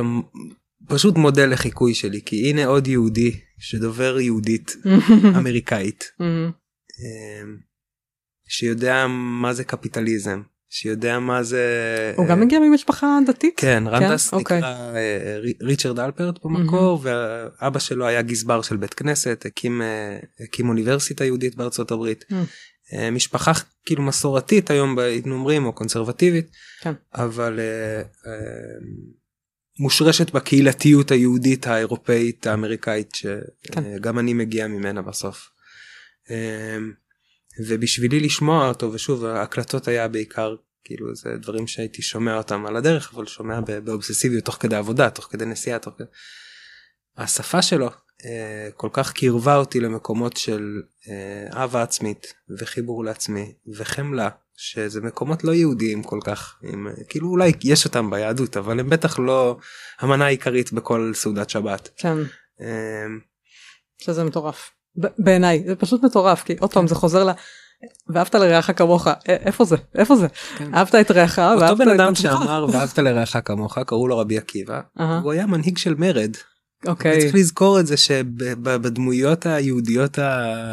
פשוט 0.87 1.15
מודל 1.15 1.53
לחיקוי 1.53 1.93
שלי 1.93 2.21
כי 2.25 2.49
הנה 2.49 2.65
עוד 2.65 2.87
יהודי 2.87 3.50
שדובר 3.61 4.19
יהודית 4.19 4.75
אמריקאית 5.37 6.11
שיודע 8.47 9.07
מה 9.07 9.53
זה 9.53 9.63
קפיטליזם 9.63 10.41
שיודע 10.73 11.19
מה 11.19 11.43
זה 11.43 11.63
הוא 12.15 12.27
גם 12.27 12.39
מגיע 12.39 12.59
ממשפחה 12.59 13.19
דתית 13.27 13.53
כן 13.57 13.83
רנדס 13.87 14.29
כן? 14.29 14.37
נקרא 14.37 14.57
אוקיי. 14.57 14.63
אה, 14.63 15.39
ריצ'רד 15.61 15.99
אלפרט 15.99 16.39
במקור 16.45 16.99
ואבא 17.03 17.79
שלו 17.79 18.05
היה 18.05 18.21
גזבר 18.21 18.61
של 18.61 18.77
בית 18.77 18.93
כנסת 18.93 19.43
הקים 19.45 19.81
אה, 19.81 20.19
הקים 20.43 20.69
אוניברסיטה 20.69 21.25
יהודית 21.25 21.55
בארצות 21.55 21.91
הברית 21.91 22.25
אה, 22.93 23.11
משפחה 23.11 23.51
כאילו 23.85 24.03
מסורתית 24.03 24.69
היום 24.69 24.99
היינו 24.99 25.35
אומרים 25.35 25.65
או 25.65 25.73
קונסרבטיבית 25.73 26.51
כן. 26.81 26.93
אבל 27.13 27.59
מושרשת 29.81 30.31
בקהילתיות 30.31 31.11
היהודית 31.11 31.67
האירופאית 31.67 32.47
האמריקאית 32.47 33.15
שגם 33.15 34.03
כן. 34.03 34.17
אני 34.17 34.33
מגיע 34.33 34.67
ממנה 34.67 35.01
בסוף. 35.01 35.49
ובשבילי 37.67 38.19
לשמוע 38.19 38.67
אותו 38.67 38.93
ושוב 38.93 39.25
ההקלטות 39.25 39.87
היה 39.87 40.07
בעיקר 40.07 40.55
כאילו 40.83 41.15
זה 41.15 41.29
דברים 41.41 41.67
שהייתי 41.67 42.01
שומע 42.01 42.37
אותם 42.37 42.65
על 42.65 42.75
הדרך 42.75 43.13
אבל 43.13 43.25
שומע 43.25 43.59
באובססיביות 43.83 44.45
תוך 44.45 44.57
כדי 44.59 44.75
עבודה 44.75 45.09
תוך 45.09 45.27
כדי 45.31 45.45
נסיעה 45.45 45.79
תוך 45.79 45.93
כדי. 45.97 46.07
השפה 47.17 47.61
שלו 47.61 47.89
אה, 48.25 48.69
כל 48.75 48.89
כך 48.93 49.11
קירבה 49.11 49.55
אותי 49.55 49.79
למקומות 49.79 50.37
של 50.37 50.81
אה, 51.09 51.59
אהבה 51.59 51.81
עצמית 51.81 52.33
וחיבור 52.59 53.05
לעצמי 53.05 53.53
וחמלה 53.77 54.29
שזה 54.63 55.01
מקומות 55.01 55.43
לא 55.43 55.51
יהודיים 55.51 56.03
כל 56.03 56.19
כך 56.23 56.55
עם, 56.63 56.87
כאילו 57.09 57.29
אולי 57.29 57.51
יש 57.63 57.85
אותם 57.85 58.09
ביהדות 58.09 58.57
אבל 58.57 58.79
הם 58.79 58.89
בטח 58.89 59.19
לא 59.19 59.57
המנה 59.99 60.25
העיקרית 60.25 60.73
בכל 60.73 61.11
סעודת 61.15 61.49
שבת. 61.49 61.89
כן. 61.97 62.17
אה, 62.61 63.05
שזה 64.01 64.23
מטורף. 64.23 64.71
בעיניי 64.95 65.63
זה 65.67 65.75
פשוט 65.75 66.03
מטורף 66.03 66.43
כי 66.43 66.55
עוד 66.59 66.73
פעם 66.73 66.87
זה 66.87 66.95
חוזר 66.95 67.23
ל... 67.23 67.31
ואהבת 68.09 68.35
לרעך 68.35 68.71
כמוך 68.77 69.07
איפה 69.27 69.65
זה 69.65 69.75
איפה 69.95 70.15
זה 70.15 70.27
כן. 70.57 70.75
אהבת 70.75 70.95
את 70.95 71.11
רעך 71.11 71.39
אותו 71.39 71.75
בן 71.75 71.89
אדם 71.89 72.15
שאמר 72.15 72.65
ואהבת 72.71 72.99
לרעך 72.99 73.37
כמוך 73.45 73.79
קראו 73.79 74.07
לו 74.07 74.17
רבי 74.17 74.37
עקיבא 74.37 74.81
הוא 75.23 75.31
היה 75.31 75.45
מנהיג 75.45 75.77
של 75.77 75.95
מרד 75.95 76.31
אוקיי. 76.85 77.21
צריך 77.21 77.35
לזכור 77.35 77.79
את 77.79 77.87
זה 77.87 77.97
שבדמויות 77.97 79.45
היהודיות 79.45 80.19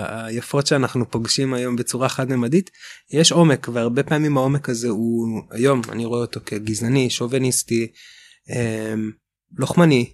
היפות 0.09 0.67
שאנחנו 0.67 1.11
פוגשים 1.11 1.55
היום 1.55 1.77
בצורה 1.77 2.09
חד 2.09 2.29
ממדית 2.31 2.71
יש 3.13 3.33
עומק 3.33 3.69
והרבה 3.73 4.03
פעמים 4.03 4.37
העומק 4.37 4.69
הזה 4.69 4.89
הוא 4.89 5.43
היום 5.51 5.81
אני 5.93 6.05
רואה 6.05 6.21
אותו 6.21 6.41
כגזעני 6.47 7.11
שוביניסטי 7.11 7.87
אמ, 8.51 9.11
לוחמני 9.59 10.13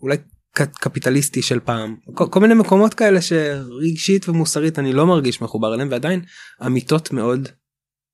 אולי 0.00 0.16
קפיטליסטי 0.54 1.42
של 1.42 1.60
פעם 1.60 1.96
כל, 2.14 2.24
כל 2.30 2.40
מיני 2.40 2.54
מקומות 2.54 2.94
כאלה 2.94 3.20
שרגשית 3.22 4.28
ומוסרית 4.28 4.78
אני 4.78 4.92
לא 4.92 5.06
מרגיש 5.06 5.42
מחובר 5.42 5.74
אליהם 5.74 5.88
ועדיין 5.90 6.20
אמיתות 6.66 7.12
מאוד 7.12 7.48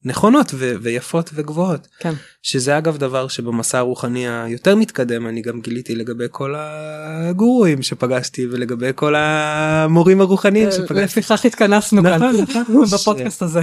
נכונות 0.04 0.50
ו- 0.54 0.74
ויפות 0.82 1.30
וגבוהות 1.34 1.88
כן. 1.98 2.12
שזה 2.42 2.78
אגב 2.78 2.96
דבר 2.96 3.28
שבמסע 3.28 3.78
הרוחני 3.78 4.28
היותר 4.28 4.76
מתקדם 4.76 5.26
אני 5.26 5.42
גם 5.42 5.60
גיליתי 5.60 5.94
לגבי 5.94 6.24
כל 6.30 6.54
הגורואים 6.56 7.82
שפגשתי 7.82 8.46
ולגבי 8.46 8.90
כל 8.94 9.14
המורים 9.16 10.20
הרוחניים 10.20 10.70
שפגשתי. 10.70 10.94
לפיכך 10.94 11.44
התכנסנו 11.44 12.02
כאן 12.02 12.22
נכון, 12.22 12.62
נכון. 12.62 12.84
בפודקאסט 12.94 13.42
הזה. 13.42 13.60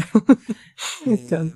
כן. 1.30 1.48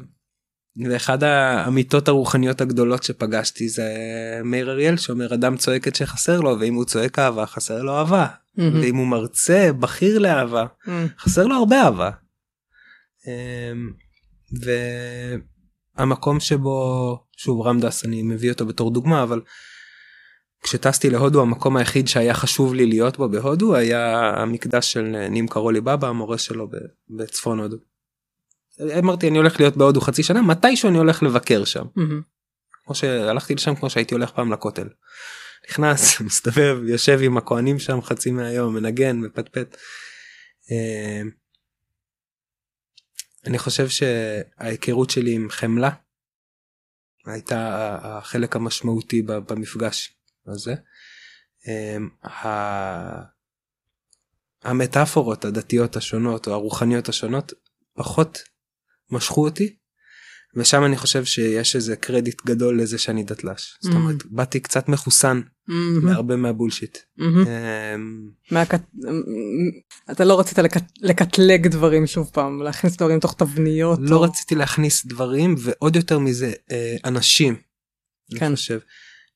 ואחד 0.90 1.24
האמיתות 1.24 2.08
הרוחניות 2.08 2.62
הגדולות 2.62 3.04
שפגשתי 3.04 3.70
זה 3.70 3.84
מאיר 4.44 4.72
אריאל 4.72 4.98
שאומר 4.98 5.34
אדם 5.34 5.58
צועק 5.58 5.88
את 5.88 5.96
שחסר 5.96 6.40
לו 6.40 6.60
ואם 6.60 6.74
הוא 6.74 6.86
צועק 6.86 7.20
אהבה 7.20 7.46
חסר 7.46 7.82
לו 7.82 7.98
אהבה 7.98 8.28
ואם 8.58 8.96
הוא 8.96 9.08
מרצה 9.08 9.70
בכיר 9.80 10.20
לאהבה 10.20 10.66
חסר 11.20 11.46
לו 11.46 11.56
הרבה 11.56 11.82
אהבה. 11.82 12.10
והמקום 15.98 16.40
שבו 16.40 17.18
שוב 17.38 17.62
רמדס 17.62 18.06
אני 18.06 18.24
מביא 18.24 18.52
אותו 18.52 18.66
בתור 18.66 18.92
דוגמה 18.92 19.24
אבל 19.24 19.42
כשטסתי 20.64 21.10
להודו 21.10 21.42
המקום 21.42 21.78
היחיד 21.78 22.08
שהיה 22.08 22.34
חשוב 22.34 22.74
לי 22.74 22.86
להיות 22.86 23.18
בו 23.18 23.30
בהודו 23.30 23.76
היה 23.76 24.34
המקדש 24.36 24.94
של 24.94 25.28
נים 25.30 25.48
קרולי 25.48 25.82
בבא 25.82 26.08
המורה 26.08 26.38
שלו 26.38 26.70
בצפון 27.10 27.60
הודו. 27.60 27.78
אמרתי 29.00 29.28
אני 29.28 29.38
הולך 29.38 29.60
להיות 29.60 29.78
בהודו 29.78 30.02
חצי 30.02 30.24
שנה 30.24 30.42
מתישהו 30.42 30.90
אני 30.90 30.98
הולך 30.98 31.24
לבקר 31.24 31.66
שם. 31.66 31.86
כמו 32.86 32.96
שהלכתי 32.96 33.56
לשם 33.56 33.76
כמו 33.76 33.90
שהייתי 33.90 34.14
הולך 34.14 34.32
פעם 34.32 34.54
לכותל. 34.54 34.88
נכנס 35.70 36.20
מסתובב 36.22 36.78
יושב 36.88 37.20
עם 37.24 37.38
הכהנים 37.38 37.80
שם 37.80 38.02
חצי 38.02 38.32
מהיום 38.32 38.76
מנגן 38.76 39.18
מפטפט. 39.18 39.78
אני 43.46 43.60
חושב 43.60 43.88
שההיכרות 43.90 45.10
שלי 45.10 45.36
עם 45.36 45.50
חמלה 45.50 45.90
הייתה 47.26 47.98
החלק 48.02 48.56
המשמעותי 48.56 49.22
במפגש 49.22 50.14
הזה. 50.48 50.76
אמ, 51.68 52.10
המטאפורות 54.64 55.46
הדתיות 55.46 55.96
השונות 55.96 56.48
או 56.48 56.54
הרוחניות 56.54 57.10
השונות 57.10 57.54
פחות 57.94 58.40
משכו 59.10 59.46
אותי 59.46 59.78
ושם 60.56 60.86
אני 60.86 60.98
חושב 60.98 61.26
שיש 61.26 61.76
איזה 61.76 61.96
קרדיט 61.96 62.46
גדול 62.46 62.82
לזה 62.82 62.98
שאני 62.98 63.24
דתל"ש. 63.24 63.78
זאת 63.82 63.94
אומרת 63.94 64.22
mm. 64.22 64.26
באתי 64.32 64.60
קצת 64.60 64.90
מחוסן 64.90 65.42
מהרבה 66.02 66.36
מהבולשיט. 66.36 66.98
אמ, 67.20 68.30
אתה 70.12 70.26
לא 70.26 70.40
רצית 70.40 70.60
לקטלג 71.02 71.68
דברים 71.68 72.08
שוב 72.08 72.30
פעם 72.34 72.62
להכניס 72.62 72.96
דברים 72.98 73.20
תוך 73.20 73.36
תבניות. 73.38 74.00
לא 74.02 74.24
רציתי 74.24 74.56
להכניס 74.56 75.06
דברים 75.06 75.56
ועוד 75.58 75.96
יותר 75.96 76.20
מזה 76.20 76.52
אה, 76.72 76.96
אנשים. 77.06 77.56
כן. 78.38 78.46
אני 78.46 78.56
חושב. 78.56 78.80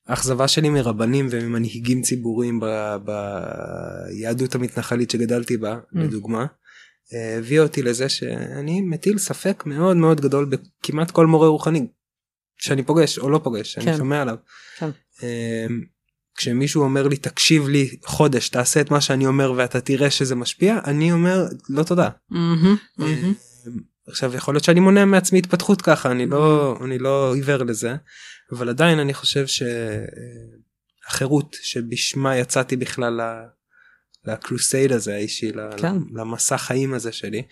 האכזבה 0.06 0.48
שלי 0.48 0.68
מרבנים 0.68 1.26
וממנהיגים 1.30 2.02
ציבוריים 2.02 2.60
ביהדות 3.04 4.54
המתנחלית 4.54 5.10
שגדלתי 5.10 5.56
בה 5.56 5.74
mm. 5.74 5.98
לדוגמה. 5.98 6.46
הביא 7.12 7.60
אותי 7.60 7.82
לזה 7.82 8.08
שאני 8.08 8.80
מטיל 8.80 9.18
ספק 9.18 9.62
מאוד 9.66 9.96
מאוד 9.96 10.20
גדול 10.20 10.44
בכמעט 10.44 11.10
כל 11.10 11.26
מורה 11.26 11.48
רוחני 11.48 11.86
שאני 12.56 12.82
פוגש 12.82 13.18
או 13.18 13.30
לא 13.30 13.40
פוגש 13.44 13.72
שאני 13.72 13.86
כן. 13.86 13.96
שומע 13.96 14.22
עליו. 14.22 14.36
כן. 14.78 14.90
אמ, 15.22 15.80
כשמישהו 16.36 16.82
אומר 16.82 17.08
לי 17.08 17.16
תקשיב 17.16 17.68
לי 17.68 17.96
חודש 18.04 18.48
תעשה 18.48 18.80
את 18.80 18.90
מה 18.90 19.00
שאני 19.00 19.26
אומר 19.26 19.52
ואתה 19.56 19.80
תראה 19.80 20.10
שזה 20.10 20.34
משפיע 20.34 20.78
אני 20.84 21.12
אומר 21.12 21.44
לא 21.68 21.82
תודה. 21.82 22.08
Mm-hmm, 22.32 23.00
mm-hmm. 23.00 23.70
עכשיו 24.08 24.34
יכול 24.34 24.54
להיות 24.54 24.64
שאני 24.64 24.80
מונע 24.80 25.04
מעצמי 25.04 25.38
התפתחות 25.38 25.82
ככה 25.82 26.10
אני 26.10 26.26
לא 26.26 26.76
אני 26.84 26.98
לא 26.98 27.34
עיוור 27.34 27.62
לזה 27.62 27.96
אבל 28.52 28.68
עדיין 28.68 28.98
אני 28.98 29.14
חושב 29.14 29.46
שהחירות 31.06 31.56
שבשמה 31.62 32.36
יצאתי 32.36 32.76
בכלל 32.76 33.20
לקרוסייד 34.26 34.92
הזה 34.92 35.14
האישי 35.14 35.52
כן. 35.76 35.96
למסע 36.12 36.56
חיים 36.56 36.94
הזה 36.94 37.12
שלי 37.12 37.42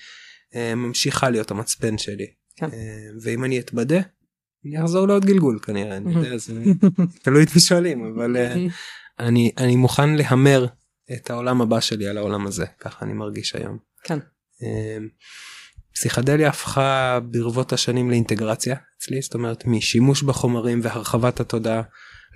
אה, 0.54 0.74
ממשיכה 0.74 1.30
להיות 1.30 1.50
המצפן 1.50 1.98
שלי 1.98 2.26
כן. 2.56 2.68
אה, 2.72 3.08
ואם 3.22 3.44
אני 3.44 3.60
אתבדה 3.60 4.00
אני 4.66 4.80
אחזור 4.84 5.08
לעוד 5.08 5.24
גלגול 5.24 5.58
כנראה 5.62 5.96
אני 5.96 6.14
יודע 6.14 6.36
זה 6.36 6.62
תלוי 7.22 7.42
את 7.42 7.54
מי 7.54 7.60
שואלים 7.60 8.12
אבל 8.14 8.36
אה, 8.36 8.54
אני 9.26 9.52
אני 9.58 9.76
מוכן 9.76 10.14
להמר 10.14 10.66
את 11.12 11.30
העולם 11.30 11.62
הבא 11.62 11.80
שלי 11.80 12.08
על 12.08 12.18
העולם 12.18 12.46
הזה 12.46 12.66
ככה 12.66 13.04
אני 13.04 13.12
מרגיש 13.12 13.54
היום. 13.54 13.78
כן. 14.04 14.18
פסיכדליה 15.94 16.48
הפכה 16.48 17.18
ברבות 17.30 17.72
השנים 17.72 18.10
לאינטגרציה 18.10 18.76
אצלי 18.98 19.22
זאת 19.22 19.34
אומרת 19.34 19.66
משימוש 19.66 20.22
בחומרים 20.22 20.80
והרחבת 20.82 21.40
התודעה 21.40 21.82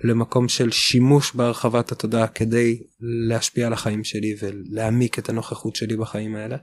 למקום 0.03 0.49
של 0.49 0.71
שימוש 0.71 1.35
בהרחבת 1.35 1.91
התודעה 1.91 2.27
כדי 2.27 2.83
להשפיע 2.99 3.67
על 3.67 3.73
החיים 3.73 4.03
שלי 4.03 4.35
ולהעמיק 4.41 5.19
את 5.19 5.29
הנוכחות 5.29 5.75
שלי 5.75 5.97
בחיים 5.97 6.35
האלה. 6.35 6.57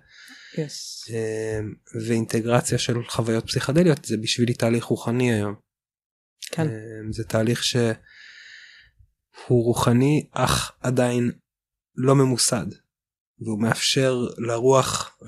Yes. 0.54 1.10
אמ, 1.10 1.74
ואינטגרציה 2.06 2.78
של 2.78 3.04
חוויות 3.08 3.46
פסיכדליות 3.46 4.04
זה 4.04 4.16
בשבילי 4.16 4.54
תהליך 4.54 4.84
רוחני 4.84 5.32
היום. 5.32 5.54
כן. 6.50 6.68
אמ, 6.68 7.12
זה 7.12 7.24
תהליך 7.24 7.64
שהוא 7.64 7.88
רוחני 9.48 10.26
אך 10.32 10.72
עדיין 10.80 11.32
לא 11.96 12.14
ממוסד 12.14 12.66
והוא 13.40 13.62
מאפשר 13.62 14.26
לרוח 14.38 15.18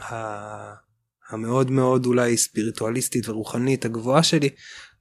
המאוד 1.29 1.71
מאוד 1.71 2.07
אולי 2.07 2.37
ספיריטואליסטית 2.37 3.29
ורוחנית 3.29 3.85
הגבוהה 3.85 4.23
שלי 4.23 4.49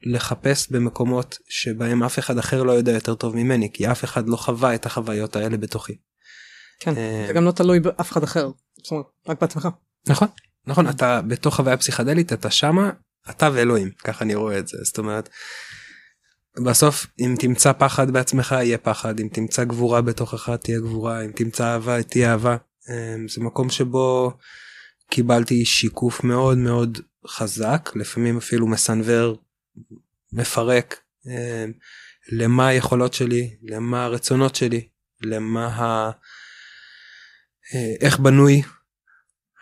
לחפש 0.06 0.72
במקומות 0.72 1.38
שבהם 1.49 2.03
אף 2.03 2.20
אחד 2.20 2.38
אחר 2.38 2.64
לא 2.64 2.72
יודע 2.72 2.91
יותר 2.91 3.16
טוב 3.16 3.36
ממני 3.36 3.70
כי 3.74 3.91
אף 3.91 4.03
אחד 4.03 4.30
לא 4.30 4.36
חווה 4.36 4.76
את 4.76 4.86
החוויות 4.86 5.36
האלה 5.36 5.58
בתוכי. 5.58 5.93
כן, 6.80 6.97
אה, 6.97 7.24
זה 7.28 7.34
גם 7.34 7.43
לא 7.43 7.51
תלוי 7.51 7.80
באף 7.80 8.12
אחד 8.12 8.24
אחר, 8.24 8.49
זאת 8.78 8.91
אומרת, 8.91 9.06
רק 9.28 9.41
בעצמך. 9.41 9.68
נכון, 10.08 10.28
נכון, 10.68 10.89
אתה 10.89 11.22
בתוך 11.22 11.56
חוויה 11.56 11.78
פסיכדלית 11.78 12.34
אתה 12.34 12.51
שמה, 12.51 12.89
אתה 13.30 13.49
ואלוהים, 13.53 13.91
ככה 14.03 14.26
אני 14.26 14.36
רואה 14.36 14.60
את 14.60 14.68
זה, 14.68 14.78
זאת 14.84 14.97
אומרת, 14.97 15.30
בסוף 16.64 17.08
אם 17.20 17.36
תמצא 17.39 17.72
פחד 17.74 18.12
בעצמך 18.12 18.51
יהיה 18.51 18.78
פחד, 18.78 19.20
אם 19.20 19.28
תמצא 19.32 19.64
גבורה 19.64 20.01
בתוכך 20.01 20.49
תהיה 20.49 20.80
גבורה, 20.80 21.22
אם 21.22 21.32
תמצא 21.32 21.74
אהבה 21.74 22.03
תהיה 22.03 22.32
אהבה, 22.32 22.58
אה, 22.89 23.16
זה 23.28 23.41
מקום 23.41 23.70
שבו 23.70 24.32
קיבלתי 25.10 25.66
שיקוף 25.66 26.24
מאוד 26.24 26.58
מאוד 26.58 26.97
חזק, 27.28 27.89
לפעמים 27.95 28.38
אפילו 28.38 28.68
מסנוור 28.68 29.38
מפרק 30.34 30.99
אה, 31.28 31.65
למה 32.32 32.67
היכולות 32.67 33.13
שלי, 33.13 33.55
למה 33.63 34.05
הרצונות 34.05 34.55
שלי, 34.55 34.88
למה 35.21 35.67
ה... 35.67 36.11
אה, 37.73 37.93
איך 38.01 38.19
בנוי 38.19 38.61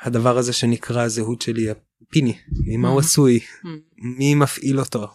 הדבר 0.01 0.37
הזה 0.37 0.53
שנקרא 0.53 1.01
הזהות 1.01 1.41
שלי 1.41 1.67
הפיני, 1.69 2.37
ממה 2.65 2.89
הוא. 2.89 2.99
עשוי. 2.99 3.39
מי 3.97 4.35
מפעיל 4.35 4.79
אותו, 4.79 5.07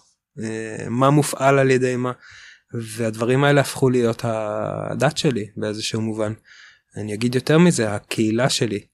אה, 0.42 0.88
מה 0.90 1.10
מופעל 1.10 1.58
על 1.58 1.70
ידי 1.70 1.96
מה, 1.96 2.12
והדברים 2.74 3.44
האלה 3.44 3.60
הפכו 3.60 3.90
להיות 3.90 4.22
הדת 4.24 5.16
שלי 5.16 5.46
באיזשהו 5.56 6.00
מובן. 6.00 6.32
אני 6.96 7.14
אגיד 7.14 7.34
יותר 7.34 7.58
מזה, 7.58 7.94
הקהילה 7.94 8.50
שלי, 8.50 8.86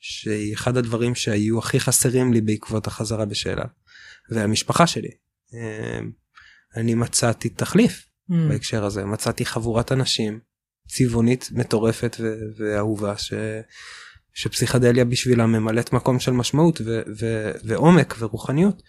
שהיא 0.00 0.54
אחד 0.54 0.76
הדברים 0.76 1.14
שהיו 1.14 1.58
הכי 1.58 1.80
חסרים 1.80 2.32
לי 2.32 2.40
בעקבות 2.40 2.86
החזרה 2.86 3.24
בשאלה, 3.24 3.64
והמשפחה 4.30 4.86
שלי. 4.86 5.10
אמ, 5.54 6.10
אני 6.76 6.94
מצאתי 6.94 7.48
תחליף 7.48 8.06
mm. 8.30 8.34
בהקשר 8.48 8.84
הזה 8.84 9.04
מצאתי 9.04 9.44
חבורת 9.44 9.92
אנשים 9.92 10.40
צבעונית 10.88 11.48
מטורפת 11.52 12.16
ואהובה 12.58 13.18
ש... 13.18 13.32
שפסיכדליה 14.34 15.04
בשבילה 15.04 15.46
ממלאת 15.46 15.92
מקום 15.92 16.20
של 16.20 16.32
משמעות 16.32 16.80
ו- 16.84 17.02
ו- 17.20 17.52
ועומק 17.64 18.14
ורוחניות. 18.18 18.82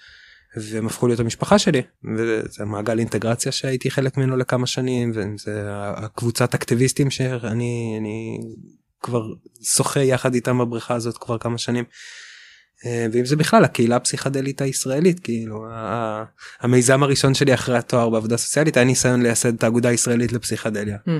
והם 0.56 0.88
הפכו 0.88 1.08
להיות 1.08 1.20
המשפחה 1.20 1.60
שלי 1.60 1.82
וזה 2.18 2.66
מעגל 2.66 3.00
אינטגרציה 3.00 3.52
שהייתי 3.52 3.92
חלק 3.92 4.18
ממנו 4.18 4.38
לכמה 4.38 4.68
שנים 4.68 5.12
וזה 5.16 5.64
הקבוצת 5.74 6.54
אקטיביסטים 6.54 7.12
שאני 7.12 7.96
אני 8.00 8.38
כבר 9.02 9.24
שוחה 9.64 10.00
יחד 10.00 10.34
איתם 10.34 10.58
בבריכה 10.60 10.94
הזאת 10.96 11.18
כבר 11.18 11.38
כמה 11.38 11.58
שנים. 11.58 11.84
אה, 12.86 13.06
ואם 13.12 13.26
זה 13.26 13.36
בכלל 13.36 13.64
הקהילה 13.64 13.96
הפסיכדלית 13.96 14.62
הישראלית 14.62 15.20
כאילו 15.20 15.66
המיזם 16.60 17.04
הראשון 17.04 17.34
שלי 17.34 17.54
אחרי 17.54 17.78
התואר 17.78 18.10
בעבודה 18.10 18.38
סוציאלית 18.38 18.78
היה 18.78 18.86
ניסיון 18.86 19.22
לייסד 19.22 19.56
את 19.56 19.64
האגודה 19.64 19.90
הישראלית 19.90 20.32
לפסיכדליה. 20.32 20.98
Mm. 21.08 21.12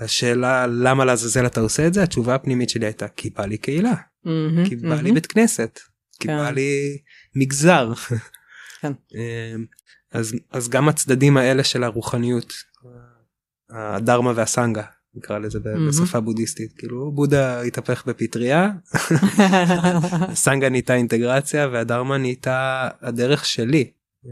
השאלה 0.00 0.66
למה 0.66 1.04
לעזאזל 1.04 1.46
אתה 1.46 1.60
עושה 1.60 1.86
את 1.86 1.94
זה 1.94 2.02
התשובה 2.02 2.34
הפנימית 2.34 2.70
שלי 2.70 2.86
הייתה 2.86 3.08
כי 3.08 3.30
בא 3.30 3.46
לי 3.46 3.58
קהילה 3.58 3.92
mm-hmm, 3.92 4.68
כי 4.68 4.76
בא 4.76 4.98
mm-hmm. 4.98 5.02
לי 5.02 5.12
בית 5.12 5.26
כנסת 5.26 5.80
כי 6.20 6.28
כן. 6.28 6.36
בא 6.36 6.50
לי 6.50 6.98
מגזר. 7.34 7.92
כן. 8.80 8.92
אמ, 9.14 9.64
אז 10.12 10.34
אז 10.50 10.68
גם 10.68 10.88
הצדדים 10.88 11.36
האלה 11.36 11.64
של 11.64 11.84
הרוחניות 11.84 12.52
הדרמה 13.70 14.32
והסנגה 14.36 14.82
נקרא 15.18 15.38
לזה 15.38 15.58
בשפה 15.88 16.20
בודהיסטית 16.20 16.72
כאילו 16.78 17.12
בודה 17.12 17.62
התהפך 17.62 18.06
בפטריה 18.06 18.70
סנגה 20.34 20.68
נהייתה 20.68 20.94
אינטגרציה 20.94 21.68
והדרמה 21.72 22.18
נהייתה 22.18 22.88
הדרך 23.00 23.46
שלי 23.46 23.90
אמ, 24.26 24.30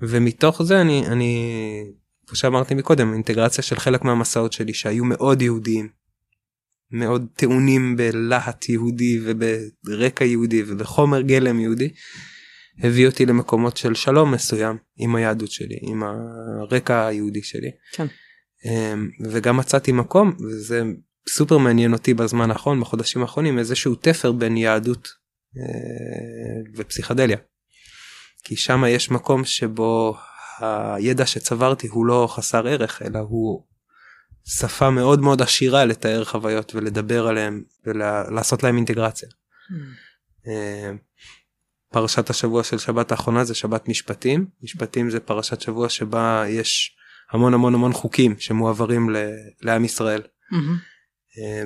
ומתוך 0.00 0.62
זה 0.62 0.80
אני 0.80 1.06
אני 1.06 1.54
כמו 2.26 2.36
שאמרתי 2.36 2.74
מקודם 2.74 3.12
אינטגרציה 3.12 3.64
של 3.64 3.76
חלק 3.76 4.04
מהמסעות 4.04 4.52
שלי 4.52 4.74
שהיו 4.74 5.04
מאוד 5.04 5.42
יהודיים 5.42 5.88
מאוד 6.90 7.26
טעונים 7.36 7.96
בלהט 7.96 8.68
יהודי 8.68 9.20
וברקע 9.24 10.24
יהודי 10.24 10.62
ובחומר 10.66 11.20
גלם 11.20 11.60
יהודי 11.60 11.88
הביא 12.78 13.06
אותי 13.06 13.26
למקומות 13.26 13.76
של 13.76 13.94
שלום 13.94 14.34
מסוים 14.34 14.76
עם 14.96 15.14
היהדות 15.14 15.50
שלי 15.50 15.78
עם 15.82 16.02
הרקע 16.02 17.06
היהודי 17.06 17.42
שלי. 17.42 17.70
כן. 17.92 18.06
אמ, 18.64 19.10
וגם 19.30 19.56
מצאתי 19.56 19.92
מקום 19.92 20.36
וזה 20.40 20.82
סופר 21.28 21.58
מעניין 21.58 21.92
אותי 21.92 22.14
בזמן 22.14 22.50
האחרון 22.50 22.80
בחודשים 22.80 23.22
האחרונים 23.22 23.58
איזשהו 23.58 23.94
תפר 23.94 24.32
בין 24.32 24.56
יהדות 24.56 25.08
אה, 25.58 26.72
ופסיכדליה. 26.76 27.38
כי 28.44 28.56
שם 28.56 28.84
יש 28.88 29.10
מקום 29.10 29.44
שבו 29.44 30.16
הידע 30.60 31.26
שצברתי 31.26 31.86
הוא 31.86 32.06
לא 32.06 32.28
חסר 32.30 32.68
ערך 32.68 33.02
אלא 33.02 33.18
הוא 33.18 33.62
שפה 34.44 34.90
מאוד 34.90 35.20
מאוד 35.20 35.42
עשירה 35.42 35.84
לתאר 35.84 36.24
חוויות 36.24 36.74
ולדבר 36.74 37.26
עליהם 37.26 37.62
ולעשות 37.86 38.62
להם 38.62 38.76
אינטגרציה. 38.76 39.28
Mm. 39.28 40.48
פרשת 41.92 42.30
השבוע 42.30 42.64
של 42.64 42.78
שבת 42.78 43.12
האחרונה 43.12 43.44
זה 43.44 43.54
שבת 43.54 43.88
משפטים 43.88 44.46
משפטים 44.62 45.10
זה 45.10 45.20
פרשת 45.20 45.60
שבוע 45.60 45.88
שבה 45.88 46.44
יש 46.48 46.96
המון 47.32 47.54
המון 47.54 47.74
המון 47.74 47.92
חוקים 47.92 48.34
שמועברים 48.38 49.10
לעם 49.62 49.84
ישראל. 49.84 50.22
Mm-hmm. 50.22 50.92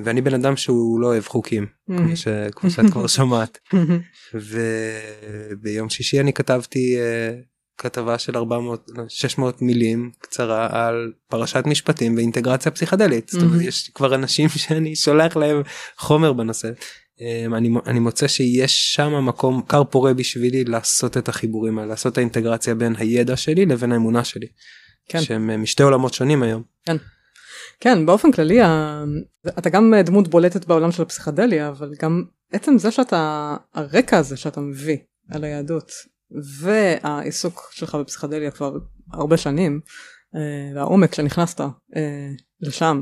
ואני 0.03 0.21
בן 0.21 0.33
אדם 0.33 0.57
שהוא 0.57 0.99
לא 0.99 1.07
אוהב 1.07 1.23
חוקים 1.23 1.63
mm-hmm. 1.65 1.97
כמו, 1.97 2.17
ש... 2.17 2.27
כמו 2.55 2.69
שאת 2.69 2.89
כבר 2.91 3.07
שומעת 3.17 3.59
וביום 4.33 5.89
שישי 5.89 6.19
אני 6.19 6.33
כתבתי 6.33 6.97
uh, 6.97 7.45
כתבה 7.77 8.17
של 8.17 8.37
400 8.37 8.91
600 9.07 9.61
מילים 9.61 10.11
קצרה 10.19 10.87
על 10.87 11.13
פרשת 11.29 11.63
משפטים 11.65 12.15
ואינטגרציה 12.15 12.71
פסיכדלית 12.71 13.29
mm-hmm. 13.29 13.31
זאת 13.31 13.43
אומרת 13.43 13.61
יש 13.61 13.91
כבר 13.95 14.15
אנשים 14.15 14.49
שאני 14.63 14.95
שולח 14.95 15.35
להם 15.37 15.61
חומר 15.97 16.33
בנושא 16.33 16.69
אמ, 17.21 17.55
אני, 17.55 17.69
אני 17.87 17.99
מוצא 17.99 18.27
שיש 18.27 18.95
שם 18.95 19.25
מקום 19.25 19.61
קר 19.67 19.83
פורה 19.83 20.13
בשבילי 20.13 20.63
לעשות 20.63 21.17
את 21.17 21.29
החיבורים 21.29 21.79
האלה 21.79 21.89
לעשות 21.89 22.13
את 22.13 22.17
האינטגרציה 22.17 22.75
בין 22.75 22.95
הידע 22.97 23.35
שלי 23.37 23.65
לבין 23.65 23.91
האמונה 23.91 24.23
שלי. 24.23 24.47
כן. 25.07 25.21
שהם 25.21 25.49
אה, 25.49 25.57
משתי 25.57 25.83
עולמות 25.83 26.13
שונים 26.13 26.43
היום. 26.43 26.63
כן. 26.85 26.97
כן 27.79 28.05
באופן 28.05 28.31
כללי 28.31 28.59
אתה 29.57 29.69
גם 29.69 29.93
דמות 30.05 30.27
בולטת 30.27 30.65
בעולם 30.65 30.91
של 30.91 31.01
הפסיכדליה 31.01 31.69
אבל 31.69 31.93
גם 32.01 32.23
עצם 32.51 32.77
זה 32.77 32.91
שאתה 32.91 33.55
הרקע 33.73 34.17
הזה 34.17 34.37
שאתה 34.37 34.61
מביא 34.61 34.97
על 35.29 35.43
היהדות 35.43 35.91
והעיסוק 36.61 37.69
שלך 37.71 37.95
בפסיכדליה 37.95 38.51
כבר 38.51 38.77
הרבה 39.13 39.37
שנים 39.37 39.79
אה, 40.35 40.75
והעומק 40.75 41.13
שנכנסת 41.13 41.61
אה, 41.95 42.29
לשם 42.61 43.01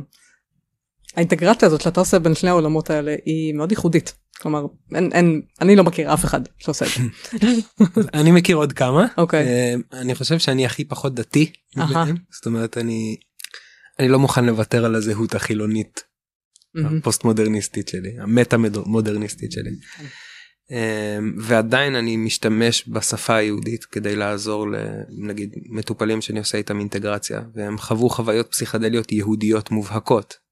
האינטגרציה 1.15 1.67
הזאת 1.67 1.81
שאתה 1.81 1.99
עושה 1.99 2.19
בין 2.19 2.35
שני 2.35 2.49
העולמות 2.49 2.89
האלה 2.89 3.15
היא 3.25 3.53
מאוד 3.53 3.71
ייחודית. 3.71 4.13
כלומר 4.41 4.65
אין 4.95 5.11
אין 5.13 5.41
אני 5.61 5.75
לא 5.75 5.83
מכיר 5.83 6.13
אף 6.13 6.25
אחד 6.25 6.41
שעושה 6.57 6.85
את 6.85 6.91
זה. 6.91 7.47
אני 8.19 8.31
מכיר 8.31 8.55
עוד 8.55 8.73
כמה 8.73 9.07
אוקיי 9.17 9.45
okay. 9.45 9.97
אני 9.97 10.15
חושב 10.15 10.39
שאני 10.39 10.65
הכי 10.65 10.85
פחות 10.85 11.15
דתי 11.15 11.51
זאת 12.31 12.45
אומרת 12.45 12.77
אני 12.77 13.15
אני 13.99 14.07
לא 14.07 14.19
מוכן 14.19 14.45
לוותר 14.45 14.85
על 14.85 14.95
הזהות 14.95 15.35
החילונית 15.35 16.03
הפוסט 16.85 17.23
מודרניסטית 17.23 17.87
שלי 17.87 18.19
המטה 18.19 18.57
מודרניסטית 18.85 19.51
שלי. 19.51 19.69
אמ, 20.71 21.35
ועדיין 21.41 21.95
אני 21.95 22.17
משתמש 22.17 22.89
בשפה 22.89 23.35
היהודית 23.35 23.85
כדי 23.85 24.15
לעזור 24.15 24.67
לנגיד 25.09 25.49
מטופלים 25.69 26.21
שאני 26.21 26.39
עושה 26.39 26.57
איתם 26.57 26.79
אינטגרציה 26.79 27.41
והם 27.53 27.77
חוו 27.77 28.09
חוויות 28.09 28.51
פסיכדליות 28.51 29.11
יהודיות 29.11 29.71
מובהקות 29.71 30.44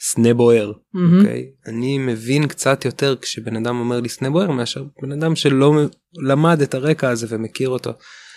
סנה 0.00 0.34
בוער 0.34 0.72
mm-hmm. 0.72 1.18
אוקיי? 1.18 1.50
אני 1.66 1.98
מבין 1.98 2.48
קצת 2.48 2.84
יותר 2.84 3.16
כשבן 3.16 3.56
אדם 3.56 3.78
אומר 3.78 4.00
לי 4.00 4.08
סנה 4.08 4.30
בוער 4.30 4.50
מאשר 4.50 4.84
בן 5.02 5.12
אדם 5.12 5.36
שלא 5.36 5.72
למד 6.28 6.62
את 6.62 6.74
הרקע 6.74 7.10
הזה 7.10 7.26
ומכיר 7.30 7.68
אותו 7.68 7.92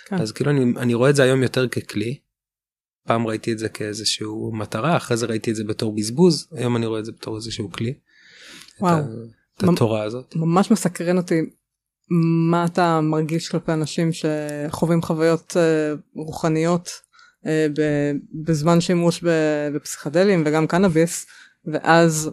כן. 0.06 0.22
אז 0.22 0.32
כאילו 0.32 0.52
אני, 0.52 0.74
אני 0.78 0.94
רואה 0.94 1.10
את 1.10 1.16
זה 1.16 1.24
היום 1.24 1.44
יותר 1.44 1.68
ככלי. 1.68 2.20
פעם 3.08 3.28
ראיתי 3.28 3.52
את 3.52 3.60
זה 3.60 3.70
כאיזשהו 3.70 4.52
מטרה 4.54 4.98
אחרי 4.98 5.18
זה 5.18 5.26
ראיתי 5.26 5.52
את 5.52 5.56
זה 5.56 5.64
בתור 5.64 5.96
בזבוז 5.96 6.48
היום 6.52 6.76
אני 6.76 6.86
רואה 6.86 7.00
את 7.00 7.06
זה 7.06 7.12
בתור 7.12 7.36
איזשהו 7.36 7.72
כלי. 7.72 7.94
וואו. 8.80 9.00
את, 9.00 9.04
ה, 9.64 9.66
את 9.66 9.70
התורה 9.74 10.04
הזאת. 10.04 10.36
ממש 10.36 10.72
מסקרן 10.72 11.18
אותי 11.18 11.42
מה 12.50 12.66
אתה 12.66 13.02
מרגיש 13.02 13.50
כלפי 13.50 13.72
אנשים 13.72 14.10
שחווים 14.14 15.02
חוויות 15.02 15.52
uh, 15.52 16.00
רוחניות 16.16 16.90
uh, 17.44 17.48
בזמן 18.46 18.82
שימוש 18.82 19.24
בפסיכדלים 19.74 20.44
וגם 20.46 20.68
קנאביס 20.68 21.26
ואז 21.66 22.32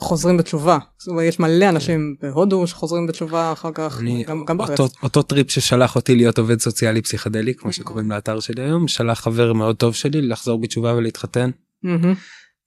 חוזרים 0.00 0.36
בתשובה. 0.36 0.78
זאת 0.98 1.08
אומרת, 1.08 1.24
יש 1.24 1.40
מלא 1.40 1.68
אנשים 1.68 2.16
בהודו 2.20 2.66
שחוזרים 2.66 3.06
בתשובה 3.06 3.52
אחר 3.52 3.70
כך 3.74 3.98
אני, 4.00 4.24
גם, 4.24 4.44
גם 4.44 4.58
בארץ. 4.58 4.80
אותו, 4.80 4.94
אותו 5.02 5.22
טריפ 5.22 5.50
ששלח 5.50 5.96
אותי 5.96 6.16
להיות 6.16 6.38
עובד 6.38 6.60
סוציאלי 6.60 7.02
פסיכדלי 7.02 7.54
כמו 7.54 7.72
שקוראים 7.72 8.10
לאתר 8.10 8.40
שלי 8.40 8.62
היום 8.62 8.88
שלח 8.88 9.20
חבר 9.20 9.52
מאוד 9.52 9.76
טוב 9.76 9.94
שלי 9.94 10.22
לחזור 10.22 10.60
בתשובה 10.60 10.94
ולהתחתן. 10.94 11.50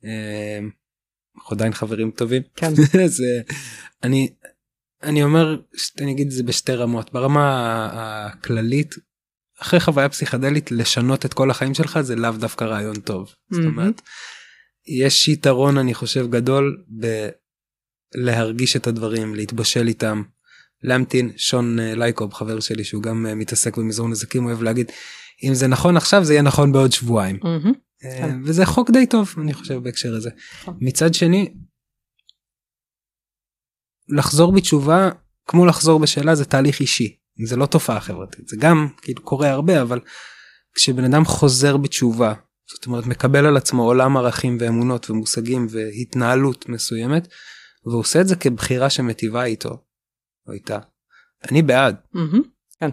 אמ, 0.04 0.70
אנחנו 1.38 1.56
עדיין 1.56 1.74
חברים 1.74 2.12
טובים. 2.12 2.42
כן. 2.56 2.72
אז 3.06 3.24
אני 4.04 4.30
אני 5.04 5.24
אומר 5.24 5.58
אני 6.02 6.12
אגיד 6.12 6.28
את 6.28 6.32
זה 6.32 6.44
בשתי 6.44 6.74
רמות 6.74 7.14
ברמה 7.14 7.90
הכללית 7.94 8.96
אחרי 9.62 9.80
חוויה 9.80 10.10
פסיכדלית 10.10 10.72
לשנות 10.72 11.26
את 11.26 11.34
כל 11.34 11.52
החיים 11.52 11.74
שלך 11.74 12.02
זה 12.02 12.16
לאו 12.16 12.32
דווקא 12.32 12.64
רעיון 12.64 12.96
טוב. 12.96 13.34
זאת 13.52 13.66
אומרת. 13.66 14.02
יש 14.88 15.28
יתרון 15.28 15.78
אני 15.78 15.94
חושב 15.94 16.28
גדול 16.30 16.84
בלהרגיש 18.16 18.76
את 18.76 18.88
הדברים 18.88 19.36
להתבשל 19.36 19.88
איתם 19.88 20.24
להמתין 20.84 21.32
שון 21.38 21.80
אה, 21.80 21.96
לייקוב 21.96 22.34
חבר 22.34 22.60
שלי 22.60 22.84
שהוא 22.84 23.04
גם 23.04 23.26
אה, 23.26 23.36
מתעסק 23.36 23.78
במזעור 23.78 24.10
נזקים 24.10 24.46
אוהב 24.46 24.62
להגיד 24.64 24.92
אם 25.44 25.54
זה 25.54 25.68
נכון 25.68 25.98
עכשיו 25.98 26.24
זה 26.24 26.34
יהיה 26.34 26.42
נכון 26.42 26.72
בעוד 26.72 26.92
שבועיים 26.92 27.40
mm-hmm. 27.44 28.08
וזה 28.46 28.66
חוק 28.66 28.92
די 28.92 29.06
טוב 29.06 29.36
אני 29.42 29.54
חושב 29.54 29.76
בהקשר 29.76 30.16
הזה 30.16 30.30
נכון. 30.62 30.78
מצד 30.82 31.14
שני. 31.14 31.54
לחזור 34.10 34.52
בתשובה 34.52 35.10
כמו 35.48 35.66
לחזור 35.66 36.00
בשאלה 36.00 36.36
זה 36.36 36.46
תהליך 36.46 36.80
אישי 36.80 37.18
זה 37.46 37.56
לא 37.56 37.66
תופעה 37.66 38.00
חברתית 38.00 38.48
זה 38.48 38.58
גם 38.60 38.88
כאילו 39.02 39.22
קורה 39.24 39.50
הרבה 39.50 39.82
אבל 39.82 40.00
כשבן 40.74 41.04
אדם 41.04 41.26
חוזר 41.26 41.78
בתשובה 41.78 42.34
זאת 42.74 42.86
אומרת 42.86 43.06
מקבל 43.06 43.46
על 43.46 43.58
עצמו 43.58 43.84
עולם 43.84 44.18
ערכים 44.18 44.58
ואמונות 44.60 45.10
ומושגים 45.10 45.68
והתנהלות 45.70 46.70
מסוימת 46.70 47.28
והוא 47.86 48.00
עושה 48.00 48.22
את 48.22 48.28
זה 48.28 48.36
כבחירה 48.36 48.90
שמטיבה 48.90 49.44
איתו 49.44 49.84
או 50.48 50.54
איתה. 50.54 50.80
אני 51.52 51.62
בעד. 51.62 51.96
Mm-hmm, 52.16 52.48
כן. 52.80 52.90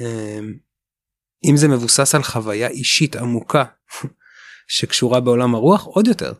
אמ, 0.00 0.54
אם 1.44 1.56
זה 1.56 1.68
מבוסס 1.68 2.14
על 2.14 2.22
חוויה 2.22 2.68
אישית 2.68 3.16
עמוקה 3.16 3.64
שקשורה 4.68 5.20
בעולם 5.20 5.54
הרוח 5.54 5.84
עוד 5.84 6.06
יותר. 6.06 6.32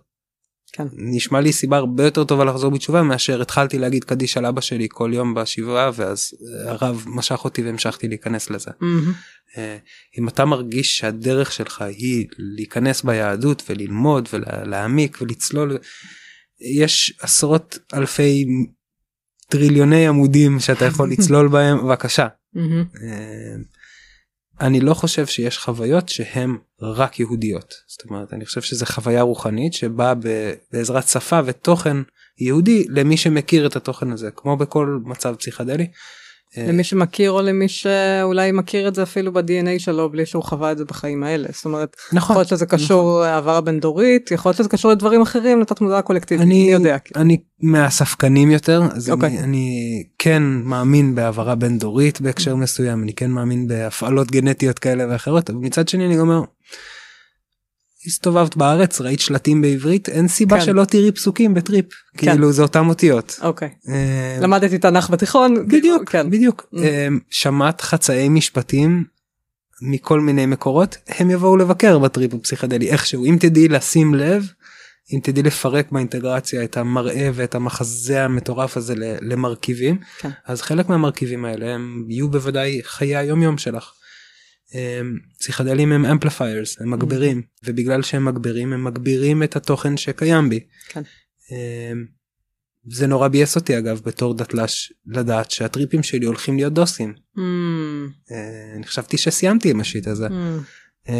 כן. 0.72 0.86
נשמע 0.92 1.40
לי 1.40 1.52
סיבה 1.52 1.76
הרבה 1.76 2.04
יותר 2.04 2.24
טובה 2.24 2.44
לחזור 2.44 2.70
בתשובה 2.70 3.02
מאשר 3.02 3.42
התחלתי 3.42 3.78
להגיד 3.78 4.04
קדיש 4.04 4.36
על 4.36 4.46
אבא 4.46 4.60
שלי 4.60 4.86
כל 4.90 5.10
יום 5.14 5.34
בשבעה 5.34 5.90
ואז 5.94 6.30
הרב 6.64 7.04
משך 7.06 7.44
אותי 7.44 7.62
והמשכתי 7.62 8.08
להיכנס 8.08 8.50
לזה. 8.50 8.70
Mm-hmm. 8.70 9.58
אם 10.18 10.28
אתה 10.28 10.44
מרגיש 10.44 10.98
שהדרך 10.98 11.52
שלך 11.52 11.82
היא 11.82 12.26
להיכנס 12.38 13.02
ביהדות 13.02 13.62
וללמוד 13.68 14.28
ולהעמיק 14.32 15.18
ולצלול 15.20 15.78
יש 16.60 17.18
עשרות 17.20 17.78
אלפי 17.94 18.44
טריליוני 19.48 20.08
עמודים 20.08 20.60
שאתה 20.60 20.84
יכול 20.84 21.10
לצלול 21.12 21.48
בהם 21.48 21.78
בבקשה. 21.78 22.26
Mm-hmm. 22.56 22.98
אני 24.60 24.80
לא 24.80 24.94
חושב 24.94 25.26
שיש 25.26 25.58
חוויות 25.58 26.08
שהן 26.08 26.58
רק 26.82 27.20
יהודיות 27.20 27.74
זאת 27.86 28.10
אומרת 28.10 28.32
אני 28.32 28.46
חושב 28.46 28.60
שזה 28.60 28.86
חוויה 28.86 29.22
רוחנית 29.22 29.72
שבאה 29.72 30.12
בעזרת 30.72 31.08
שפה 31.08 31.40
ותוכן 31.44 31.96
יהודי 32.40 32.84
למי 32.88 33.16
שמכיר 33.16 33.66
את 33.66 33.76
התוכן 33.76 34.12
הזה 34.12 34.30
כמו 34.30 34.56
בכל 34.56 34.98
מצב 35.04 35.34
פסיכדלי. 35.34 35.86
למי 36.56 36.84
שמכיר 36.84 37.30
או 37.30 37.42
למי 37.42 37.68
שאולי 37.68 38.52
מכיר 38.52 38.88
את 38.88 38.94
זה 38.94 39.02
אפילו 39.02 39.32
ב-DNA 39.32 39.78
שלו 39.78 40.10
בלי 40.10 40.26
שהוא 40.26 40.42
חווה 40.42 40.72
את 40.72 40.78
זה 40.78 40.84
בחיים 40.84 41.22
האלה 41.22 41.48
זאת 41.52 41.64
אומרת 41.64 41.96
נכון 42.12 42.18
יכול 42.18 42.36
להיות 42.36 42.48
שזה 42.48 42.66
קשור 42.66 43.18
נכון. 43.20 43.28
העברה 43.28 43.60
בין 43.60 43.80
דורית 43.80 44.30
יכול 44.30 44.50
להיות 44.50 44.56
שזה 44.56 44.68
קשור 44.68 44.90
לדברים 44.90 45.22
אחרים 45.22 45.60
לתת 45.60 45.80
מודעה 45.80 46.02
קולקטיבית 46.02 46.46
אני 46.46 46.62
אני 46.62 46.72
יודע 46.72 46.96
אני 47.16 47.36
מהספקנים 47.62 48.50
יותר 48.50 48.82
אז 48.92 49.10
אוקיי. 49.10 49.28
אני, 49.28 49.38
אני 49.38 50.04
כן 50.18 50.42
מאמין 50.42 51.14
בהעברה 51.14 51.54
בין 51.54 51.78
דורית 51.78 52.20
בהקשר 52.20 52.56
מסוים 52.56 53.02
אני 53.02 53.12
כן 53.12 53.30
מאמין 53.30 53.68
בהפעלות 53.68 54.30
גנטיות 54.30 54.78
כאלה 54.78 55.04
ואחרות 55.08 55.50
אבל 55.50 55.58
מצד 55.58 55.88
שני 55.88 56.06
אני 56.06 56.18
אומר. 56.18 56.40
הסתובבת 58.08 58.56
בארץ 58.56 59.00
ראית 59.00 59.20
שלטים 59.20 59.62
בעברית 59.62 60.08
אין 60.08 60.28
סיבה 60.28 60.58
כן. 60.58 60.64
שלא 60.64 60.84
תראי 60.84 61.12
פסוקים 61.12 61.54
בטריפ 61.54 61.84
כן. 62.16 62.30
כאילו 62.30 62.52
זה 62.52 62.62
אותם 62.62 62.88
אותיות. 62.88 63.40
אוקיי 63.42 63.68
אה, 63.88 64.38
למדתי 64.40 64.78
תנ"ך 64.78 65.10
בתיכון 65.10 65.68
בדיוק 65.68 66.10
כן 66.10 66.30
בדיוק 66.30 66.66
Mm. 66.72 66.78
אמ, 66.78 67.18
שמעת 67.30 67.80
חצאי 67.80 68.28
משפטים 68.28 69.04
מכל 69.82 70.20
מיני 70.20 70.46
מקורות 70.46 70.96
הם 71.08 71.30
יבואו 71.30 71.56
לבקר 71.56 71.98
בטריפ 71.98 72.34
הפסיכדלי 72.34 72.90
איכשהו 72.90 73.24
אם 73.24 73.36
תדעי 73.40 73.68
לשים 73.68 74.14
לב 74.14 74.46
אם 75.12 75.20
תדעי 75.22 75.42
לפרק 75.42 75.92
באינטגרציה 75.92 76.64
את 76.64 76.76
המראה 76.76 77.30
ואת 77.34 77.54
המחזה 77.54 78.24
המטורף 78.24 78.76
הזה 78.76 78.94
למרכיבים 79.20 79.98
כן. 80.18 80.30
אז 80.46 80.62
חלק 80.62 80.88
מהמרכיבים 80.88 81.44
האלה 81.44 81.74
הם 81.74 82.04
יהיו 82.08 82.28
בוודאי 82.28 82.80
חיי 82.84 83.16
היום 83.16 83.42
יום 83.42 83.58
שלך. 83.58 83.92
אמ, 84.74 85.18
פסיכדלים 85.38 85.92
הם 85.92 86.04
amplifiers 86.04 86.80
הם 86.80 86.90
מגבירים 86.90 87.42
ובגלל 87.64 88.02
שהם 88.02 88.24
מגבירים 88.24 88.72
הם 88.72 88.84
מגבירים 88.84 89.42
את 89.42 89.56
התוכן 89.56 89.96
שקיים 89.96 90.50
בי. 90.50 90.60
כן. 90.88 91.02
אמ, 91.52 92.18
זה 92.90 93.06
נורא 93.06 93.28
ביאס 93.28 93.56
אותי 93.56 93.78
אגב 93.78 94.00
בתור 94.04 94.34
דתל"ש 94.34 94.92
לדעת 95.06 95.50
שהטריפים 95.50 96.02
שלי 96.02 96.26
הולכים 96.26 96.56
להיות 96.56 96.72
דוסים. 96.72 97.14
Mm, 97.36 97.40
אה, 98.30 98.76
אני 98.76 98.86
חשבתי 98.86 99.18
שסיימתי 99.18 99.70
עם 99.70 99.80
ה 99.80 99.85
shit 99.85 100.06
הזה 100.06 100.26
mm, 100.26 101.10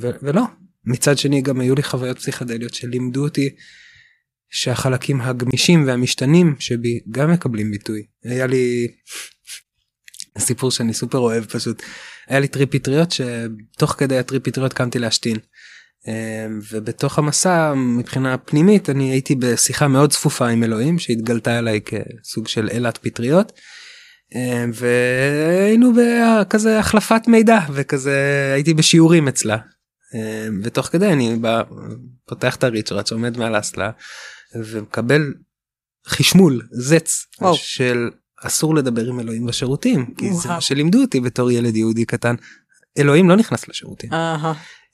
ו- 0.00 0.10
ולא 0.22 0.42
מצד 0.84 1.18
שני 1.18 1.42
גם 1.42 1.60
היו 1.60 1.74
לי 1.74 1.82
חוויות 1.82 2.18
פסיכדליות 2.18 2.74
שלימדו 2.74 3.24
אותי 3.24 3.50
שהחלקים 4.50 5.20
הגמישים 5.20 5.86
והמשתנים 5.86 6.56
שבי 6.58 7.00
גם 7.10 7.32
מקבלים 7.32 7.70
ביטוי 7.70 8.02
היה 8.24 8.46
לי 8.46 8.88
סיפור 10.38 10.70
שאני 10.70 10.94
סופר 10.94 11.18
אוהב 11.18 11.44
פשוט 11.44 11.82
היה 12.28 12.40
לי 12.40 12.48
טריפ 12.48 12.70
פטריות 12.70 13.10
שתוך 13.10 13.94
כדי 13.98 14.18
הטריפ 14.18 14.42
פטריות 14.42 14.72
קמתי 14.72 14.98
להשתין. 14.98 15.36
אה, 16.08 16.46
ובתוך 16.70 17.18
המסע 17.18 17.74
מבחינה 17.74 18.38
פנימית 18.38 18.90
אני 18.90 19.10
הייתי 19.10 19.34
בשיחה 19.34 19.88
מאוד 19.88 20.12
צפופה 20.12 20.48
עם 20.48 20.64
אלוהים 20.64 20.98
שהתגלתה 20.98 21.58
אליי 21.58 21.80
כסוג 21.80 22.48
של 22.48 22.68
אלת 22.72 22.98
פטריות. 22.98 23.52
אה, 24.34 24.64
והיינו 24.74 25.92
בכזה 25.92 26.78
החלפת 26.78 27.22
מידע 27.26 27.58
וכזה 27.72 28.50
הייתי 28.54 28.74
בשיעורים 28.74 29.28
אצלה. 29.28 29.56
אה, 30.14 30.48
ותוך 30.62 30.86
כדי 30.86 31.12
אני 31.12 31.36
בא, 31.36 31.62
פותח 32.26 32.56
את 32.56 32.64
הריצ'רד 32.64 33.06
שעומד 33.06 33.38
מעל 33.38 33.54
האסלה 33.54 33.90
ומקבל 34.54 35.34
חשמול 36.06 36.68
זץ 36.72 37.26
וואו. 37.40 37.54
של 37.56 38.10
אסור 38.44 38.74
לדבר 38.74 39.06
עם 39.06 39.20
אלוהים 39.20 39.46
בשירותים 39.46 40.14
כי 40.16 40.32
זה. 40.32 40.48
מה 40.48 40.60
שלימדו 40.60 41.00
אותי 41.00 41.20
בתור 41.20 41.50
ילד 41.50 41.76
יהודי 41.76 42.04
קטן. 42.04 42.34
אלוהים 42.98 43.28
לא 43.28 43.36
נכנס 43.36 43.68
לשירותים. 43.68 44.12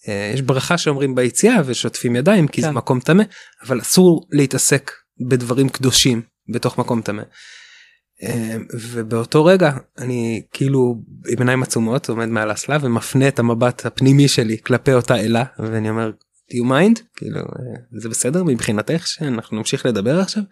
אה, 0.09 0.31
יש 0.35 0.43
ברכה 0.43 0.79
שאומרים 0.79 1.15
ביציאה 1.15 1.57
ושוטפים 1.65 2.17
ידיים 2.17 2.49
כי 2.49 2.61
זה 2.61 2.69
כן. 2.69 2.75
מקום 2.75 3.01
טמא 3.01 3.25
אבל 3.67 3.81
אסור 3.81 4.27
להתעסק 4.31 4.93
בדברים 5.29 5.69
קדושים 5.69 6.23
בתוך 6.49 6.79
מקום 6.79 7.03
טמא. 7.03 7.23
אה, 8.23 8.57
ובאותו 8.73 9.45
רגע 9.45 9.73
אני 9.99 10.43
כאילו 10.53 11.03
עם 11.29 11.39
עיניים 11.39 11.63
עצומות 11.63 12.09
עומד 12.09 12.27
מעל 12.27 12.51
האסלה 12.51 12.79
ומפנה 12.81 13.29
את 13.29 13.39
המבט 13.39 13.87
הפנימי 13.87 14.29
שלי 14.29 14.57
כלפי 14.67 14.93
אותה 14.93 15.17
אלה 15.17 15.45
ואני 15.59 15.91
אומר 15.91 16.11
do 16.51 16.55
you 16.55 16.69
mind 16.69 17.01
כאילו 17.17 17.39
אה, 17.39 18.01
זה 18.01 18.09
בסדר 18.09 18.45
מבחינתך 18.45 19.07
שאנחנו 19.07 19.57
נמשיך 19.57 19.87
לדבר 19.87 20.21
עכשיו. 20.21 20.43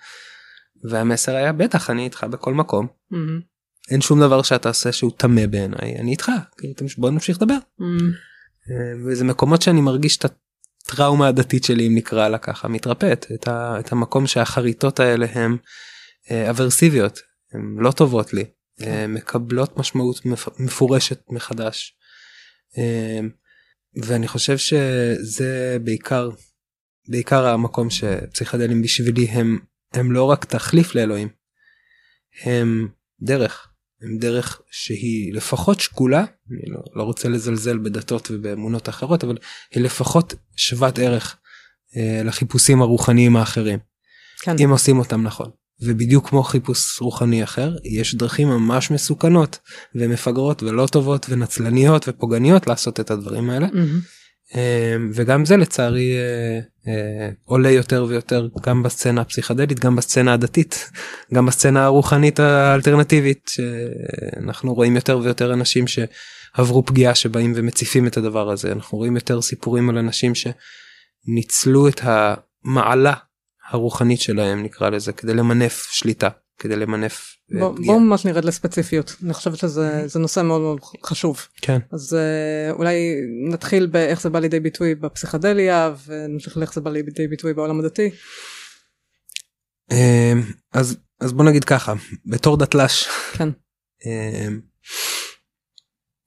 והמסר 0.91 1.37
היה 1.37 1.53
בטח 1.53 1.91
אני 1.91 2.05
איתך 2.05 2.25
בכל 2.31 2.55
מקום 2.55 2.87
mm, 3.13 3.17
אין 3.91 4.01
שום 4.01 4.21
דבר 4.21 4.43
שאתה 4.43 4.69
עושה 4.69 4.93
שהוא 4.93 5.13
טמא 5.17 5.47
בעיניי 5.47 5.97
אני 5.99 6.11
איתך 6.11 6.31
בוא 6.99 7.11
נמשיך 7.11 7.43
לדבר. 7.43 7.59
mm, 7.81 7.85
אה, 8.71 8.93
וזה 9.07 9.25
מקומות 9.25 9.63
שאני 9.63 9.81
מרגיש 9.81 10.17
את 10.17 10.25
הטראומה 10.25 11.29
הדתית 11.29 11.65
שלי 11.65 11.87
אם 11.87 11.95
נקרא 11.95 12.29
לה 12.29 12.39
ככה 12.39 12.69
מתרפאת 12.69 13.27
את, 13.35 13.49
ה, 13.49 13.77
את 13.81 13.93
המקום 13.93 14.27
שהחריטות 14.27 15.01
האלה 15.01 15.27
הם 15.33 15.57
אה, 16.31 16.51
אברסיביות 16.51 17.21
הן 17.53 17.77
לא 17.79 17.93
טובות 17.93 18.35
לי 18.35 18.45
אה, 18.83 19.07
מקבלות 19.07 19.77
משמעות 19.77 20.27
מפ, 20.27 20.49
מפורשת 20.59 21.21
מחדש. 21.31 21.97
ואני 24.03 24.29
חושב 24.29 24.59
שזה 24.59 25.77
בעיקר 25.85 26.31
בעיקר 27.09 27.47
המקום 27.47 27.91
שפסיכדלים 27.91 28.83
בשבילי 28.83 29.25
הם 29.25 29.59
הם 29.93 30.13
לא 30.13 30.25
רק 30.25 30.45
תחליף 30.45 30.95
לאלוהים 30.95 31.29
הם 32.45 32.89
דרך 33.21 33.69
הם 34.03 34.19
דרך 34.19 34.61
שהיא 34.71 35.35
לפחות 35.35 35.81
שקולה 35.81 36.25
אני 36.51 36.73
לא, 36.75 36.81
לא 36.95 37.03
רוצה 37.03 37.29
לזלזל 37.29 37.79
בדתות 37.79 38.31
ובאמונות 38.31 38.89
אחרות 38.89 39.25
אבל 39.25 39.39
היא 39.75 39.83
לפחות 39.83 40.35
שוות 40.57 40.99
ערך 40.99 41.37
אה, 41.97 42.23
לחיפושים 42.25 42.83
הרוחניים 42.83 43.37
האחרים. 43.37 43.79
כן, 44.43 44.57
אם 44.65 44.71
עושים 44.71 44.99
אותם 44.99 45.23
נכון. 45.23 45.51
ובדיוק 45.83 46.29
כמו 46.29 46.43
חיפוש 46.43 47.01
רוחני 47.01 47.45
אחר 47.45 47.77
יש 47.85 48.15
דרכים 48.15 48.49
ממש 48.49 48.91
מסוכנות 48.91 49.59
ומפגרות 49.95 50.63
ולא 50.63 50.87
טובות 50.87 51.27
ונצלניות 51.29 52.09
ופוגעניות 52.09 52.67
לעשות 52.67 53.01
את 53.01 53.11
הדברים 53.11 53.51
האלה. 53.51 53.67
mm, 53.67 53.77
אה, 53.77 53.83
וגם 55.15 55.45
זה 55.45 55.57
לצערי 55.57 56.17
אה, 56.17 56.61
אה, 56.93 57.29
עולה 57.45 57.71
יותר 57.71 58.07
ויותר 58.09 58.49
גם 58.67 58.83
בסצנה 58.83 59.21
הפסיכדלית 59.21 59.81
גם 59.81 59.97
בסצנה 59.97 60.33
הדתית 60.33 60.91
גם 61.35 61.47
בסצנה 61.47 61.85
הרוחנית 61.85 62.41
האלטרנטיבית 62.41 63.51
שאנחנו 63.51 64.75
רואים 64.75 64.97
יותר 64.97 65.19
ויותר 65.19 65.53
אנשים 65.53 65.85
שעברו 65.87 66.87
פגיעה 66.87 67.15
שבאים 67.15 67.53
ומציפים 67.57 68.07
את 68.07 68.17
הדבר 68.17 68.51
הזה. 68.51 68.73
אנחנו 68.73 68.99
רואים 68.99 69.15
יותר 69.15 69.43
סיפורים 69.43 69.91
על 69.91 69.99
אנשים 69.99 70.33
שניצלו 70.35 71.89
את 71.89 72.01
המעלה 72.03 73.15
הרוחנית 73.71 74.21
שלהם 74.21 74.63
נקרא 74.63 74.89
לזה 74.89 75.13
כדי 75.13 75.35
למנף 75.35 75.89
שליטה 75.91 76.29
כדי 76.63 76.77
למנף 76.77 77.37
אה, 77.55 77.61
בוא 77.61 77.77
פגיעה. 77.77 77.95
בוא 77.95 78.01
ממש 78.01 78.25
נרד 78.25 78.45
לספציפיות 78.45 79.17
אני 79.25 79.35
חושבת 79.35 79.59
שזה 79.59 80.09
זה 80.09 80.19
נושא 80.19 80.41
מאוד 80.41 80.61
מאוד 80.61 80.81
חשוב 81.05 81.47
כן 81.57 81.79
אז 81.93 82.15
אה, 82.15 82.71
אולי 82.71 83.17
נתחיל 83.51 83.87
באיך 83.87 84.21
זה 84.21 84.31
בא 84.31 84.39
לידי 84.39 84.61
ביטוי 84.61 84.95
בפסיכדליה 84.95 85.95
ונמשיך 86.07 86.57
לאיך 86.57 86.75
זה 86.75 86.81
בא 86.81 86.91
לידי 86.91 87.29
ביטוי 87.29 87.55
בעולם 87.55 87.81
הדתי. 87.81 88.11
אה, 89.93 90.33
אז 90.73 90.97
אז 91.21 91.33
בוא 91.33 91.45
נגיד 91.45 91.65
ככה 91.65 91.95
בתור 92.27 92.57
דתל"ש 92.57 93.09
כן. 93.33 93.49
אמ, 94.07 94.61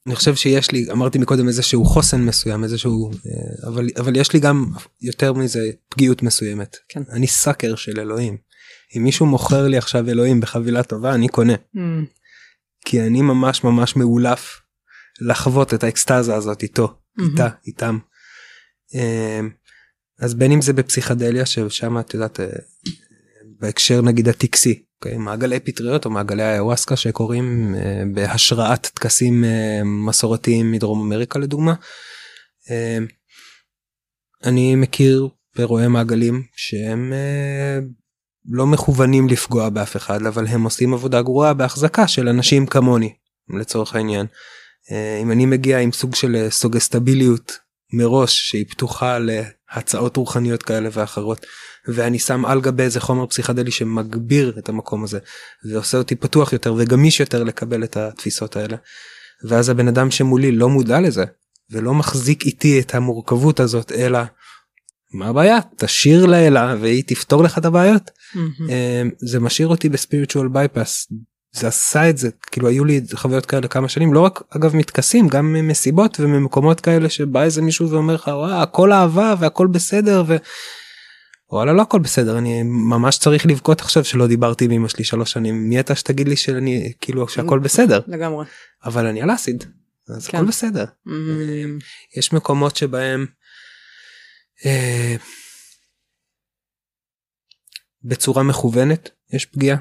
אני 0.08 0.16
חושב 0.16 0.36
שיש 0.36 0.72
לי 0.72 0.92
אמרתי 0.92 1.18
מקודם 1.18 1.48
איזשהו 1.48 1.86
חוסן 1.86 2.22
מסוים 2.22 2.64
איזשהו 2.64 3.12
אה, 3.12 3.68
אבל 3.68 3.88
אבל 3.98 4.16
יש 4.16 4.34
לי 4.34 4.40
גם 4.40 4.66
יותר 5.02 5.34
מזה 5.34 5.72
פגיעות 5.90 6.24
מסוימת 6.24 6.78
כן. 6.90 7.02
אני 7.10 7.28
סאקר 7.28 7.76
של 7.76 8.00
אלוהים 8.00 8.38
אם 8.98 9.04
מישהו 9.04 9.26
מוכר 9.26 9.68
לי 9.68 9.78
עכשיו 9.78 10.10
אלוהים 10.10 10.40
בחבילה 10.40 10.84
טובה 10.84 11.14
אני 11.14 11.28
קונה 11.28 11.54
Mm, 11.54 11.80
כי 12.86 13.02
אני 13.02 13.22
ממש 13.22 13.64
ממש 13.64 13.96
מאולף 13.96 14.62
לחוות 15.22 15.74
את 15.74 15.84
האקסטזה 15.84 16.36
הזאת 16.36 16.64
איתו 16.64 16.98
מהמם. 17.18 17.32
איתה 17.32 17.50
איתם. 17.68 17.98
אמ, 18.94 19.50
אז 20.20 20.34
בין 20.34 20.52
אם 20.52 20.62
זה 20.62 20.74
בפסיכדליה 20.74 21.46
ששם 21.46 22.00
את 22.00 22.14
יודעת 22.14 22.40
אה, 22.40 22.46
בהקשר 23.60 24.02
נגיד 24.02 24.28
הטקסי 24.28 24.84
אוקיי? 24.96 25.18
מעגלי 25.18 25.60
פטריות 25.60 26.06
או 26.06 26.10
מעגלי 26.10 26.44
האיווסקה 26.44 26.96
שקורים 26.96 27.76
אה, 27.76 28.04
בהשראת 28.14 28.86
טקסים 28.94 29.44
אה, 29.44 29.82
מסורתיים 29.84 30.72
מדרום 30.72 31.02
אמריקה 31.02 31.40
לדוגמה. 31.40 31.74
אה, 32.70 32.98
אני 34.44 34.76
מכיר 34.76 35.28
ורואי 35.58 35.88
מעגלים 35.88 36.44
שהם 36.56 37.14
לא 38.50 38.68
מכוונים 38.68 39.28
לפגוע 39.28 39.70
באף 39.70 39.98
אחד 39.98 40.26
אבל 40.26 40.48
הם 40.48 40.64
עושים 40.64 40.94
עבודה 40.94 41.22
גרועה 41.22 41.54
בהחזקה 41.54 42.08
של 42.08 42.28
אנשים 42.28 42.66
כמוני 42.66 43.14
לצורך 43.60 43.96
העניין. 43.96 44.26
אה, 44.92 45.20
אם 45.22 45.32
אני 45.32 45.46
מגיע 45.46 45.80
עם 45.80 45.92
סוג 45.92 46.16
של 46.16 46.36
אה, 46.36 46.50
סוגסטביליות 46.50 47.58
מראש 47.94 48.50
שהיא 48.50 48.66
פתוחה 48.70 49.18
להצעות 49.20 50.18
רוחניות 50.18 50.64
כאלה 50.64 50.90
ואחרות 50.92 51.46
ואני 51.88 52.20
שם 52.20 52.46
על 52.46 52.62
גבי 52.62 52.84
איזה 52.84 53.00
חומר 53.00 53.28
פסיכדלי 53.28 53.72
שמגביר 53.72 54.56
את 54.60 54.70
המקום 54.70 55.04
הזה 55.04 55.20
ועושה 55.72 55.98
אותי 55.98 56.16
פתוח 56.16 56.54
יותר 56.54 56.74
וגמיש 56.78 57.20
יותר 57.20 57.44
לקבל 57.44 57.84
את 57.84 57.98
התפיסות 57.98 58.56
האלה. 58.56 58.78
ואז 59.48 59.70
הבן 59.70 59.88
אדם 59.88 60.12
שמולי 60.12 60.52
לא 60.52 60.70
מודע 60.70 61.02
לזה 61.02 61.26
ולא 61.72 61.94
מחזיק 61.94 62.46
איתי 62.46 62.80
את 62.80 62.96
המורכבות 62.96 63.60
הזאת 63.60 63.92
אלא 63.92 64.20
מה 65.16 65.28
הבעיה? 65.28 65.60
תשאיר 65.78 66.26
לאלה 66.26 66.76
והיא 66.82 67.04
תפתור 67.08 67.44
לך 67.44 67.58
את 67.58 67.66
הבעיות. 67.66 68.12
mm-hmm. 68.34 68.70
זה 69.18 69.40
משאיר 69.40 69.68
אותי 69.68 69.90
בספיריטואל 69.90 70.48
בייפס 70.48 71.08
זה 71.56 71.68
עשה 71.68 72.10
את 72.10 72.18
זה 72.18 72.30
כאילו 72.52 72.68
היו 72.68 72.86
לי 72.86 73.02
חוויות 73.14 73.46
כאלה 73.46 73.68
כמה 73.68 73.90
שנים 73.90 74.14
לא 74.14 74.20
רק 74.20 74.42
אגב 74.50 74.76
מתכסים 74.76 75.28
גם 75.28 75.54
ממסיבות 75.54 76.20
וממקומות 76.20 76.82
כאלה 76.82 77.10
שבא 77.10 77.44
איזה 77.44 77.62
מישהו 77.62 77.90
ואומר 77.90 78.14
לך 78.14 78.28
וואה 78.28 78.62
הכל 78.62 78.92
אהבה 78.92 79.36
והכל 79.40 79.68
בסדר 79.68 80.24
ו... 80.28 80.36
וואלה 81.52 81.74
לא 81.74 81.82
הכל 81.82 82.00
בסדר 82.00 82.38
אני 82.38 82.64
ממש 82.64 83.18
צריך 83.18 83.46
לבכות 83.46 83.82
עכשיו 83.82 84.04
שלא 84.04 84.28
דיברתי 84.28 84.66
עם 84.66 84.72
אמא 84.72 84.88
שלי 84.88 85.04
שלוש 85.04 85.32
שנים. 85.32 85.70
מי 85.70 85.80
אתה 85.80 85.96
שתגיד 85.96 86.28
לי 86.28 86.36
שאני 86.36 86.92
כאילו 87.02 87.28
שהכל 87.28 87.60
בסדר? 87.60 88.00
לגמרי. 88.08 88.46
אבל 88.86 89.06
אני 89.06 89.22
על 89.22 89.34
אסיד 89.34 89.64
אז 90.10 90.28
כן. 90.28 90.38
הכל 90.38 90.48
בסדר. 90.48 90.86
mm-hmm. 91.08 92.18
יש 92.18 92.34
מקומות 92.34 92.76
שבהם 92.76 93.26
אה, 94.66 95.16
בצורה 98.04 98.44
מכוונת 98.44 99.10
יש 99.34 99.46
פגיעה 99.46 99.78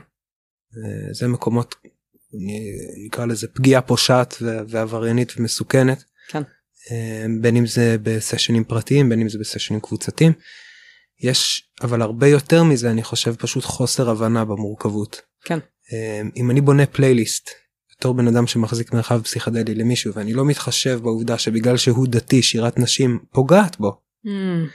אה, 0.76 1.12
זה 1.12 1.28
מקומות 1.28 1.74
נקרא 3.06 3.26
לזה 3.26 3.48
פגיעה 3.48 3.82
פושעת 3.82 4.34
ועבריינית 4.40 5.32
ומסוכנת 5.36 6.04
כן. 6.28 6.42
אה, 6.90 7.26
בין 7.40 7.56
אם 7.56 7.66
זה 7.66 7.96
בסשנים 8.02 8.64
פרטיים 8.64 9.08
בין 9.08 9.20
אם 9.20 9.28
זה 9.28 9.38
בסשנים 9.38 9.80
קבוצתיים. 9.80 10.32
יש 11.20 11.70
אבל 11.82 12.02
הרבה 12.02 12.28
יותר 12.28 12.62
מזה 12.62 12.90
אני 12.90 13.02
חושב 13.02 13.34
פשוט 13.34 13.64
חוסר 13.64 14.10
הבנה 14.10 14.44
במורכבות. 14.44 15.20
כן. 15.44 15.58
אם 16.36 16.50
אני 16.50 16.60
בונה 16.60 16.86
פלייליסט 16.86 17.50
בתור 17.90 18.14
בן 18.14 18.28
אדם 18.28 18.46
שמחזיק 18.46 18.92
מרחב 18.92 19.22
פסיכדלי 19.22 19.74
למישהו 19.74 20.14
ואני 20.14 20.34
לא 20.34 20.44
מתחשב 20.44 21.00
בעובדה 21.02 21.38
שבגלל 21.38 21.76
שהוא 21.76 22.06
דתי 22.10 22.42
שירת 22.42 22.78
נשים 22.78 23.18
פוגעת 23.30 23.76
בו. 23.80 24.03
Mm. 24.24 24.70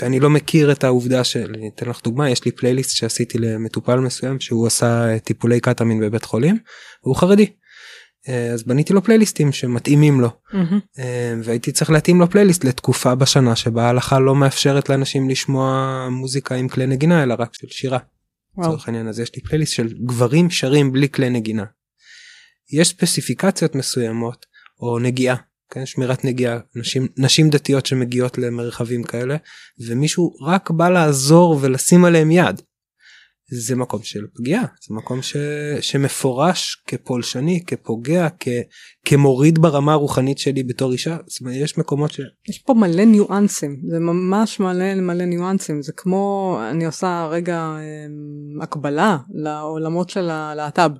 ואני 0.00 0.20
לא 0.20 0.30
מכיר 0.30 0.72
את 0.72 0.84
העובדה 0.84 1.24
של 1.24 1.54
אתן 1.74 1.88
לך 1.88 2.00
דוגמה 2.04 2.30
יש 2.30 2.44
לי 2.44 2.52
פלייליסט 2.52 2.96
שעשיתי 2.96 3.38
למטופל 3.38 3.96
מסוים 4.00 4.40
שהוא 4.40 4.66
עשה 4.66 5.18
טיפולי 5.18 5.60
קטאמין 5.60 6.00
בבית 6.00 6.24
חולים 6.24 6.58
והוא 7.04 7.16
חרדי. 7.16 7.46
אז 8.52 8.62
בניתי 8.62 8.92
לו 8.92 9.02
פלייליסטים 9.02 9.52
שמתאימים 9.52 10.20
לו 10.20 10.28
mm-hmm. 10.28 11.00
והייתי 11.44 11.72
צריך 11.72 11.90
להתאים 11.90 12.20
לו 12.20 12.30
פלייליסט 12.30 12.64
לתקופה 12.64 13.14
בשנה 13.14 13.56
שבה 13.56 13.84
ההלכה 13.84 14.18
לא 14.18 14.34
מאפשרת 14.34 14.88
לאנשים 14.88 15.30
לשמוע 15.30 16.08
מוזיקה 16.10 16.54
עם 16.54 16.68
כלי 16.68 16.86
נגינה 16.86 17.22
אלא 17.22 17.34
רק 17.38 17.54
של 17.54 17.66
שירה. 17.70 17.98
לצורך 18.58 18.88
העניין 18.88 19.08
אז 19.08 19.20
יש 19.20 19.34
לי 19.36 19.42
פלייליסט 19.42 19.72
של 19.72 19.94
גברים 20.06 20.50
שרים 20.50 20.92
בלי 20.92 21.08
כלי 21.08 21.30
נגינה. 21.30 21.64
יש 22.72 22.88
ספציפיקציות 22.88 23.74
מסוימות 23.74 24.46
או 24.80 24.98
נגיעה 24.98 25.36
כן, 25.70 25.86
שמירת 25.86 26.24
נגיעה 26.24 26.58
נשים 26.76 27.06
נשים 27.16 27.50
דתיות 27.50 27.86
שמגיעות 27.86 28.38
למרחבים 28.38 29.02
כאלה 29.02 29.36
ומישהו 29.86 30.34
רק 30.42 30.70
בא 30.70 30.88
לעזור 30.88 31.58
ולשים 31.62 32.04
עליהם 32.04 32.30
יד. 32.30 32.60
זה 33.50 33.76
מקום 33.76 34.02
של 34.02 34.26
פגיעה 34.34 34.62
זה 34.62 34.94
מקום 34.94 35.22
ש... 35.22 35.36
שמפורש 35.80 36.82
כפולשני 36.86 37.64
כפוגע 37.66 38.28
כ... 38.40 38.48
כמוריד 39.04 39.58
ברמה 39.58 39.92
הרוחנית 39.92 40.38
שלי 40.38 40.62
בתור 40.62 40.92
אישה 40.92 41.16
זאת 41.26 41.40
אומרת, 41.40 41.56
יש 41.56 41.78
מקומות 41.78 42.12
ש... 42.12 42.20
יש 42.48 42.58
פה 42.58 42.74
מלא 42.74 43.04
ניואנסים 43.04 43.80
זה 43.88 43.98
ממש 43.98 44.60
מלא 44.60 44.94
מלא 44.94 45.24
ניואנסים 45.24 45.82
זה 45.82 45.92
כמו 45.96 46.58
אני 46.70 46.86
עושה 46.86 47.28
רגע 47.30 47.76
אמ, 47.78 48.62
הקבלה 48.62 49.18
לעולמות 49.34 50.10
של 50.10 50.30
הלהט"ב. 50.30 50.90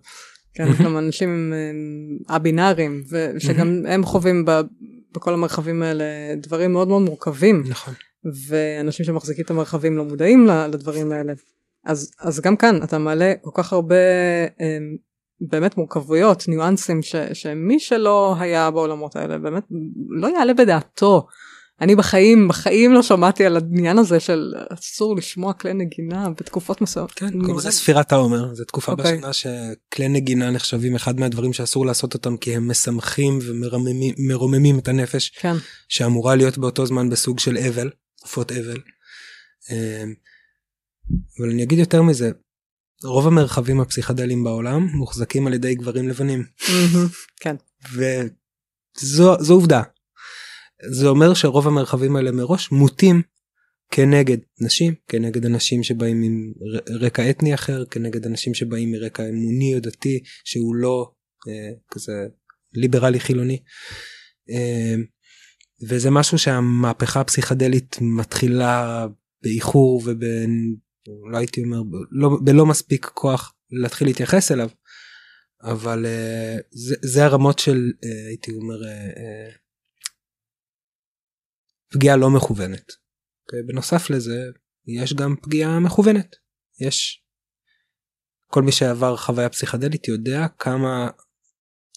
כן, 0.55 0.69
גם 0.85 0.99
אנשים 0.99 1.29
הם 1.29 1.53
א-בינאריים, 2.29 3.03
ושגם 3.11 3.83
הם 3.89 4.05
חווים 4.05 4.45
בכל 5.15 5.35
המרחבים 5.35 5.83
האלה 5.83 6.05
דברים 6.37 6.73
מאוד 6.73 6.89
מאוד 6.89 7.03
מורכבים. 7.03 7.65
נכון. 7.69 7.95
ואנשים 8.49 9.07
שמחזיקים 9.07 9.45
את 9.45 9.51
המרחבים 9.51 9.97
לא 9.97 10.05
מודעים 10.05 10.47
לדברים 10.47 11.13
האלה. 11.13 11.33
אז, 11.85 12.11
אז 12.21 12.41
גם 12.41 12.57
כאן 12.57 12.83
אתה 12.83 12.99
מעלה 12.99 13.33
כל 13.41 13.51
כך 13.55 13.73
הרבה 13.73 13.97
הם, 14.61 14.97
באמת 15.41 15.77
מורכבויות, 15.77 16.49
ניואנסים, 16.49 17.03
ש, 17.03 17.17
שמי 17.33 17.81
שלא 17.81 18.37
היה 18.39 18.71
בעולמות 18.71 19.17
האלה 19.17 19.39
באמת 19.39 19.65
לא 20.09 20.29
יעלה 20.29 20.55
בדעתו 20.55 21.27
אני 21.81 21.97
בחיים 21.97 22.49
בחיים 22.49 22.93
לא 22.93 23.03
שמעתי 23.03 23.45
על 23.45 23.57
העניין 23.57 23.99
הזה 23.99 24.21
של 24.21 24.55
אסור 24.71 25.17
לשמוע 25.17 25.53
כלי 25.53 25.75
נגינה 25.75 26.31
בתקופות 26.31 26.81
מסוימות. 26.81 27.13
כן, 27.13 27.31
קוראים 27.41 27.57
לזה 27.57 27.71
ספירת 27.71 28.13
העומר, 28.13 28.55
זו 28.55 28.65
תקופה 28.65 28.93
okay. 28.93 28.95
אוקיי. 28.95 29.17
בשנה 29.17 29.33
שכלי 29.33 30.09
נגינה 30.09 30.51
נחשבים 30.51 30.95
אחד 30.95 31.21
מהדברים 31.21 31.53
שאסור 31.53 31.87
לעשות 31.87 32.15
אותם 32.15 32.37
כי 32.37 32.57
הם 32.57 32.71
משמחים 32.71 33.39
ומרוממים 33.43 34.79
את 34.79 34.89
הנפש, 34.89 35.29
כן. 35.29 35.55
שאמורה 35.89 36.35
להיות 36.35 36.59
באותו 36.59 36.87
זמן 36.87 37.11
בסוג 37.11 37.39
של 37.39 37.59
אבל, 37.59 37.91
תקופות 38.21 38.53
אבל. 38.53 38.81
אמ, 39.71 40.15
אבל 41.39 41.51
אני 41.51 41.63
אגיד 41.63 41.79
יותר 41.79 42.03
מזה, 42.03 42.31
רוב 43.05 43.27
המרחבים 43.27 43.81
הפסיכדליים 43.81 44.45
בעולם 44.45 44.89
מוחזקים 44.93 45.47
על 45.47 45.55
ידי 45.55 45.75
גברים 45.75 46.09
לבנים. 46.09 46.45
כן. 47.41 47.57
וזו 49.03 49.55
עובדה. 49.55 49.83
זה 50.91 51.09
אומר 51.09 51.35
שרוב 51.35 51.67
המרחבים 51.67 52.17
האלה 52.17 52.33
מראש 52.33 52.73
מוטים 52.73 53.23
כנגד 53.91 54.39
נשים, 54.61 54.95
כנגד 55.09 55.47
אנשים 55.47 55.83
שבאים 55.83 56.23
עם 56.23 56.53
רקע 57.01 57.31
אתני 57.31 57.55
אחר, 57.55 57.85
כנגד 57.85 58.27
אנשים 58.27 58.55
שבאים 58.55 58.93
מרקע 58.93 59.29
אמוני 59.29 59.75
או 59.75 59.81
דתי 59.81 60.23
שהוא 60.45 60.75
לא 60.75 61.13
אה, 61.49 61.73
כזה 61.91 62.13
ליברלי 62.73 63.21
חילוני. 63.21 63.59
אה, 64.51 64.95
וזה 65.89 66.11
משהו 66.11 66.39
שהמהפכה 66.39 67.21
הפסיכדלית 67.21 67.97
מתחילה 68.01 69.07
באיחור 69.43 70.03
וב... 70.05 70.25
לא 71.31 71.39
הייתי 71.39 71.63
אומר 71.63 71.83
לא, 72.11 72.31
בלא 72.45 72.67
מספיק 72.67 73.11
כוח 73.15 73.55
להתחיל 73.71 74.07
להתייחס 74.07 74.53
אליו 74.53 74.69
אבל 75.63 76.07
uh, 76.07 76.63
זה, 76.71 76.95
זה 77.03 77.25
הרמות 77.25 77.59
של 77.59 77.93
uh, 78.05 78.29
הייתי 78.29 78.53
אומר 78.53 78.83
uh, 78.83 79.55
פגיעה 81.95 82.17
לא 82.17 82.31
מכוונת. 82.31 82.93
בנוסף 83.67 84.11
לזה 84.11 84.37
יש 84.87 85.15
גם 85.15 85.35
פגיעה 85.43 85.81
מכוונת. 85.81 86.37
יש 86.81 87.25
כל 88.47 88.63
מי 88.63 88.73
שעבר 88.73 89.17
חוויה 89.17 89.49
פסיכדלית 89.49 90.09
יודע 90.09 90.47
כמה 90.59 91.11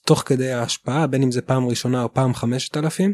תוך 0.05 0.23
כדי 0.25 0.51
ההשפעה 0.51 1.07
בין 1.07 1.23
אם 1.23 1.31
זה 1.31 1.41
פעם 1.41 1.67
ראשונה 1.67 2.03
או 2.03 2.13
פעם 2.13 2.33
5000 2.33 3.13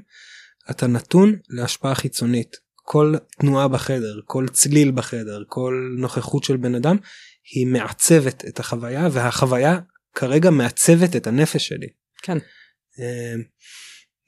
אתה 0.72 0.88
נתון 0.88 1.36
להשפעה 1.50 1.96
חיצונית 1.96 2.56
כל 2.76 3.14
תנועה 3.40 3.68
בחדר 3.68 4.20
כל 4.26 4.46
צליל 4.52 4.92
בחדר 4.92 5.44
כל 5.48 5.96
נוכחות 5.98 6.44
של 6.44 6.58
בן 6.58 6.76
אדם 6.76 6.98
היא 7.54 7.68
מעצבת 7.68 8.46
את 8.46 8.60
החוויה 8.60 9.08
והחוויה 9.12 9.80
כרגע 10.16 10.50
מעצבת 10.50 11.16
את 11.16 11.28
הנפש 11.28 11.68
שלי. 11.68 11.88
כן. 12.22 12.38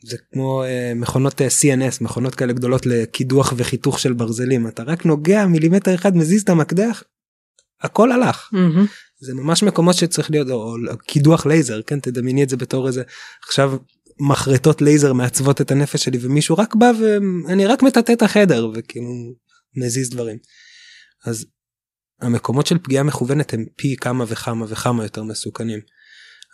אה, 0.06 0.10
זה 0.10 0.18
כמו 0.34 0.64
uh, 0.64 0.96
מכונות 0.96 1.42
אה, 1.42 1.48
CNC 1.48 1.98
מכונות 2.02 2.36
כאלה 2.36 2.54
גדולות 2.54 2.86
לקידוח 2.86 3.54
וחיתוך 3.58 4.00
של 4.00 4.14
ברזלים 4.14 4.68
אתה 4.68 4.84
רק 4.84 5.06
נוגע 5.06 5.46
מילימטר 5.46 5.96
אחד 5.96 6.18
מזיז 6.18 6.42
את 6.42 6.50
המקדח 6.50 7.04
הכל 7.82 8.12
הלך 8.12 8.50
mm-hmm. 8.54 8.88
זה 9.20 9.34
ממש 9.34 9.64
מקומות 9.64 9.96
שצריך 9.96 10.32
להיות 10.32 10.50
או, 10.50 10.76
או 10.92 10.98
קידוח 10.98 11.46
לייזר 11.46 11.82
כן 11.82 12.00
תדמייני 12.00 12.44
את 12.44 12.50
זה 12.50 12.58
בתור 12.58 12.88
איזה 12.88 13.04
עכשיו 13.48 13.78
מחרטות 14.20 14.82
לייזר 14.82 15.14
מעצבות 15.14 15.62
את 15.62 15.72
הנפש 15.72 16.04
שלי 16.04 16.18
ומישהו 16.22 16.58
רק 16.58 16.76
בא 16.76 16.92
ואני 17.00 17.66
רק 17.66 17.84
מטאטא 17.84 18.12
את 18.12 18.22
החדר 18.22 18.70
וכאילו 18.74 19.10
מזיז 19.76 20.10
דברים. 20.10 20.38
אז 21.26 21.46
המקומות 22.22 22.68
של 22.68 22.78
פגיעה 22.78 23.04
מכוונת 23.04 23.54
הם 23.54 23.66
פי 23.76 23.96
כמה 24.02 24.26
וכמה 24.28 24.66
וכמה 24.70 25.04
יותר 25.04 25.24
מסוכנים. 25.24 25.80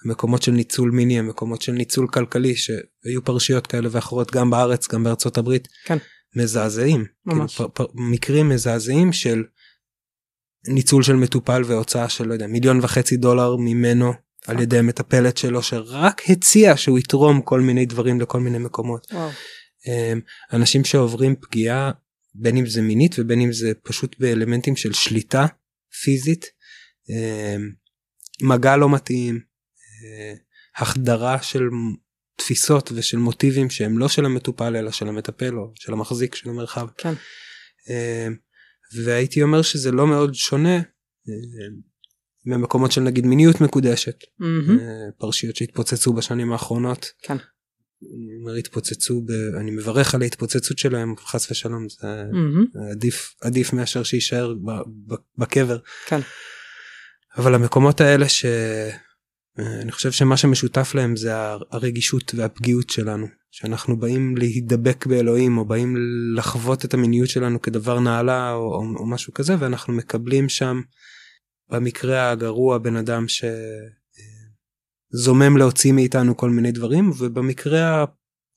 מקומות 0.06 0.42
של 0.42 0.52
ניצול 0.52 0.92
מיני 0.92 1.20
הם 1.20 1.28
מקומות 1.28 1.62
של 1.62 1.72
ניצול 1.72 2.08
כלכלי 2.08 2.56
שהיו 2.56 3.24
פרשיות 3.24 3.68
כאלה 3.68 3.90
ואחרות 3.92 4.32
גם 4.32 4.50
בארץ 4.50 4.88
גם 4.88 5.04
בארצות 5.04 5.38
הברית 5.38 5.68
כן. 5.86 5.98
מזעזעים 6.36 7.06
ממש. 7.26 7.56
כאילו, 7.56 7.74
פ, 7.74 7.82
פ, 7.82 7.86
מקרים 7.94 8.50
מזעזעים 8.50 9.14
של 9.14 9.44
ניצול 10.68 11.04
של 11.04 11.16
מטופל 11.16 11.62
והוצאה 11.66 12.10
של 12.10 12.28
לא 12.28 12.34
יודע 12.34 12.48
מיליון 12.48 12.80
וחצי 12.82 13.18
דולר 13.18 13.56
ממנו 13.56 14.14
על 14.48 14.60
ידי 14.60 14.78
המטפלת 14.78 15.38
שלו 15.38 15.64
שרק 15.64 16.22
הציע 16.30 16.78
שהוא 16.78 17.00
יתרום 17.00 17.42
כל 17.42 17.62
מיני 17.62 17.86
דברים 17.86 18.22
לכל 18.22 18.40
מיני 18.40 18.58
מקומות. 18.58 19.08
וואו. 19.12 19.30
אמ, 19.88 20.20
אנשים 20.54 20.84
שעוברים 20.84 21.36
פגיעה 21.36 21.92
בין 22.36 22.58
אם 22.58 22.66
זה 22.66 22.82
מינית 22.82 23.16
ובין 23.20 23.42
אם 23.42 23.54
זה 23.54 23.72
פשוט 23.84 24.16
באלמנטים 24.20 24.76
של 24.76 24.94
שליטה 24.94 25.46
פיזית, 26.04 26.46
אה, 27.10 27.56
מגע 28.42 28.78
לא 28.78 28.90
מתאים, 28.90 29.40
החדרה 30.78 31.42
של 31.42 31.64
תפיסות 32.36 32.92
ושל 32.96 33.18
מוטיבים 33.18 33.70
שהם 33.70 33.98
לא 33.98 34.08
של 34.08 34.26
המטופל 34.26 34.76
אלא 34.76 34.92
של 34.92 35.08
המטפל 35.08 35.58
או 35.58 35.72
של 35.76 35.94
המחזיק 35.94 36.36
של 36.36 36.50
המרחב. 36.50 36.88
כן. 36.98 37.14
והייתי 39.04 39.44
אומר 39.44 39.62
שזה 39.62 39.92
לא 39.92 40.08
מאוד 40.08 40.34
שונה 40.34 40.80
ממקומות 42.46 42.92
של 42.92 43.02
נגיד 43.02 43.26
מיניות 43.26 43.62
מקודשת, 43.62 44.24
Mm-hmm. 44.24 44.82
פרשיות 45.20 45.56
שהתפוצצו 45.56 46.14
בשנים 46.14 46.52
האחרונות. 46.52 47.12
כן. 47.22 47.38
אומר 48.40 48.56
התפוצצו, 48.56 49.22
ב... 49.22 49.32
אני 49.60 49.72
מברך 49.72 50.16
על 50.16 50.22
ההתפוצצות 50.22 50.78
שלהם, 50.78 51.16
חס 51.18 51.52
ושלום, 51.52 51.90
זה 51.90 52.24
Mm-hmm. 52.32 52.92
עדיף, 52.92 53.36
עדיף 53.42 53.74
מאשר 53.74 54.04
שיישאר 54.04 54.54
ב... 54.54 54.72
ב... 55.08 55.16
בקבר. 55.38 55.78
כן. 56.06 56.20
אבל 57.38 57.56
המקומות 57.56 58.02
האלה 58.02 58.30
ש... 58.30 58.46
אני 59.60 59.92
חושב 59.92 60.12
שמה 60.12 60.38
שמשותף 60.38 60.96
להם 60.96 61.16
זה 61.16 61.32
הרגישות 61.72 62.32
והפגיעות 62.36 62.90
שלנו, 62.90 63.28
שאנחנו 63.52 64.00
באים 64.00 64.38
להידבק 64.38 65.06
באלוהים 65.06 65.58
או 65.58 65.66
באים 65.66 65.96
לחוות 66.36 66.86
את 66.86 66.94
המיניות 66.94 67.30
שלנו 67.30 67.62
כדבר 67.62 68.00
נעלה 68.00 68.54
או, 68.54 68.76
או, 68.76 68.84
או 68.96 69.06
משהו 69.06 69.34
כזה 69.34 69.56
ואנחנו 69.60 69.94
מקבלים 69.94 70.50
שם 70.50 70.82
במקרה 71.70 72.32
הגרוע 72.32 72.78
בן 72.78 72.96
אדם 72.96 73.26
שזומם 75.14 75.58
להוציא 75.58 75.92
מאיתנו 75.92 76.38
כל 76.38 76.50
מיני 76.50 76.72
דברים 76.72 77.12
ובמקרה 77.18 78.06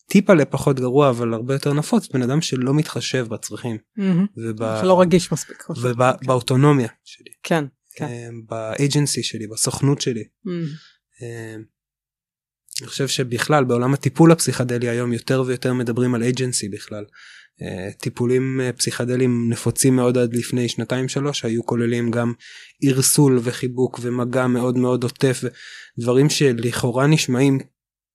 הטיפה 0.06 0.34
לפחות 0.34 0.80
גרוע 0.80 1.10
אבל 1.10 1.34
הרבה 1.34 1.54
יותר 1.54 1.72
נפוץ 1.72 2.08
בן 2.08 2.22
אדם 2.22 2.40
שלא 2.40 2.74
מתחשב 2.74 3.26
בצרכים. 3.28 3.76
Mm-hmm. 3.76 4.02
וב... 4.36 4.80
שלא 4.80 5.00
רגיש 5.00 5.32
מספיק. 5.32 5.64
ובאוטונומיה 5.82 6.88
שלי. 7.04 7.30
כן. 7.42 7.64
כן. 7.96 8.34
באג'נסי 8.48 9.22
שלי 9.22 9.46
בסוכנות 9.46 10.00
שלי. 10.00 10.24
Mm-hmm. 10.46 11.24
אני 12.80 12.88
חושב 12.88 13.08
שבכלל 13.08 13.64
בעולם 13.64 13.94
הטיפול 13.94 14.32
הפסיכדלי 14.32 14.88
היום 14.88 15.12
יותר 15.12 15.42
ויותר 15.46 15.72
מדברים 15.72 16.14
על 16.14 16.22
אג'נסי 16.22 16.68
בכלל. 16.68 17.04
טיפולים 17.98 18.60
פסיכדליים 18.76 19.52
נפוצים 19.52 19.96
מאוד 19.96 20.18
עד 20.18 20.34
לפני 20.34 20.68
שנתיים 20.68 21.08
שלוש 21.08 21.44
היו 21.44 21.66
כוללים 21.66 22.10
גם 22.10 22.32
ערסול 22.82 23.40
וחיבוק 23.42 24.00
ומגע 24.02 24.46
מאוד 24.46 24.78
מאוד 24.78 25.02
עוטף 25.02 25.40
דברים 25.98 26.30
שלכאורה 26.30 27.06
נשמעים 27.06 27.58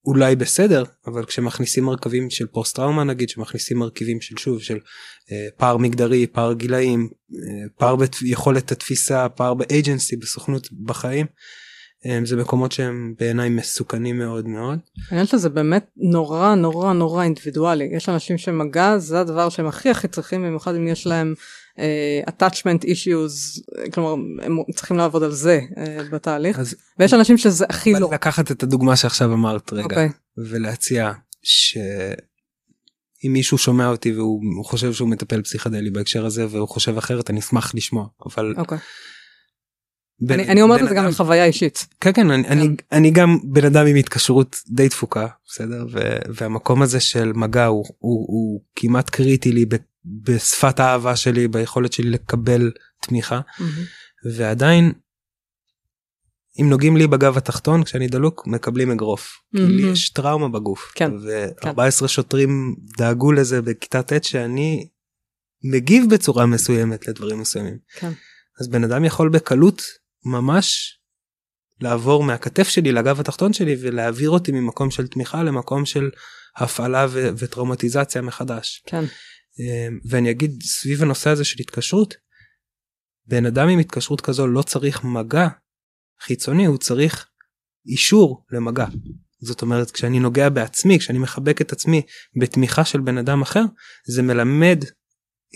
אולי 0.05 0.35
בסדר 0.35 0.83
אבל 1.07 1.25
כשמכניסים 1.25 1.83
מרכבים 1.83 2.29
של 2.29 2.47
פוסט 2.47 2.75
טראומה 2.75 3.03
נגיד 3.03 3.29
שמכניסים 3.29 3.77
מרכיבים 3.77 4.21
של 4.21 4.37
שוב 4.37 4.61
של 4.61 4.77
אה, 5.31 5.47
פער 5.57 5.77
מגדרי 5.77 6.27
פער 6.27 6.53
גילאים 6.53 7.09
אה, 7.33 7.67
פער 7.77 7.95
ביכולת 7.95 8.71
התפיסה 8.71 9.29
פער 9.29 9.53
באג'נסי 9.53 10.15
בסוכנות 10.15 10.67
בחיים. 10.85 11.25
אה, 12.05 12.19
זה 12.25 12.35
מקומות 12.35 12.71
שהם 12.71 13.13
בעיניי 13.19 13.49
מסוכנים 13.49 14.17
מאוד 14.17 14.47
מאוד. 14.47 14.79
העניין 15.09 15.27
שזה 15.27 15.49
באמת 15.49 15.85
נורא 15.97 16.55
נורא 16.55 16.93
נורא 16.93 17.23
אינדיבידואלי 17.23 17.89
יש 17.95 18.09
אנשים 18.09 18.37
שמגע 18.37 18.97
זה 18.97 19.19
הדבר 19.19 19.49
שהם 19.49 19.67
הכי 19.67 19.89
הכי 19.89 20.07
צריכים 20.07 20.43
במיוחד 20.43 20.75
אם 20.75 20.87
יש 20.87 21.07
להם 21.07 21.33
attachment 22.29 22.85
issues 22.85 23.61
כלומר 23.91 24.11
הם 24.41 24.57
צריכים 24.75 24.97
לעבוד 24.97 25.23
על 25.23 25.31
זה 25.31 25.59
uh, 25.71 25.79
בתהליך 26.11 26.59
אז 26.59 26.75
ויש 26.99 27.13
אנשים 27.13 27.37
שזה 27.37 27.65
הכי 27.69 27.93
לא. 27.93 28.09
לקחת 28.13 28.51
את 28.51 28.63
הדוגמה 28.63 28.95
שעכשיו 28.95 29.33
אמרת 29.33 29.73
רגע 29.73 29.83
okay. 29.83 29.89
אוקיי. 29.89 30.09
ולהציע 30.37 31.11
שאם 31.43 33.33
מישהו 33.33 33.57
שומע 33.57 33.87
אותי 33.87 34.11
והוא 34.11 34.65
חושב 34.65 34.93
שהוא 34.93 35.09
מטפל 35.09 35.41
פסיכדלי 35.41 35.89
בהקשר 35.89 36.25
הזה 36.25 36.47
והוא 36.49 36.67
חושב 36.67 36.97
אחרת 36.97 37.29
אני 37.29 37.39
אשמח 37.39 37.75
לשמוע 37.75 38.07
אבל. 38.25 38.53
Okay. 38.57 38.75
בין, 40.21 40.39
אני, 40.39 40.49
אני 40.49 40.61
אומרת 40.61 40.81
את 40.81 40.89
זה 40.89 40.95
גם 40.95 41.07
מחוויה 41.07 41.45
אישית. 41.45 41.87
כן 42.01 42.13
כן 42.13 42.31
אני, 42.31 42.47
אני, 42.47 42.75
אני 42.91 43.11
גם 43.11 43.37
בן 43.43 43.65
אדם 43.65 43.85
עם 43.85 43.95
התקשרות 43.95 44.55
די 44.67 44.89
תפוקה 44.89 45.27
בסדר 45.47 45.85
ו, 45.91 45.99
והמקום 46.29 46.81
הזה 46.81 46.99
של 46.99 47.33
מגע 47.33 47.65
הוא, 47.65 47.85
הוא, 47.87 48.25
הוא 48.27 48.61
כמעט 48.75 49.09
קריטי 49.09 49.51
לי 49.51 49.65
בשפת 50.23 50.79
האהבה 50.79 51.15
שלי 51.15 51.47
ביכולת 51.47 51.93
שלי 51.93 52.09
לקבל 52.09 52.71
תמיכה 53.01 53.39
Mm-hmm. 53.39 54.31
ועדיין 54.33 54.93
אם 56.61 56.69
נוגעים 56.69 56.97
לי 56.97 57.07
בגב 57.07 57.37
התחתון 57.37 57.83
כשאני 57.83 58.07
דלוק 58.07 58.47
מקבלים 58.47 58.91
אגרוף 58.91 59.37
Mm-hmm. 59.55 59.57
כי 59.57 59.65
לי 59.65 59.91
יש 59.91 60.09
טראומה 60.09 60.49
בגוף 60.49 60.91
כן, 60.95 61.11
ו-14 61.13 62.07
שוטרים 62.07 62.75
דאגו 62.97 63.31
לזה 63.31 63.61
בכיתה 63.61 64.03
ט' 64.03 64.23
שאני 64.23 64.89
מגיב 65.63 66.05
בצורה 66.13 66.45
מסוימת 66.45 67.07
לדברים 67.07 67.39
מסוימים 67.39 67.77
כן. 67.95 68.11
אז 68.61 68.67
בן 68.67 68.83
אדם 68.83 69.05
יכול 69.05 69.29
בקלות 69.29 69.81
ממש 70.25 70.99
לעבור 71.81 72.23
מהכתף 72.23 72.67
שלי 72.67 72.91
לגב 72.91 73.19
התחתון 73.19 73.53
שלי 73.53 73.75
ולהעביר 73.81 74.29
אותי 74.29 74.51
ממקום 74.51 74.91
של 74.91 75.07
תמיכה 75.07 75.43
למקום 75.43 75.85
של 75.85 76.09
הפעלה 76.57 77.07
ו- 77.09 77.29
וטראומטיזציה 77.37 78.21
מחדש. 78.21 78.83
כן. 78.85 79.03
אמ, 79.59 79.99
ואני 80.05 80.31
אגיד 80.31 80.63
סביב 80.63 81.03
הנושא 81.03 81.29
הזה 81.29 81.45
של 81.45 81.57
התקשרות, 81.59 82.15
בן 83.25 83.45
אדם 83.45 83.69
עם 83.69 83.79
התקשרות 83.79 84.21
כזו 84.21 84.47
לא 84.47 84.61
צריך 84.61 85.03
מגע 85.03 85.47
חיצוני, 86.21 86.65
הוא 86.65 86.77
צריך 86.77 87.27
אישור 87.85 88.45
למגע. 88.51 88.85
זאת 89.41 89.61
אומרת 89.61 89.91
כשאני 89.91 90.19
נוגע 90.19 90.49
בעצמי, 90.49 90.99
כשאני 90.99 91.19
מחבק 91.19 91.61
את 91.61 91.71
עצמי 91.71 92.01
בתמיכה 92.39 92.85
של 92.85 92.99
בן 92.99 93.17
אדם 93.17 93.41
אחר, 93.41 93.63
זה 94.07 94.21
מלמד 94.21 94.83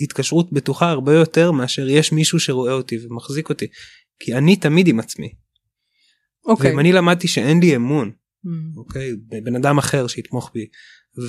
התקשרות 0.01 0.53
בטוחה 0.53 0.89
הרבה 0.89 1.13
יותר 1.13 1.51
מאשר 1.51 1.87
יש 1.89 2.11
מישהו 2.11 2.39
שרואה 2.39 2.73
אותי 2.73 2.97
ומחזיק 3.05 3.49
אותי. 3.49 3.67
כי 4.19 4.33
אני 4.33 4.55
תמיד 4.55 4.87
עם 4.87 4.99
עצמי. 4.99 5.33
אוקיי. 6.45 6.71
ואם 6.71 6.79
אני 6.79 6.91
למדתי 6.91 7.27
שאין 7.27 7.59
לי 7.59 7.75
אמון, 7.75 8.11
Mm. 8.45 8.77
אוקיי, 8.77 9.11
בבן 9.15 9.55
אדם 9.55 9.77
אחר 9.77 10.07
שיתמוך 10.07 10.51
בי, 10.53 10.67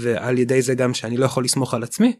ועל 0.02 0.38
ידי 0.38 0.62
זה 0.62 0.74
גם 0.74 0.94
שאני 0.94 1.16
לא 1.16 1.24
יכול 1.24 1.44
לסמוך 1.44 1.74
על 1.74 1.82
עצמי, 1.82 2.16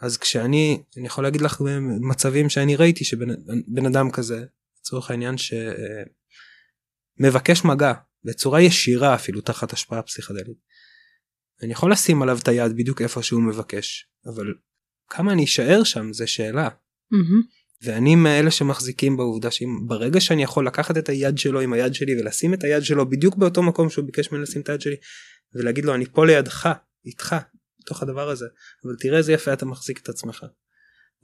אז 0.00 0.16
כשאני, 0.16 0.82
אני 0.96 1.06
יכול 1.06 1.24
להגיד 1.24 1.40
לך 1.40 1.60
במצבים 1.60 2.48
שאני 2.48 2.76
ראיתי 2.76 3.04
שבן 3.04 3.86
אדם 3.86 4.10
כזה, 4.10 4.44
לצורך 4.80 5.10
העניין 5.10 5.34
שמבקש 7.18 7.64
מגע 7.64 7.92
בצורה 8.24 8.60
ישירה 8.60 9.14
אפילו 9.14 9.40
תחת 9.40 9.72
השפעה 9.72 10.02
פסיכדלית. 10.02 10.58
אני 11.62 11.72
יכול 11.72 11.92
לשים 11.92 12.22
עליו 12.22 12.38
את 12.42 12.48
היד 12.48 12.76
בדיוק 12.76 13.02
איפה 13.02 13.22
שהוא 13.22 13.42
מבקש, 13.42 14.08
אבל 14.26 14.54
כמה 15.08 15.32
אני 15.32 15.44
אשאר 15.44 15.84
שם 15.84 16.12
זה 16.12 16.26
שאלה. 16.26 16.68
Mm-hmm. 16.68 17.56
ואני 17.82 18.14
מאלה 18.14 18.50
שמחזיקים 18.50 19.16
בעובדה 19.16 19.50
שאם 19.50 19.78
ברגע 19.86 20.20
שאני 20.20 20.42
יכול 20.42 20.66
לקחת 20.66 20.98
את 20.98 21.08
היד 21.08 21.38
שלו 21.38 21.60
עם 21.60 21.72
היד 21.72 21.94
שלי 21.94 22.20
ולשים 22.20 22.54
את 22.54 22.64
היד 22.64 22.82
שלו 22.82 23.10
בדיוק 23.10 23.36
באותו 23.36 23.62
מקום 23.62 23.90
שהוא 23.90 24.04
ביקש 24.04 24.32
ממני 24.32 24.42
לשים 24.42 24.62
את 24.62 24.68
היד 24.68 24.80
שלי 24.80 24.96
ולהגיד 25.54 25.84
לו 25.84 25.94
אני 25.94 26.06
פה 26.06 26.26
לידך 26.26 26.68
איתך 27.06 27.36
בתוך 27.86 28.02
הדבר 28.02 28.28
הזה 28.28 28.46
אבל 28.84 28.94
תראה 29.00 29.18
איזה 29.18 29.32
יפה 29.32 29.52
אתה 29.52 29.66
מחזיק 29.66 29.98
את 30.02 30.08
עצמך. 30.08 30.44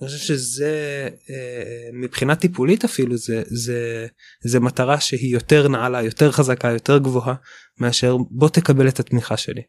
אני 0.00 0.08
חושב 0.08 0.18
שזה 0.18 1.08
אה, 1.30 1.90
מבחינה 1.92 2.36
טיפולית 2.36 2.84
אפילו 2.84 3.16
זה 3.16 3.42
זה 3.46 4.06
זה 4.44 4.60
מטרה 4.60 5.00
שהיא 5.00 5.32
יותר 5.32 5.68
נעלה 5.68 6.02
יותר 6.02 6.32
חזקה 6.32 6.68
יותר 6.68 6.98
גבוהה 6.98 7.34
מאשר 7.78 8.16
בוא 8.30 8.48
תקבל 8.48 8.88
את 8.88 9.00
התמיכה 9.00 9.36
שלי. 9.36 9.62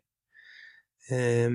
אה, 1.12 1.48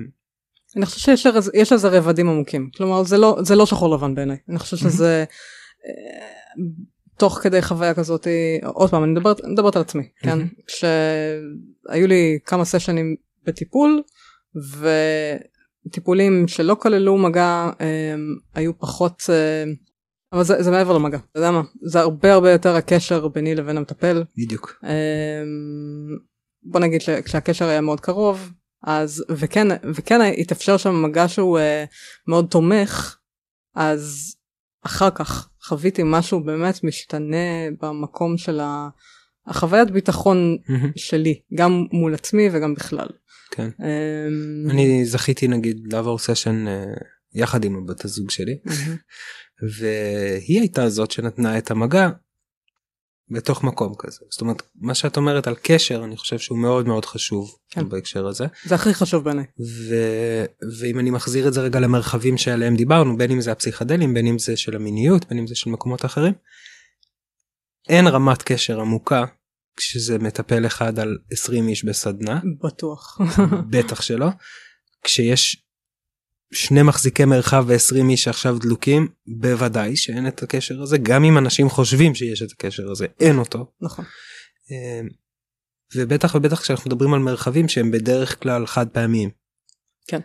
אני 0.75 0.85
חושבת 0.85 1.17
שיש 1.17 1.71
לזה 1.71 1.87
רבדים 1.87 2.29
עמוקים. 2.29 2.69
כלומר 2.77 3.03
זה 3.03 3.17
לא 3.17 3.37
זה 3.41 3.55
לא 3.55 3.65
שחור 3.65 3.95
לבן 3.95 4.15
בעיניי. 4.15 4.37
אני 4.49 4.59
חושבת 4.59 4.79
שזה 4.79 5.25
אה, 5.85 6.29
תוך 7.17 7.39
כדי 7.43 7.61
חוויה 7.61 7.93
כזאת 7.93 8.27
עוד 8.63 8.89
פעם 8.89 9.03
אני 9.03 9.11
מדברת 9.11 9.41
אני 9.43 9.51
מדברת 9.51 9.75
על 9.75 9.81
עצמי 9.81 10.09
כן? 10.19 10.39
כשהיו 10.67 12.07
לי 12.07 12.39
כמה 12.45 12.65
סשנים 12.65 13.15
בטיפול 13.43 14.03
וטיפולים 14.55 16.47
שלא 16.47 16.75
כללו 16.79 17.17
מגע 17.17 17.69
הם, 17.79 18.37
היו 18.55 18.79
פחות 18.79 19.23
אה, 19.29 19.63
אבל 20.33 20.43
זה, 20.43 20.63
זה 20.63 20.71
מעבר 20.71 20.97
למגע 20.97 21.17
אתה 21.17 21.39
יודע 21.39 21.51
מה? 21.51 21.61
זה 21.81 21.99
הרבה 21.99 22.33
הרבה 22.33 22.51
יותר 22.51 22.75
הקשר 22.75 23.27
ביני 23.27 23.55
לבין 23.55 23.77
המטפל. 23.77 24.23
בדיוק. 24.37 24.79
הם, 24.83 25.47
בוא 26.63 26.79
נגיד 26.79 27.01
כשהקשר 27.25 27.65
היה 27.65 27.81
מאוד 27.81 27.99
קרוב 27.99 28.51
אז 28.83 29.25
וכן 29.29 29.67
וכן 29.93 30.19
התאפשר 30.37 30.77
שם 30.77 31.03
מגע 31.03 31.27
שהוא 31.27 31.59
uh, 31.59 31.61
מאוד 32.27 32.47
תומך 32.49 33.17
אז 33.75 34.35
אחר 34.85 35.09
כך 35.09 35.49
חוויתי 35.63 36.01
משהו 36.05 36.43
באמת 36.43 36.83
משתנה 36.83 37.69
במקום 37.81 38.37
של 38.37 38.59
החוויית 39.47 39.91
ביטחון 39.91 40.57
שלי 40.95 41.41
גם 41.55 41.85
מול 41.91 42.13
עצמי 42.13 42.49
וגם 42.51 42.73
בכלל. 42.73 43.07
כן. 43.51 43.69
Um... 43.79 44.71
אני 44.71 45.05
זכיתי 45.05 45.47
נגיד 45.47 45.93
לעבור 45.93 46.19
סשן 46.19 46.65
uh, 46.67 47.03
יחד 47.33 47.65
עם 47.65 47.85
בת 47.85 48.05
הזוג 48.05 48.29
שלי 48.29 48.57
והיא 49.77 50.59
הייתה 50.59 50.89
זאת 50.89 51.11
שנתנה 51.11 51.57
את 51.57 51.71
המגע 51.71 52.09
בתוך 53.31 53.63
מקום 53.63 53.93
כזה 53.97 54.19
זאת 54.29 54.41
אומרת 54.41 54.61
מה 54.75 54.93
שאת 54.93 55.17
אומרת 55.17 55.47
על 55.47 55.55
קשר 55.63 56.03
אני 56.03 56.17
חושב 56.17 56.39
שהוא 56.39 56.57
מאוד 56.57 56.87
מאוד 56.87 57.05
חשוב 57.05 57.55
כן. 57.69 57.89
בהקשר 57.89 58.27
הזה 58.27 58.45
זה 58.65 58.75
הכי 58.75 58.93
חשוב 58.93 59.23
בעיניי 59.23 59.45
ו... 59.59 59.95
ואם 60.79 60.99
אני 60.99 61.09
מחזיר 61.09 61.47
את 61.47 61.53
זה 61.53 61.61
רגע 61.61 61.79
למרחבים 61.79 62.37
שעליהם 62.37 62.75
דיברנו 62.75 63.17
בין 63.17 63.31
אם 63.31 63.41
זה 63.41 63.51
הפסיכדלים 63.51 64.13
בין 64.13 64.27
אם 64.27 64.39
זה 64.39 64.57
של 64.57 64.75
המיניות 64.75 65.29
בין 65.29 65.37
אם 65.37 65.47
זה 65.47 65.55
של 65.55 65.69
מקומות 65.69 66.05
אחרים. 66.05 66.33
אין 67.89 68.07
רמת 68.07 68.41
קשר 68.41 68.81
עמוקה 68.81 69.25
כשזה 69.75 70.17
מטפל 70.17 70.65
אחד 70.65 70.99
על 70.99 71.17
20 71.31 71.67
איש 71.67 71.85
בסדנה 71.85 72.39
בטוח 72.63 73.17
בטח 73.71 74.01
שלא 74.01 74.27
כשיש 75.03 75.63
שני 76.53 76.83
מחזיקי 76.83 77.25
מרחב 77.25 77.65
ו-20 77.67 78.09
איש 78.09 78.27
עכשיו 78.27 78.59
דלוקים 78.59 79.07
בוודאי 79.27 79.95
שאין 79.95 80.27
את 80.27 80.43
הקשר 80.43 80.81
הזה 80.81 80.97
גם 80.97 81.23
אם 81.23 81.37
אנשים 81.37 81.69
חושבים 81.69 82.15
שיש 82.15 82.41
את 82.41 82.51
הקשר 82.51 82.91
הזה 82.91 83.05
אין 83.19 83.37
אותו. 83.37 83.71
נכון. 83.81 84.05
אמ, 84.71 85.07
ובטח 85.95 86.35
ובטח 86.35 86.61
כשאנחנו 86.61 86.89
מדברים 86.89 87.13
על 87.13 87.19
מרחבים 87.19 87.69
שהם 87.69 87.91
בדרך 87.91 88.43
כלל 88.43 88.65
חד 88.65 88.87
פעמיים. 88.89 89.29
כן. 90.07 90.19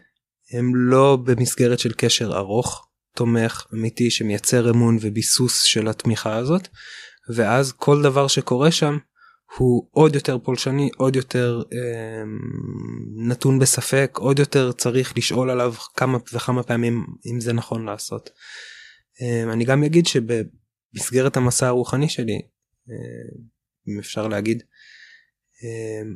הם 0.53 0.76
לא 0.76 1.18
במסגרת 1.24 1.78
של 1.78 1.92
קשר 1.97 2.36
ארוך 2.36 2.88
תומך 3.16 3.66
אמיתי 3.74 4.11
שמייצר 4.11 4.70
אמון 4.70 4.99
וביסוס 5.01 5.62
של 5.62 5.88
התמיכה 5.88 6.36
הזאת 6.36 6.68
ואז 7.34 7.72
כל 7.72 8.03
דבר 8.03 8.28
שקורה 8.28 8.72
שם 8.72 8.99
הוא 9.57 9.88
עוד 9.90 10.14
יותר 10.14 10.38
פולשני 10.38 10.90
עוד 10.96 11.16
יותר 11.16 11.62
אה, 11.72 12.24
נתון 13.28 13.59
בספק 13.59 14.18
עוד 14.20 14.38
יותר 14.38 14.72
צריך 14.72 15.16
לשאול 15.16 15.50
עליו 15.50 15.74
כמה 15.96 16.18
וכמה 16.32 16.62
פעמים 16.62 17.07
אם 17.26 17.40
זה 17.40 17.52
נכון 17.52 17.84
לעשות. 17.86 18.30
אה, 19.22 19.52
אני 19.52 19.64
גם 19.64 19.84
אגיד 19.84 20.07
שבמסגרת 20.07 21.36
המסע 21.36 21.66
הרוחני 21.66 22.09
שלי 22.09 22.42
אה, 22.90 22.96
אם 23.88 23.98
אפשר 23.98 24.28
להגיד 24.28 24.62
אה, 25.64 26.11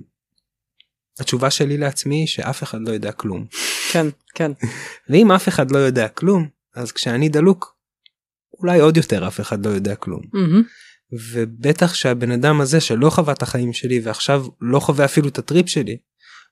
התשובה 1.21 1.51
שלי 1.51 1.77
לעצמי 1.79 2.17
היא 2.17 2.27
שאף 2.27 2.63
אחד 2.63 2.79
לא 2.81 2.93
יודע 2.93 3.13
כלום. 3.13 3.47
כן 3.93 4.07
כן. 4.35 4.53
ואם 5.11 5.33
אף 5.33 5.49
אחד 5.49 5.71
לא 5.71 5.79
יודע 5.79 6.09
כלום 6.09 6.49
אז 6.75 6.93
כשאני 6.93 7.29
דלוק 7.29 7.77
אולי 8.59 8.81
עוד 8.81 8.97
יותר 8.97 9.29
אף 9.29 9.41
אחד 9.41 9.67
לא 9.67 9.71
יודע 9.71 9.95
כלום. 9.95 10.23
Mm-hmm. 10.23 10.88
ובטח 11.13 11.95
שהבן 11.95 12.31
אדם 12.31 12.61
הזה 12.61 12.81
שלא 12.81 13.11
חווה 13.11 13.33
את 13.33 13.43
החיים 13.43 13.73
שלי 13.73 14.01
ועכשיו 14.01 14.47
לא 14.61 14.81
חווה 14.81 15.05
אפילו 15.05 15.29
את 15.29 15.39
הטריפ 15.39 15.69
שלי 15.69 15.97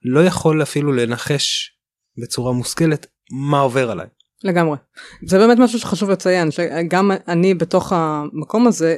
לא 0.02 0.24
יכול 0.24 0.62
אפילו 0.62 0.92
לנחש 0.92 1.76
בצורה 2.22 2.52
מושכלת 2.52 3.07
מה 3.30 3.61
עובר 3.61 3.90
עליי. 3.90 4.07
לגמרי. 4.44 4.76
זה 5.26 5.38
באמת 5.38 5.59
משהו 5.59 5.78
שחשוב 5.78 6.11
לציין 6.11 6.50
שגם 6.50 7.11
אני 7.28 7.54
בתוך 7.54 7.92
המקום 7.92 8.66
הזה 8.66 8.96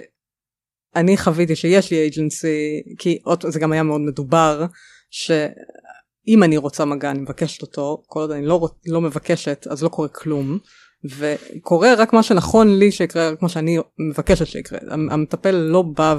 אני 0.96 1.16
חוויתי 1.16 1.56
שיש 1.56 1.90
לי 1.90 1.96
אייג'נסי 1.96 2.82
כי 2.98 3.18
זה 3.48 3.60
גם 3.60 3.72
היה 3.72 3.82
מאוד 3.82 4.00
מדובר 4.00 4.66
שאם 5.10 6.42
אני 6.42 6.56
רוצה 6.56 6.84
מגע 6.84 7.10
אני 7.10 7.18
מבקשת 7.18 7.62
אותו 7.62 8.02
כל 8.06 8.20
עוד 8.20 8.30
אני 8.30 8.46
לא, 8.46 8.68
לא 8.86 9.00
מבקשת 9.00 9.66
אז 9.70 9.82
לא 9.82 9.88
קורה 9.88 10.08
כלום. 10.08 10.58
וקורה 11.04 11.94
רק 11.94 12.12
מה 12.12 12.22
שנכון 12.22 12.78
לי 12.78 12.92
שיקרה 12.92 13.30
רק 13.30 13.42
מה 13.42 13.48
שאני 13.48 13.78
מבקשת 14.10 14.46
שיקרה 14.46 14.78
המטפל 14.90 15.50
לא 15.50 15.82
בא 15.82 16.16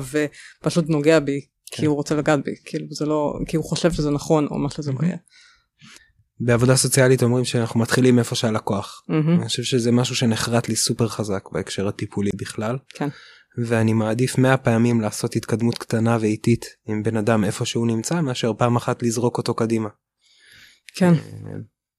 ופשוט 0.62 0.90
נוגע 0.90 1.20
בי 1.20 1.42
כי 1.66 1.78
כן. 1.82 1.86
הוא 1.86 1.96
רוצה 1.96 2.16
לגעת 2.16 2.40
בי 2.46 2.52
כאילו 2.66 2.86
זה 2.90 3.06
לא 3.06 3.34
כי 3.48 3.58
הוא 3.58 3.66
חושב 3.66 3.92
שזה 3.92 4.12
נכון 4.12 4.48
או 4.52 4.58
מה 4.58 4.70
שזה 4.70 4.92
לא 4.92 5.00
יהיה. 5.04 5.18
בעבודה 6.40 6.76
סוציאלית 6.76 7.24
אומרים 7.24 7.46
שאנחנו 7.46 7.80
מתחילים 7.80 8.20
איפה 8.20 8.36
שהלקוח 8.36 9.04
אני 9.10 9.48
חושב 9.48 9.64
שזה 9.64 9.92
משהו 9.92 10.16
שנחרט 10.16 10.70
לי 10.70 10.76
סופר 10.76 11.08
חזק 11.08 11.44
בהקשר 11.52 11.88
הטיפולי 11.88 12.30
בכלל 12.36 12.78
כן. 12.90 13.08
ואני 13.58 13.94
מעדיף 13.94 14.38
100 14.38 14.58
פעמים 14.58 15.02
לעשות 15.02 15.36
התקדמות 15.36 15.78
קטנה 15.78 16.18
ואיטית 16.22 16.66
עם 16.88 17.04
בן 17.04 17.18
אדם 17.18 17.44
איפה 17.44 17.66
שהוא 17.66 17.88
נמצא 17.88 18.22
מאשר 18.22 18.54
פעם 18.58 18.76
אחת 18.76 19.04
לזרוק 19.04 19.38
אותו 19.38 19.54
קדימה. 19.54 19.90
כן. 20.96 21.14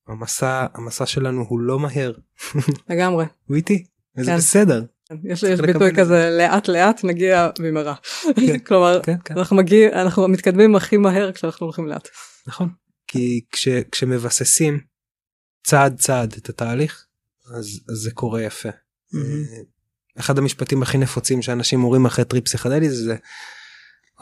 אה, 0.09 0.15
המסע 0.15 0.67
המסע 0.75 1.07
שלנו 1.07 1.45
הוא 1.49 1.61
לא 1.61 1.79
מהר. 1.79 2.13
לגמרי. 2.91 3.25
הוא 3.47 3.57
איטי. 3.57 3.85
וזה 4.17 4.31
כן. 4.31 4.37
בסדר. 4.37 4.85
יש, 5.25 5.43
יש 5.43 5.61
ביטוי 5.61 5.97
כזה 5.97 6.31
לאט 6.39 6.69
לאט 6.69 7.05
נגיע 7.05 7.49
במהרה. 7.59 7.95
כן, 8.37 8.59
כלומר 8.67 9.01
כן, 9.03 9.17
כן. 9.25 9.39
אנחנו 9.39 9.57
מגיעים 9.57 9.91
אנחנו 9.93 10.29
מתקדמים 10.29 10.77
הכי 10.77 10.97
מהר 10.97 11.33
כשאנחנו 11.33 11.67
הולכים 11.67 11.87
לאט. 11.87 12.09
נכון. 12.47 12.69
כי 13.07 13.41
כש, 13.53 13.69
כשמבססים 13.69 14.81
צעד 15.65 15.99
צעד 15.99 16.35
את 16.39 16.49
התהליך 16.49 17.07
אז, 17.55 17.81
אז 17.93 17.97
זה 17.97 18.11
קורה 18.11 18.43
יפה. 18.43 18.69
Mm-hmm. 18.69 19.65
אחד 20.19 20.39
המשפטים 20.39 20.83
הכי 20.83 20.99
נפוצים 20.99 21.43
שאנשים 21.43 21.85
אומרים 21.85 22.07
אחרי 22.07 22.25
טריפ 22.25 22.45
פסיכדלי 22.45 22.91
זה 22.91 23.17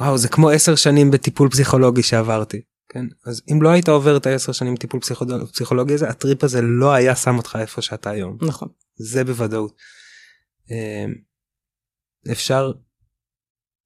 וואו 0.00 0.18
זה 0.18 0.28
כמו 0.28 0.50
עשר 0.50 0.74
שנים 0.76 1.10
בטיפול 1.10 1.50
פסיכולוגי 1.50 2.02
שעברתי. 2.02 2.60
כן 2.88 3.04
אז 3.24 3.42
אם 3.52 3.62
לא 3.62 3.68
היית 3.68 3.88
עובר 3.88 4.16
את 4.16 4.26
העשר 4.26 4.52
שנים 4.52 4.76
טיפול 4.76 5.00
פסיכולוגי 5.52 5.94
הזה 5.94 6.08
הטריפ 6.08 6.44
הזה 6.44 6.62
לא 6.62 6.92
היה 6.92 7.16
שם 7.16 7.36
אותך 7.36 7.58
איפה 7.60 7.82
שאתה 7.82 8.10
היום. 8.10 8.38
נכון. 8.42 8.68
זה 8.96 9.24
בוודאות. 9.24 9.76
אמ, 10.70 11.14
אפשר 12.32 12.72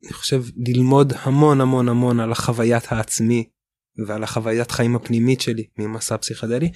אני 0.04 0.12
חושב 0.12 0.44
ללמוד 0.66 1.12
המון 1.16 1.60
המון 1.60 1.88
המון 1.88 2.20
על 2.20 2.32
החוויית 2.32 2.84
העצמי 2.88 3.48
ועל 4.06 4.22
החוויית 4.22 4.70
חיים 4.70 4.96
הפנימית 4.96 5.40
שלי 5.40 5.66
ממסע 5.78 6.16
פסיכדלי. 6.16 6.72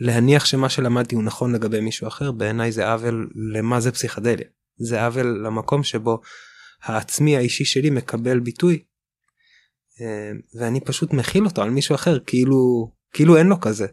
להניח 0.00 0.44
שמה 0.44 0.68
שלמדתי 0.68 1.14
הוא 1.14 1.24
נכון 1.24 1.54
לגבי 1.54 1.80
מישהו 1.80 2.08
אחר 2.08 2.32
בעיניי 2.32 2.72
זה 2.72 2.92
עוול 2.92 3.30
למה 3.54 3.80
זה 3.80 3.92
פסיכדליה. 3.92 4.46
זה 4.76 5.04
עוול 5.04 5.26
למקום 5.46 5.82
שבו 5.82 6.20
העצמי 6.82 7.36
האישי 7.36 7.64
שלי 7.64 7.90
מקבל 7.90 8.40
ביטוי 8.40 8.82
ואני 10.58 10.80
פשוט 10.80 11.12
מכיל 11.12 11.44
אותו 11.44 11.62
על 11.62 11.70
מישהו 11.70 11.94
אחר 11.94 12.18
כאילו 12.26 12.90
כאילו 13.12 13.36
אין 13.36 13.46
לו 13.46 13.60
כזה. 13.60 13.86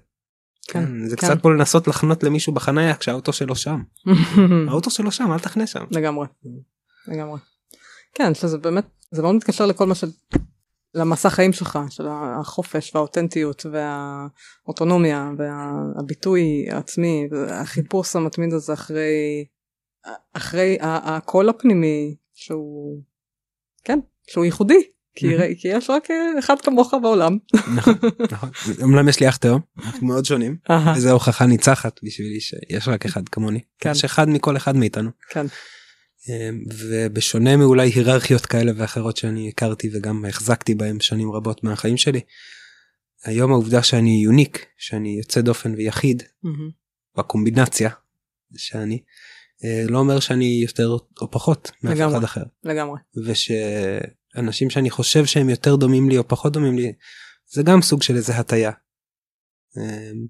כן, 0.67 0.85
כן, 0.85 1.07
זה 1.07 1.15
כן. 1.17 1.27
קצת 1.27 1.41
פה 1.41 1.51
לנסות 1.51 1.87
לחנות 1.87 2.23
למישהו 2.23 2.53
בחניה 2.53 2.95
כשהאוטו 2.95 3.33
שלו 3.33 3.55
שם. 3.55 3.81
האוטו 4.69 4.89
שלו 4.89 5.11
שם 5.11 5.31
אל 5.31 5.39
תחנה 5.39 5.67
שם. 5.67 5.83
לגמרי. 5.91 6.27
לגמרי. 7.07 7.39
כן 8.13 8.33
שזה 8.33 8.57
באמת 8.57 8.85
זה 9.11 9.21
מאוד 9.21 9.35
מתקשר 9.35 9.65
לכל 9.65 9.87
מה 9.87 9.95
ש... 9.95 10.03
למסע 10.95 11.29
חיים 11.29 11.53
שלך 11.53 11.79
של 11.89 12.07
החופש 12.09 12.95
והאותנטיות 12.95 13.65
והאוטונומיה 13.71 15.31
והביטוי 15.37 16.65
העצמי 16.71 17.27
והחיפוש 17.31 18.15
המתמיד 18.15 18.53
הזה 18.53 18.73
אחרי 18.73 19.45
אחרי 20.33 20.77
הקול 20.81 21.49
הפנימי 21.49 22.15
שהוא 22.33 23.01
כן 23.83 23.99
שהוא 24.27 24.45
ייחודי 24.45 24.92
כי, 25.15 25.27
כי 25.59 25.67
יש 25.67 25.89
רק 25.89 26.11
אה, 26.11 26.39
אחד 26.39 26.61
כמוך 26.61 26.93
בעולם. 27.01 27.37
נכון, 27.75 27.93
נכון. 28.31 28.49
אומנם 28.81 29.09
יש 29.09 29.19
לי 29.19 29.29
אח 29.29 29.37
תאום, 29.37 29.61
אנחנו 29.85 30.07
מאוד 30.07 30.25
שונים, 30.25 30.57
וזו 30.95 31.11
הוכחה 31.11 31.45
ניצחת 31.45 31.99
בשבילי 32.03 32.39
שיש 32.39 32.87
רק 32.87 33.05
אחד 33.05 33.29
כמוני. 33.29 33.59
כן. 33.79 33.91
יש 33.91 34.03
אחד 34.05 34.29
מכל 34.29 34.57
אחד 34.57 34.75
מאיתנו. 34.75 35.09
כן. 35.29 35.45
אמ, 36.29 36.63
ובשונה 36.77 37.57
מאולי 37.57 37.89
היררכיות 37.89 38.45
כאלה 38.45 38.71
ואחרות 38.75 39.17
שאני 39.17 39.49
הכרתי 39.49 39.89
וגם 39.93 40.25
החזקתי 40.25 40.75
בהם 40.75 40.99
שנים 40.99 41.31
רבות 41.31 41.63
מהחיים 41.63 41.97
שלי, 41.97 42.21
היום 43.23 43.51
העובדה 43.51 43.83
שאני 43.83 44.21
יוניק, 44.23 44.65
שאני 44.77 45.17
יוצא 45.17 45.41
דופן 45.41 45.73
ויחיד, 45.77 46.23
בקומבינציה 47.17 47.89
שאני, 48.55 48.99
אה, 49.63 49.83
לא 49.87 49.97
אומר 49.97 50.19
שאני 50.19 50.59
יותר 50.61 50.97
או 51.21 51.31
פחות 51.31 51.71
מאף 51.83 51.97
אחד 52.11 52.23
אחר. 52.23 52.43
לגמרי. 52.63 52.99
וש... 53.25 53.51
אנשים 54.35 54.69
שאני 54.69 54.89
חושב 54.89 55.25
שהם 55.25 55.49
יותר 55.49 55.75
דומים 55.75 56.09
לי 56.09 56.17
או 56.17 56.27
פחות 56.27 56.53
דומים 56.53 56.77
לי 56.77 56.93
זה 57.51 57.63
גם 57.63 57.81
סוג 57.81 58.03
של 58.03 58.15
איזה 58.15 58.33
הטיה. 58.35 58.71
אמ, 59.77 60.27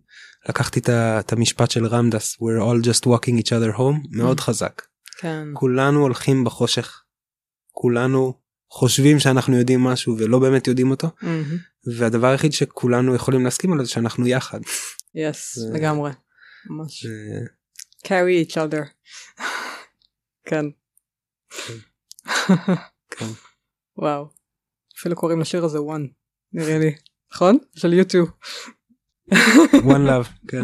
לקחתי 0.50 0.80
את 0.90 1.34
המשפט 1.34 1.72
של 1.72 1.86
רמדס 1.86 2.36
we're 2.36 2.62
all 2.64 2.86
just 2.86 3.06
walking 3.06 3.42
each 3.42 3.50
other 3.50 3.78
home 3.78 4.08
מאוד 4.12 4.40
mm. 4.40 4.42
חזק. 4.42 4.82
כן. 5.18 5.48
כולנו 5.54 6.02
הולכים 6.02 6.44
בחושך. 6.44 7.04
כולנו 7.72 8.34
חושבים 8.70 9.20
שאנחנו 9.20 9.58
יודעים 9.58 9.80
משהו 9.80 10.16
ולא 10.18 10.40
באמת 10.40 10.68
יודעים 10.68 10.92
אותו 10.92 11.08
mm-hmm. 11.08 11.94
והדבר 11.98 12.28
היחיד 12.28 12.54
שכולנו 12.54 13.16
יכולים 13.16 13.44
להסכים 13.44 13.74
עליו 13.74 13.86
זה 13.86 13.92
שאנחנו 13.92 14.28
יחד. 14.28 14.60
יס 15.16 15.58
yes, 15.58 15.74
לגמרי. 15.74 16.12
ממש. 16.70 17.06
carry 18.06 18.50
each 18.50 18.56
other. 18.56 18.84
כן. 20.50 20.66
כן. 23.10 23.26
כן. 23.96 24.02
וואו. 24.02 24.28
אפילו 25.00 25.16
קוראים 25.16 25.40
לשיר 25.40 25.66
הזה 25.66 25.78
one 25.78 26.08
נראה 26.54 26.78
לי 26.80 26.96
נכון 27.34 27.58
של 27.76 27.94
יוטיוב. 27.94 28.30
one 29.74 30.08
love 30.10 30.48
כן. 30.48 30.64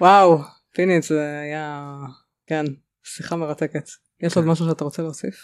וואו 0.00 0.38
פיני 0.74 1.02
זה 1.02 1.38
היה 1.40 1.96
כן 2.46 2.64
שיחה 3.04 3.36
מרתקת 3.36 3.88
יש 4.22 4.36
עוד 4.36 4.46
משהו 4.46 4.66
שאתה 4.68 4.84
רוצה 4.84 5.02
להוסיף? 5.02 5.34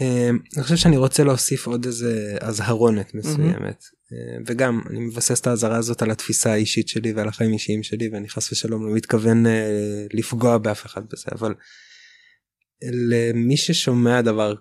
אמ, 0.00 0.38
אני 0.56 0.62
חושב 0.62 0.76
שאני 0.76 0.96
רוצה 0.96 1.24
להוסיף 1.24 1.66
עוד 1.66 1.84
איזה 1.84 2.36
אזהרונת 2.40 3.14
מסוימת 3.14 3.84
אמ, 4.12 4.42
וגם 4.46 4.80
אני 4.90 5.00
מבסס 5.00 5.40
את 5.40 5.46
האזהרה 5.46 5.76
הזאת 5.76 6.02
על 6.02 6.10
התפיסה 6.10 6.52
האישית 6.52 6.88
שלי 6.88 7.12
ועל 7.12 7.28
החיים 7.28 7.50
האישיים 7.50 7.82
שלי 7.82 8.08
ואני 8.08 8.28
חס 8.28 8.52
ושלום 8.52 8.86
לא 8.86 8.94
מתכוון 8.94 9.46
אה, 9.46 10.06
לפגוע 10.14 10.58
באף 10.58 10.86
אחד 10.86 11.02
בזה 11.10 11.26
אבל 11.32 11.54
למי 13.10 13.56
ששומע 13.56 14.20
דבר 14.20 14.54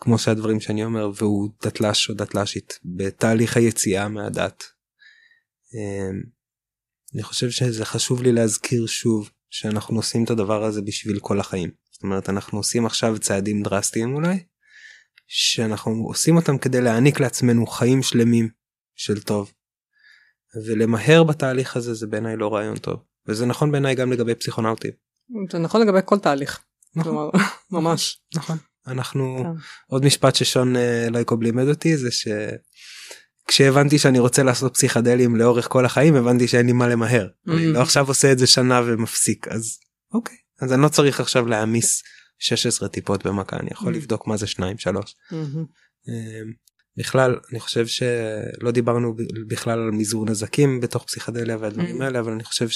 כמו 0.00 0.18
שהדברים 0.18 0.60
שאני 0.60 0.84
אומר 0.84 1.10
והוא 1.14 1.50
דתל"ש 1.62 2.10
או 2.10 2.14
דתל"שית 2.14 2.78
בתהליך 2.84 3.56
היציאה 3.56 4.08
מהדת. 4.08 4.64
אמ, 5.74 6.22
אני 7.14 7.22
חושב 7.22 7.50
שזה 7.50 7.84
חשוב 7.84 8.22
לי 8.22 8.32
להזכיר 8.32 8.86
שוב 8.86 9.30
שאנחנו 9.50 9.96
עושים 9.96 10.24
את 10.24 10.30
הדבר 10.30 10.64
הזה 10.64 10.82
בשביל 10.82 11.18
כל 11.18 11.40
החיים. 11.40 11.70
זאת 11.92 12.02
אומרת 12.02 12.28
אנחנו 12.28 12.58
עושים 12.58 12.86
עכשיו 12.86 13.18
צעדים 13.18 13.62
דרסטיים 13.62 14.14
אולי 14.14 14.44
שאנחנו 15.26 15.92
עושים 16.06 16.36
אותם 16.36 16.58
כדי 16.58 16.80
להעניק 16.80 17.20
לעצמנו 17.20 17.66
חיים 17.66 18.02
שלמים 18.02 18.48
של 18.94 19.22
טוב. 19.22 19.52
ולמהר 20.66 21.24
בתהליך 21.24 21.76
הזה 21.76 21.94
זה 21.94 22.06
בעיניי 22.06 22.36
לא 22.36 22.54
רעיון 22.54 22.76
טוב 22.76 23.00
וזה 23.28 23.46
נכון 23.46 23.72
בעיניי 23.72 23.94
גם 23.94 24.12
לגבי 24.12 24.34
פסיכונאוטים. 24.34 24.90
זה 25.52 25.58
נכון 25.58 25.82
לגבי 25.82 25.98
כל 26.04 26.18
תהליך. 26.18 26.60
נכון. 26.96 27.12
כלומר, 27.12 27.30
ממש. 27.80 28.22
נכון. 28.34 28.56
אנחנו 28.86 29.38
כן. 29.42 29.50
עוד 29.86 30.04
משפט 30.04 30.34
ששון 30.34 30.76
אה, 30.76 31.08
לייקוב 31.10 31.42
לימד 31.42 31.68
אותי 31.68 31.96
זה 31.96 32.08
שכשהבנתי 33.48 33.98
שאני 33.98 34.18
רוצה 34.18 34.42
לעשות 34.42 34.74
פסיכדלים 34.74 35.36
לאורך 35.36 35.68
כל 35.68 35.84
החיים 35.84 36.14
הבנתי 36.14 36.48
שאין 36.48 36.66
לי 36.66 36.72
מה 36.72 36.88
למהר. 36.88 37.26
Mm-hmm. 37.26 37.52
אני 37.52 37.66
לא 37.66 37.82
עכשיו 37.82 38.08
עושה 38.08 38.32
את 38.32 38.38
זה 38.38 38.46
שנה 38.46 38.82
ומפסיק 38.86 39.48
אז 39.48 39.78
אוקיי 40.14 40.36
אז 40.60 40.72
אני 40.72 40.82
לא 40.82 40.88
צריך 40.88 41.20
עכשיו 41.20 41.46
להעמיס 41.46 42.02
16 42.38 42.88
טיפות 42.88 43.26
במכה 43.26 43.56
אני 43.56 43.68
יכול 43.72 43.92
mm-hmm. 43.92 43.96
לבדוק 43.96 44.26
מה 44.26 44.36
זה 44.36 44.46
2 44.46 44.78
3. 44.78 45.04
Mm-hmm. 45.04 45.36
בכלל 46.96 47.38
אני 47.50 47.60
חושב 47.60 47.86
שלא 47.86 48.70
דיברנו 48.70 49.16
בכלל 49.48 49.78
על 49.78 49.90
מזעור 49.90 50.26
נזקים 50.26 50.80
בתוך 50.80 51.04
פסיכדליה 51.04 51.56
והדברים 51.60 52.00
mm-hmm. 52.00 52.04
האלה 52.04 52.20
אבל 52.20 52.32
אני 52.32 52.44
חושב 52.44 52.68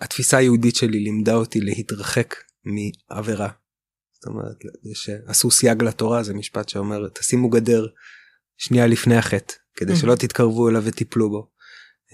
שהתפיסה 0.00 0.36
היהודית 0.36 0.76
שלי 0.76 1.00
לימדה 1.00 1.34
אותי 1.34 1.60
להתרחק 1.60 2.34
מעבירה 2.64 3.48
זאת 4.24 4.32
אומרת 4.34 4.56
שעשו 4.94 5.50
סייג 5.50 5.82
לתורה 5.82 6.22
זה 6.22 6.34
משפט 6.34 6.68
שאומר 6.68 7.08
תשימו 7.08 7.50
גדר 7.50 7.86
שנייה 8.56 8.86
לפני 8.86 9.16
החטא 9.16 9.54
כדי 9.76 9.96
שלא 9.96 10.14
תתקרבו 10.14 10.68
אליו 10.68 10.82
ותיפלו 10.84 11.30
בו. 11.30 11.50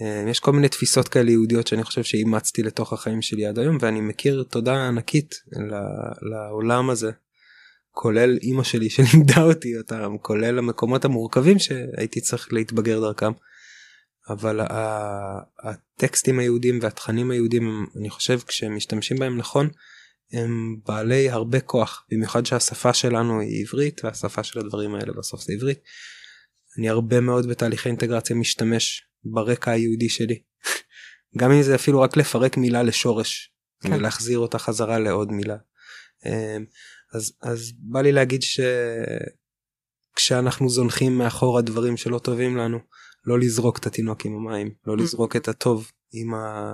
אה, 0.01 0.25
יש 0.29 0.39
כל 0.39 0.51
מיני 0.51 0.69
תפיסות 0.69 1.07
כאלה 1.07 1.31
יהודיות 1.31 1.67
שאני 1.67 1.83
חושב 1.83 2.03
שאימצתי 2.03 2.63
לתוך 2.63 2.93
החיים 2.93 3.21
שלי 3.21 3.45
עד 3.45 3.59
היום 3.59 3.77
ואני 3.81 4.01
מכיר 4.01 4.45
תודה 4.49 4.87
ענקית 4.87 5.35
לעולם 6.31 6.89
הזה 6.89 7.11
כולל 7.91 8.37
אימא 8.41 8.63
שלי 8.63 8.89
שלימדה 8.89 9.41
אותי 9.49 9.77
אותם 9.77 10.17
כולל 10.21 10.57
המקומות 10.57 11.05
המורכבים 11.05 11.59
שהייתי 11.59 12.21
צריך 12.21 12.53
להתבגר 12.53 12.99
דרכם. 12.99 13.31
אבל 14.29 14.59
הטקסטים 15.59 16.39
היהודים 16.39 16.79
והתכנים 16.81 17.31
היהודים 17.31 17.85
אני 17.99 18.09
חושב 18.09 18.39
כשהם 18.47 18.75
משתמשים 18.75 19.17
בהם 19.17 19.37
נכון 19.37 19.69
הם 20.33 20.77
בעלי 20.87 21.29
הרבה 21.29 21.59
כוח 21.59 22.05
במיוחד 22.11 22.45
שהשפה 22.45 22.93
שלנו 22.93 23.39
היא 23.39 23.65
עברית 23.65 24.01
והשפה 24.03 24.43
של 24.43 24.59
הדברים 24.59 24.95
האלה 24.95 25.13
בסוף 25.13 25.41
זה 25.41 25.53
עברית. 25.53 25.79
אני 26.77 26.89
הרבה 26.89 27.19
מאוד 27.19 27.49
בתהליכי 27.49 27.89
אינטגרציה 27.89 28.35
משתמש 28.35 29.03
ברקע 29.23 29.71
היהודי 29.71 30.09
שלי 30.09 30.41
גם 31.39 31.51
אם 31.51 31.61
זה 31.61 31.75
אפילו 31.75 32.01
רק 32.01 32.17
לפרק 32.17 32.57
מילה 32.57 32.83
לשורש 32.83 33.53
כן. 33.83 33.93
ולהחזיר 33.93 34.39
אותה 34.39 34.59
חזרה 34.59 34.99
לעוד 34.99 35.31
מילה. 35.31 35.57
אמ, 36.25 36.65
אז 37.13 37.33
אז 37.41 37.71
בא 37.77 38.01
לי 38.01 38.11
להגיד 38.11 38.41
שכשאנחנו 40.15 40.69
זונחים 40.69 41.17
מאחור 41.17 41.57
הדברים 41.57 41.97
שלא 41.97 42.19
טובים 42.19 42.57
לנו 42.57 42.79
לא 43.25 43.39
לזרוק 43.39 43.77
את 43.77 43.85
התינוק 43.85 44.25
עם 44.25 44.33
המים 44.33 44.71
לא 44.85 44.93
mm. 44.93 44.97
לזרוק 45.01 45.35
את 45.35 45.47
הטוב 45.47 45.91
עם, 46.13 46.33
ה... 46.33 46.73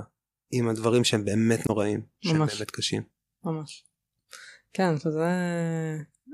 עם 0.51 0.67
הדברים 0.67 1.03
שהם 1.03 1.25
באמת 1.25 1.69
נוראים 1.69 2.01
שהם 2.21 2.45
באמת 2.45 2.71
קשים. 2.71 3.16
ממש. 3.45 3.85
כן, 4.73 4.97
שזה... 4.97 5.27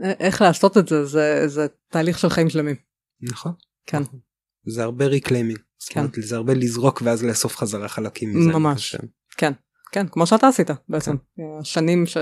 איך 0.02 0.42
לעשות 0.42 0.78
את 0.78 0.88
זה, 0.88 1.06
זה, 1.06 1.48
זה 1.48 1.68
תהליך 1.90 2.20
של 2.20 2.30
חיים 2.30 2.50
שלמים. 2.50 2.76
נכון. 3.22 3.52
כן. 3.86 4.00
נכון. 4.00 4.20
זה 4.66 4.84
הרבה 4.84 5.06
reclaiming. 5.06 5.60
כן. 5.90 6.00
אומרת, 6.00 6.14
זה 6.22 6.36
הרבה 6.36 6.54
לזרוק 6.54 7.02
ואז 7.06 7.24
לאסוף 7.24 7.58
חזרה 7.58 7.88
חלקים 7.88 8.30
מזה. 8.30 8.50
ממש. 8.50 8.96
כן, 9.38 9.54
כן, 9.92 10.08
כמו 10.08 10.28
שאתה 10.28 10.48
עשית 10.48 10.68
בעצם. 10.90 11.16
כן. 11.38 11.44
שנים 11.64 12.06
ש... 12.06 12.18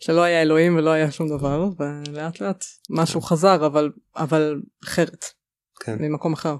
שלא 0.00 0.22
היה 0.22 0.42
אלוהים 0.42 0.76
ולא 0.76 0.90
היה 0.90 1.10
שום 1.10 1.28
דבר, 1.28 1.68
ולאט 1.78 2.40
לאט 2.40 2.64
משהו 2.90 3.20
כן. 3.20 3.26
חזר, 3.26 3.66
אבל, 3.66 3.92
אבל 4.16 4.62
אחרת. 4.84 5.24
כן. 5.80 5.96
ממקום 6.00 6.32
אחר. 6.32 6.56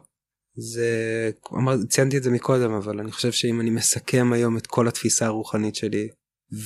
זה, 0.55 1.31
אמר, 1.53 1.77
ציינתי 1.89 2.19
את 2.19 2.23
זה 2.23 2.31
מקודם, 2.31 2.73
אבל 2.73 3.01
אני 3.01 3.13
חושב 3.13 3.33
שאם 3.33 3.61
אני 3.61 3.71
מסכם 3.71 4.33
היום 4.33 4.57
את 4.57 4.67
כל 4.67 4.89
התפיסה 4.89 5.27
הרוחנית 5.27 5.75
שלי, 5.75 6.09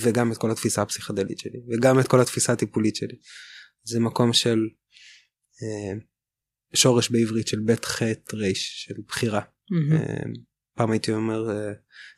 וגם 0.02 0.32
את 0.32 0.36
כל 0.36 0.50
התפיסה 0.50 0.82
הפסיכדלית 0.82 1.38
שלי 1.38 1.58
וגם 1.68 2.00
את 2.00 2.08
כל 2.08 2.20
התפיסה 2.20 2.52
הטיפולית 2.52 2.96
שלי. 2.96 3.16
זה 3.84 4.00
מקום 4.00 4.32
של 4.32 4.58
אה, 5.62 5.98
שורש 6.74 7.10
בעברית 7.10 7.48
של 7.48 7.60
בית 7.60 7.84
חטא 7.84 8.36
ריש 8.36 8.84
של 8.86 8.94
בחירה. 9.08 9.40
Mm-hmm. 9.40 9.94
אה, 9.94 10.24
פעם 10.76 10.90
הייתי 10.90 11.12
אומר 11.12 11.50
אה, 11.50 11.72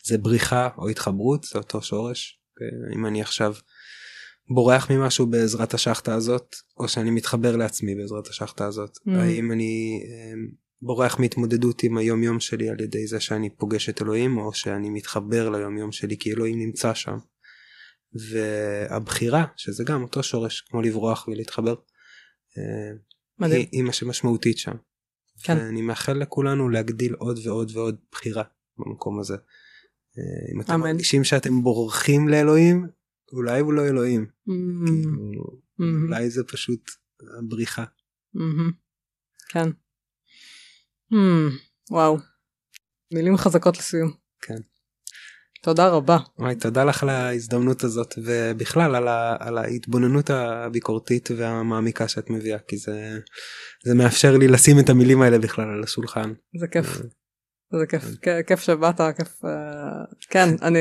זה 0.05 0.19
בריחה 0.19 0.69
או 0.79 0.89
התחברות 0.89 1.45
זה 1.45 1.59
אותו 1.59 1.83
שורש. 1.83 2.41
אה, 2.63 2.95
אם 2.95 3.07
אני 3.07 3.23
עכשיו 3.23 3.55
בורח 4.55 4.91
ממשהו 4.91 5.27
בעזרת 5.27 5.75
השחטה 5.75 6.15
הזאת 6.15 6.57
או 6.77 6.89
שאני 6.89 7.11
מתחבר 7.11 7.57
לעצמי 7.57 7.95
בעזרת 7.95 8.27
השחטה 8.27 8.67
הזאת 8.67 8.97
mm-hmm. 8.97 9.11
האם 9.17 9.53
אני 9.53 10.03
אה, 10.05 10.33
בורח 10.83 11.19
מהתמודדות 11.19 11.83
עם 11.83 11.99
היום 11.99 12.23
יום 12.23 12.41
שלי 12.41 12.69
על 12.69 12.81
ידי 12.81 13.07
זה 13.07 13.21
שאני 13.21 13.51
פוגש 13.51 13.89
את 13.89 14.03
אלוהים 14.03 14.39
או 14.39 14.55
שאני 14.55 14.91
מתחבר 14.91 15.51
ליום 15.51 15.79
יום 15.79 15.93
שלי 15.93 16.17
כי 16.19 16.33
אלוהים 16.33 16.59
נמצא 16.59 16.95
שם. 16.95 17.17
והבחירה 18.13 19.45
שזה 19.57 19.85
גם 19.85 20.03
אותו 20.03 20.23
שורש 20.23 20.61
כמו 20.61 20.83
לברוח 20.83 21.29
ולהתחבר. 21.29 21.75
אה, 22.59 22.97
מדהים. 23.39 23.61
היא, 23.61 23.69
היא 23.73 23.83
מה 23.83 23.93
שמשמעותית 23.93 24.59
שם. 24.59 24.77
כן. 25.43 25.57
ואני 25.57 25.83
מאחל 25.83 26.13
לכולנו 26.13 26.69
להגדיל 26.69 27.15
עוד 27.15 27.39
ועוד 27.45 27.71
ועוד 27.75 27.97
בחירה 28.13 28.43
במקום 28.79 29.21
הזה. 29.21 29.35
אה, 30.19 30.55
אם 30.55 30.61
אתם 30.61 30.81
מרגישים 30.81 31.25
שאתם 31.25 31.63
בורחים 31.63 32.29
לאלוהים 32.29 32.87
אולי 33.33 33.61
הוא 33.61 33.73
לא 33.73 33.87
אלוהים. 33.87 34.27
Mm-hmm. 34.49 35.83
אולי 36.07 36.31
זה 36.31 36.45
פשוט 36.45 36.91
הבריחה. 37.39 37.85
Mm-hmm. 37.85 38.73
כן. 39.49 39.69
Mm, 41.13 41.53
וואו. 41.91 42.17
מילים 43.13 43.37
חזקות 43.37 43.79
לסיום. 43.79 44.13
כן. 44.41 44.61
תודה 45.63 45.89
רבה. 45.89 46.19
וואי, 46.39 46.55
תודה 46.55 46.85
לך 46.85 47.03
על 47.03 47.09
ההזדמנות 47.09 47.85
הזאת 47.85 48.15
ובכלל 48.25 48.95
על, 48.95 49.09
ה, 49.09 49.37
על 49.41 49.59
ההתבוננות 49.59 50.31
הביקורתית 50.31 51.29
והמעמיקה 51.37 52.09
שאת 52.09 52.31
מביאה 52.31 52.59
כי 52.59 52.77
זה, 52.77 53.19
זה 53.85 53.95
מאפשר 53.95 54.37
לי 54.37 54.49
לשים 54.49 54.79
את 54.79 54.89
המילים 54.89 55.23
האלה 55.23 55.39
בכלל 55.39 55.69
על 55.69 55.83
השולחן. 55.83 56.33
זה 56.61 56.67
כיף. 56.67 57.03
זה 57.73 57.87
כיף, 57.87 58.05
כן. 58.23 58.41
כיף 58.47 58.61
שבאת, 58.61 59.01
כיף, 59.17 59.45
אה, 59.45 60.05
כן, 60.31 60.49
אני 60.63 60.79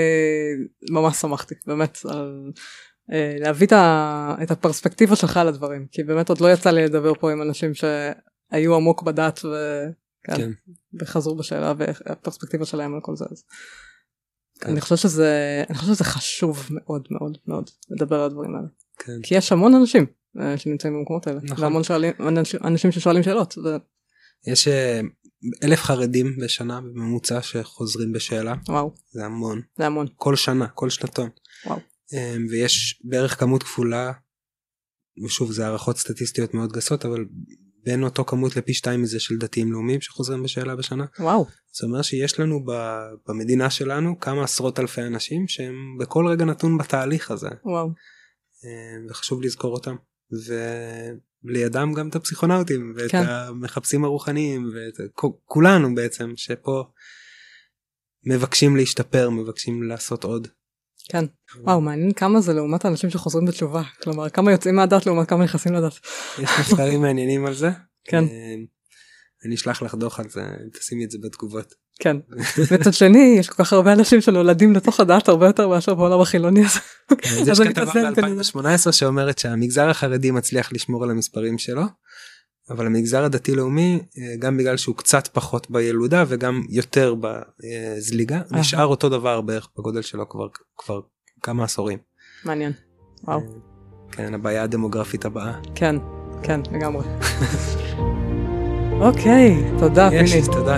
ממש 0.91 1.17
שמחתי, 1.17 1.55
באמת, 1.65 1.97
על 2.09 2.51
אה, 3.13 3.35
להביא 3.39 3.67
את 4.43 4.51
הפרספקטיבה 4.51 5.15
שלך 5.15 5.37
על 5.37 5.47
הדברים, 5.47 5.85
כי 5.91 6.03
באמת 6.03 6.29
עוד 6.29 6.41
לא 6.41 6.53
יצא 6.53 6.71
לי 6.71 6.85
לדבר 6.85 7.13
פה 7.13 7.31
עם 7.31 7.41
אנשים 7.41 7.71
שהיו 7.73 8.75
עמוק 8.75 9.03
בדת 9.03 9.39
וכן, 9.39 10.35
כן. 10.37 10.51
וחזרו 11.01 11.35
בשאלה 11.35 11.73
והפרספקטיבה 11.77 12.65
שלהם 12.65 12.93
על 12.93 12.99
כל 13.01 13.15
זה. 13.15 13.25
אז. 13.31 13.43
כן. 14.59 14.69
אני 14.69 14.81
חושבת 14.81 14.97
שזה 14.97 15.63
אני 15.69 15.77
חושבת 15.77 15.95
שזה 15.95 16.03
חשוב 16.03 16.67
מאוד 16.71 17.07
מאוד 17.11 17.37
מאוד 17.47 17.69
לדבר 17.89 18.15
על 18.15 18.25
הדברים 18.25 18.55
האלה. 18.55 18.67
כן. 18.97 19.21
כי 19.23 19.35
יש 19.35 19.51
המון 19.51 19.75
אנשים 19.75 20.05
uh, 20.37 20.39
שנמצאים 20.57 20.93
במקומות 20.93 21.27
האלה 21.27 21.39
נכון. 21.43 21.63
והמון 21.63 21.83
שואלים 21.83 22.13
אנשים, 22.19 22.59
אנשים 22.63 22.91
ששואלים 22.91 23.23
שאלות. 23.23 23.57
ו... 23.57 23.77
יש 24.47 24.67
uh, 24.67 24.71
אלף 25.63 25.81
חרדים 25.81 26.37
בשנה 26.43 26.81
בממוצע 26.81 27.41
שחוזרים 27.41 28.11
בשאלה. 28.11 28.53
וואו. 28.69 28.93
זה 29.11 29.25
המון. 29.25 29.61
זה 29.77 29.85
המון. 29.85 30.07
כל 30.15 30.35
שנה 30.35 30.67
כל 30.67 30.89
שנתון. 30.89 31.29
וואו. 31.65 31.79
Um, 32.11 32.51
ויש 32.51 33.01
בערך 33.03 33.39
כמות 33.39 33.63
כפולה. 33.63 34.11
ושוב 35.25 35.51
זה 35.51 35.67
הערכות 35.67 35.97
סטטיסטיות 35.97 36.53
מאוד 36.53 36.71
גסות 36.71 37.05
אבל 37.05 37.25
בין 37.87 38.03
אותו 38.03 38.25
כמות 38.25 38.55
לפי 38.55 38.73
שתיים 38.73 39.01
מזה 39.01 39.19
של 39.19 39.37
דתיים 39.37 39.71
לאומיים 39.71 40.01
שחוזרים 40.01 40.43
בשאלה 40.43 40.75
בשנה. 40.75 41.05
וואו. 41.19 41.45
זה 41.79 41.87
אומר 41.87 42.01
שיש 42.01 42.39
לנו 42.39 42.65
במדינה 43.27 43.69
שלנו 43.69 44.19
כמה 44.19 44.43
עשרות 44.43 44.79
אלפי 44.79 45.01
אנשים 45.01 45.47
שהם 45.47 45.75
בכל 45.99 46.27
רגע 46.27 46.45
נתון 46.45 46.77
בתהליך 46.77 47.31
הזה. 47.31 47.49
וואו. 47.65 47.87
אה, 48.65 49.09
וחשוב 49.09 49.41
לזכור 49.41 49.73
אותם. 49.73 49.95
ולידם 51.43 51.93
גם 51.95 52.09
את 52.09 52.15
הפסיכונאוטים 52.15 52.93
ואת 52.95 53.11
כן. 53.11 53.23
המחפשים 53.27 54.03
הרוחניים 54.03 54.65
ואת 54.73 55.11
כולנו 55.45 55.95
בעצם 55.95 56.33
שפה 56.35 56.83
מבקשים 58.25 58.75
להשתפר 58.75 59.29
מבקשים 59.29 59.83
לעשות 59.83 60.23
עוד. 60.23 60.47
כן. 61.11 61.25
וואו 61.63 61.81
מעניין 61.81 62.13
כמה 62.13 62.41
זה 62.41 62.53
לעומת 62.53 62.85
האנשים 62.85 63.09
שחוזרים 63.09 63.45
בתשובה 63.45 63.83
כלומר 64.03 64.29
כמה 64.29 64.51
יוצאים 64.51 64.75
מהדת 64.75 65.05
לעומת 65.05 65.29
כמה 65.29 65.43
נכנסים 65.43 65.73
לדת. 65.73 65.93
יש 66.39 66.49
מחקרים 66.59 67.01
מעניינים 67.01 67.45
על 67.45 67.53
זה. 67.53 67.69
כן. 68.03 68.23
אה, 68.23 68.55
אני 69.45 69.55
אשלח 69.55 69.81
לך 69.81 69.95
דוח 69.95 70.19
על 70.19 70.29
זה 70.29 70.41
תשימי 70.79 71.05
את 71.05 71.11
זה 71.11 71.17
בתגובות. 71.23 71.73
כן. 71.99 72.17
מצד 72.79 72.93
שני 72.93 73.35
יש 73.39 73.49
כל 73.49 73.63
כך 73.63 73.73
הרבה 73.73 73.93
אנשים 73.93 74.21
שנולדים 74.21 74.73
לתוך 74.73 74.99
הדת 74.99 75.27
הרבה 75.27 75.47
יותר 75.47 75.67
מאשר 75.67 75.93
בעולם 75.93 76.21
החילוני 76.21 76.65
הזה. 76.65 76.79
כן, 77.17 77.29
יש 77.47 77.59
כתבה 77.59 78.11
ב-2018 78.11 78.91
שאומרת 78.91 79.37
שהמגזר 79.37 79.89
החרדי 79.89 80.31
מצליח 80.31 80.73
לשמור 80.73 81.03
על 81.03 81.11
המספרים 81.11 81.57
שלו. 81.57 81.83
אבל 82.69 82.85
המגזר 82.85 83.23
הדתי 83.23 83.55
לאומי 83.55 83.99
אה, 84.17 84.35
גם 84.39 84.57
בגלל 84.57 84.77
שהוא 84.77 84.95
קצת 84.95 85.27
פחות 85.27 85.71
בילודה 85.71 86.23
וגם 86.27 86.61
יותר 86.69 87.15
בזליגה 87.19 88.41
נשאר 88.51 88.85
אותו 88.85 89.09
דבר 89.09 89.41
בערך 89.41 89.69
בגודל 89.77 90.01
שלו 90.01 90.29
כבר 90.29 90.47
כבר 90.77 90.99
כמה 91.41 91.63
עשורים. 91.63 91.97
מעניין. 92.45 92.71
וואו. 93.23 93.41
כן 94.11 94.33
הבעיה 94.33 94.63
הדמוגרפית 94.63 95.25
הבאה. 95.25 95.53
כן 95.75 95.95
כן 96.43 96.59
לגמרי. 96.71 97.05
אוקיי 99.01 99.55
תודה 99.79 100.09
פיני. 100.09 100.41
תודה. 100.45 100.77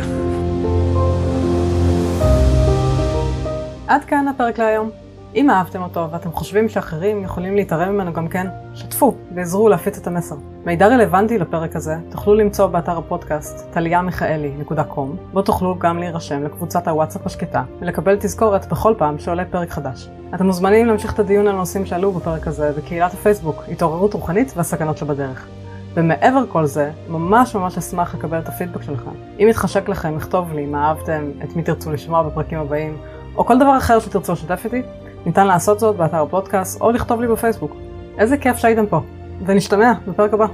עד 3.87 4.05
כאן 4.05 4.27
הפרק 4.27 4.59
להיום. 4.59 5.08
אם 5.35 5.49
אהבתם 5.49 5.81
אותו 5.81 6.07
ואתם 6.11 6.31
חושבים 6.31 6.69
שאחרים 6.69 7.23
יכולים 7.23 7.55
להתערב 7.55 7.89
ממנו 7.89 8.13
גם 8.13 8.27
כן, 8.27 8.47
שתפו 8.73 9.15
ועזרו 9.35 9.69
להפיץ 9.69 9.97
את 9.97 10.07
המסר. 10.07 10.35
מידע 10.65 10.87
רלוונטי 10.87 11.37
לפרק 11.37 11.75
הזה 11.75 11.95
תוכלו 12.09 12.35
למצוא 12.35 12.67
באתר 12.67 12.97
הפודקאסט 12.97 13.67
טליאמיכאלי.com, 13.71 15.33
בו 15.33 15.41
תוכלו 15.41 15.79
גם 15.79 15.97
להירשם 15.99 16.43
לקבוצת 16.43 16.87
הוואטסאפ 16.87 17.25
השקטה 17.25 17.63
ולקבל 17.79 18.17
תזכורת 18.19 18.65
בכל 18.71 18.93
פעם 18.97 19.19
שעולה 19.19 19.45
פרק 19.45 19.69
חדש. 19.69 20.09
אתם 20.35 20.45
מוזמנים 20.45 20.85
להמשיך 20.85 21.13
את 21.13 21.19
הדיון 21.19 21.47
על 21.47 21.55
הנושאים 21.55 21.85
שעלו 21.85 22.11
בפרק 22.11 22.47
הזה 22.47 22.71
בקהילת 22.77 23.13
הפייסבוק 23.13 23.63
התעוררות 23.71 24.13
רוחנית 24.13 24.53
והסכנות 24.55 24.97
שבדרך. 24.97 25.47
ומעבר 25.93 26.43
כל 26.51 26.65
זה, 26.65 26.91
ממש 27.07 27.55
ממש 27.55 27.77
אשמח 27.77 28.15
לקבל 28.15 28.39
את 28.39 28.47
הפידבק 28.47 28.81
שלכם. 28.81 29.11
אם 29.39 29.47
יתחשק 29.49 29.89
לכם, 29.89 30.17
לכתוב 30.17 30.53
לי 30.53 30.65
מה 30.65 30.87
אהבתם, 30.87 31.31
את 31.43 31.55
מי 31.55 31.63
תרצו 31.63 31.91
לשמוע 31.91 32.23
בפרקים 32.23 32.59
הבאים, 32.59 32.97
או 33.35 33.45
כל 33.45 33.59
דבר 33.59 33.77
אחר 33.77 33.99
שתרצו 33.99 34.33
לשתף 34.33 34.61
איתי, 34.65 34.81
ניתן 35.25 35.47
לעשות 35.47 35.79
זאת 35.79 35.95
באתר 35.95 36.21
הפודקאסט 36.21 36.81
או 36.81 36.91
לכתוב 36.91 37.21
לי 37.21 37.27
בפייסבוק. 37.27 37.75
איזה 38.17 38.37
כיף 38.37 38.57
שהייתם 38.57 38.85
פה, 38.85 39.01
ונשתמע 39.45 39.93
בפרק 40.07 40.33
הבא. 40.33 40.45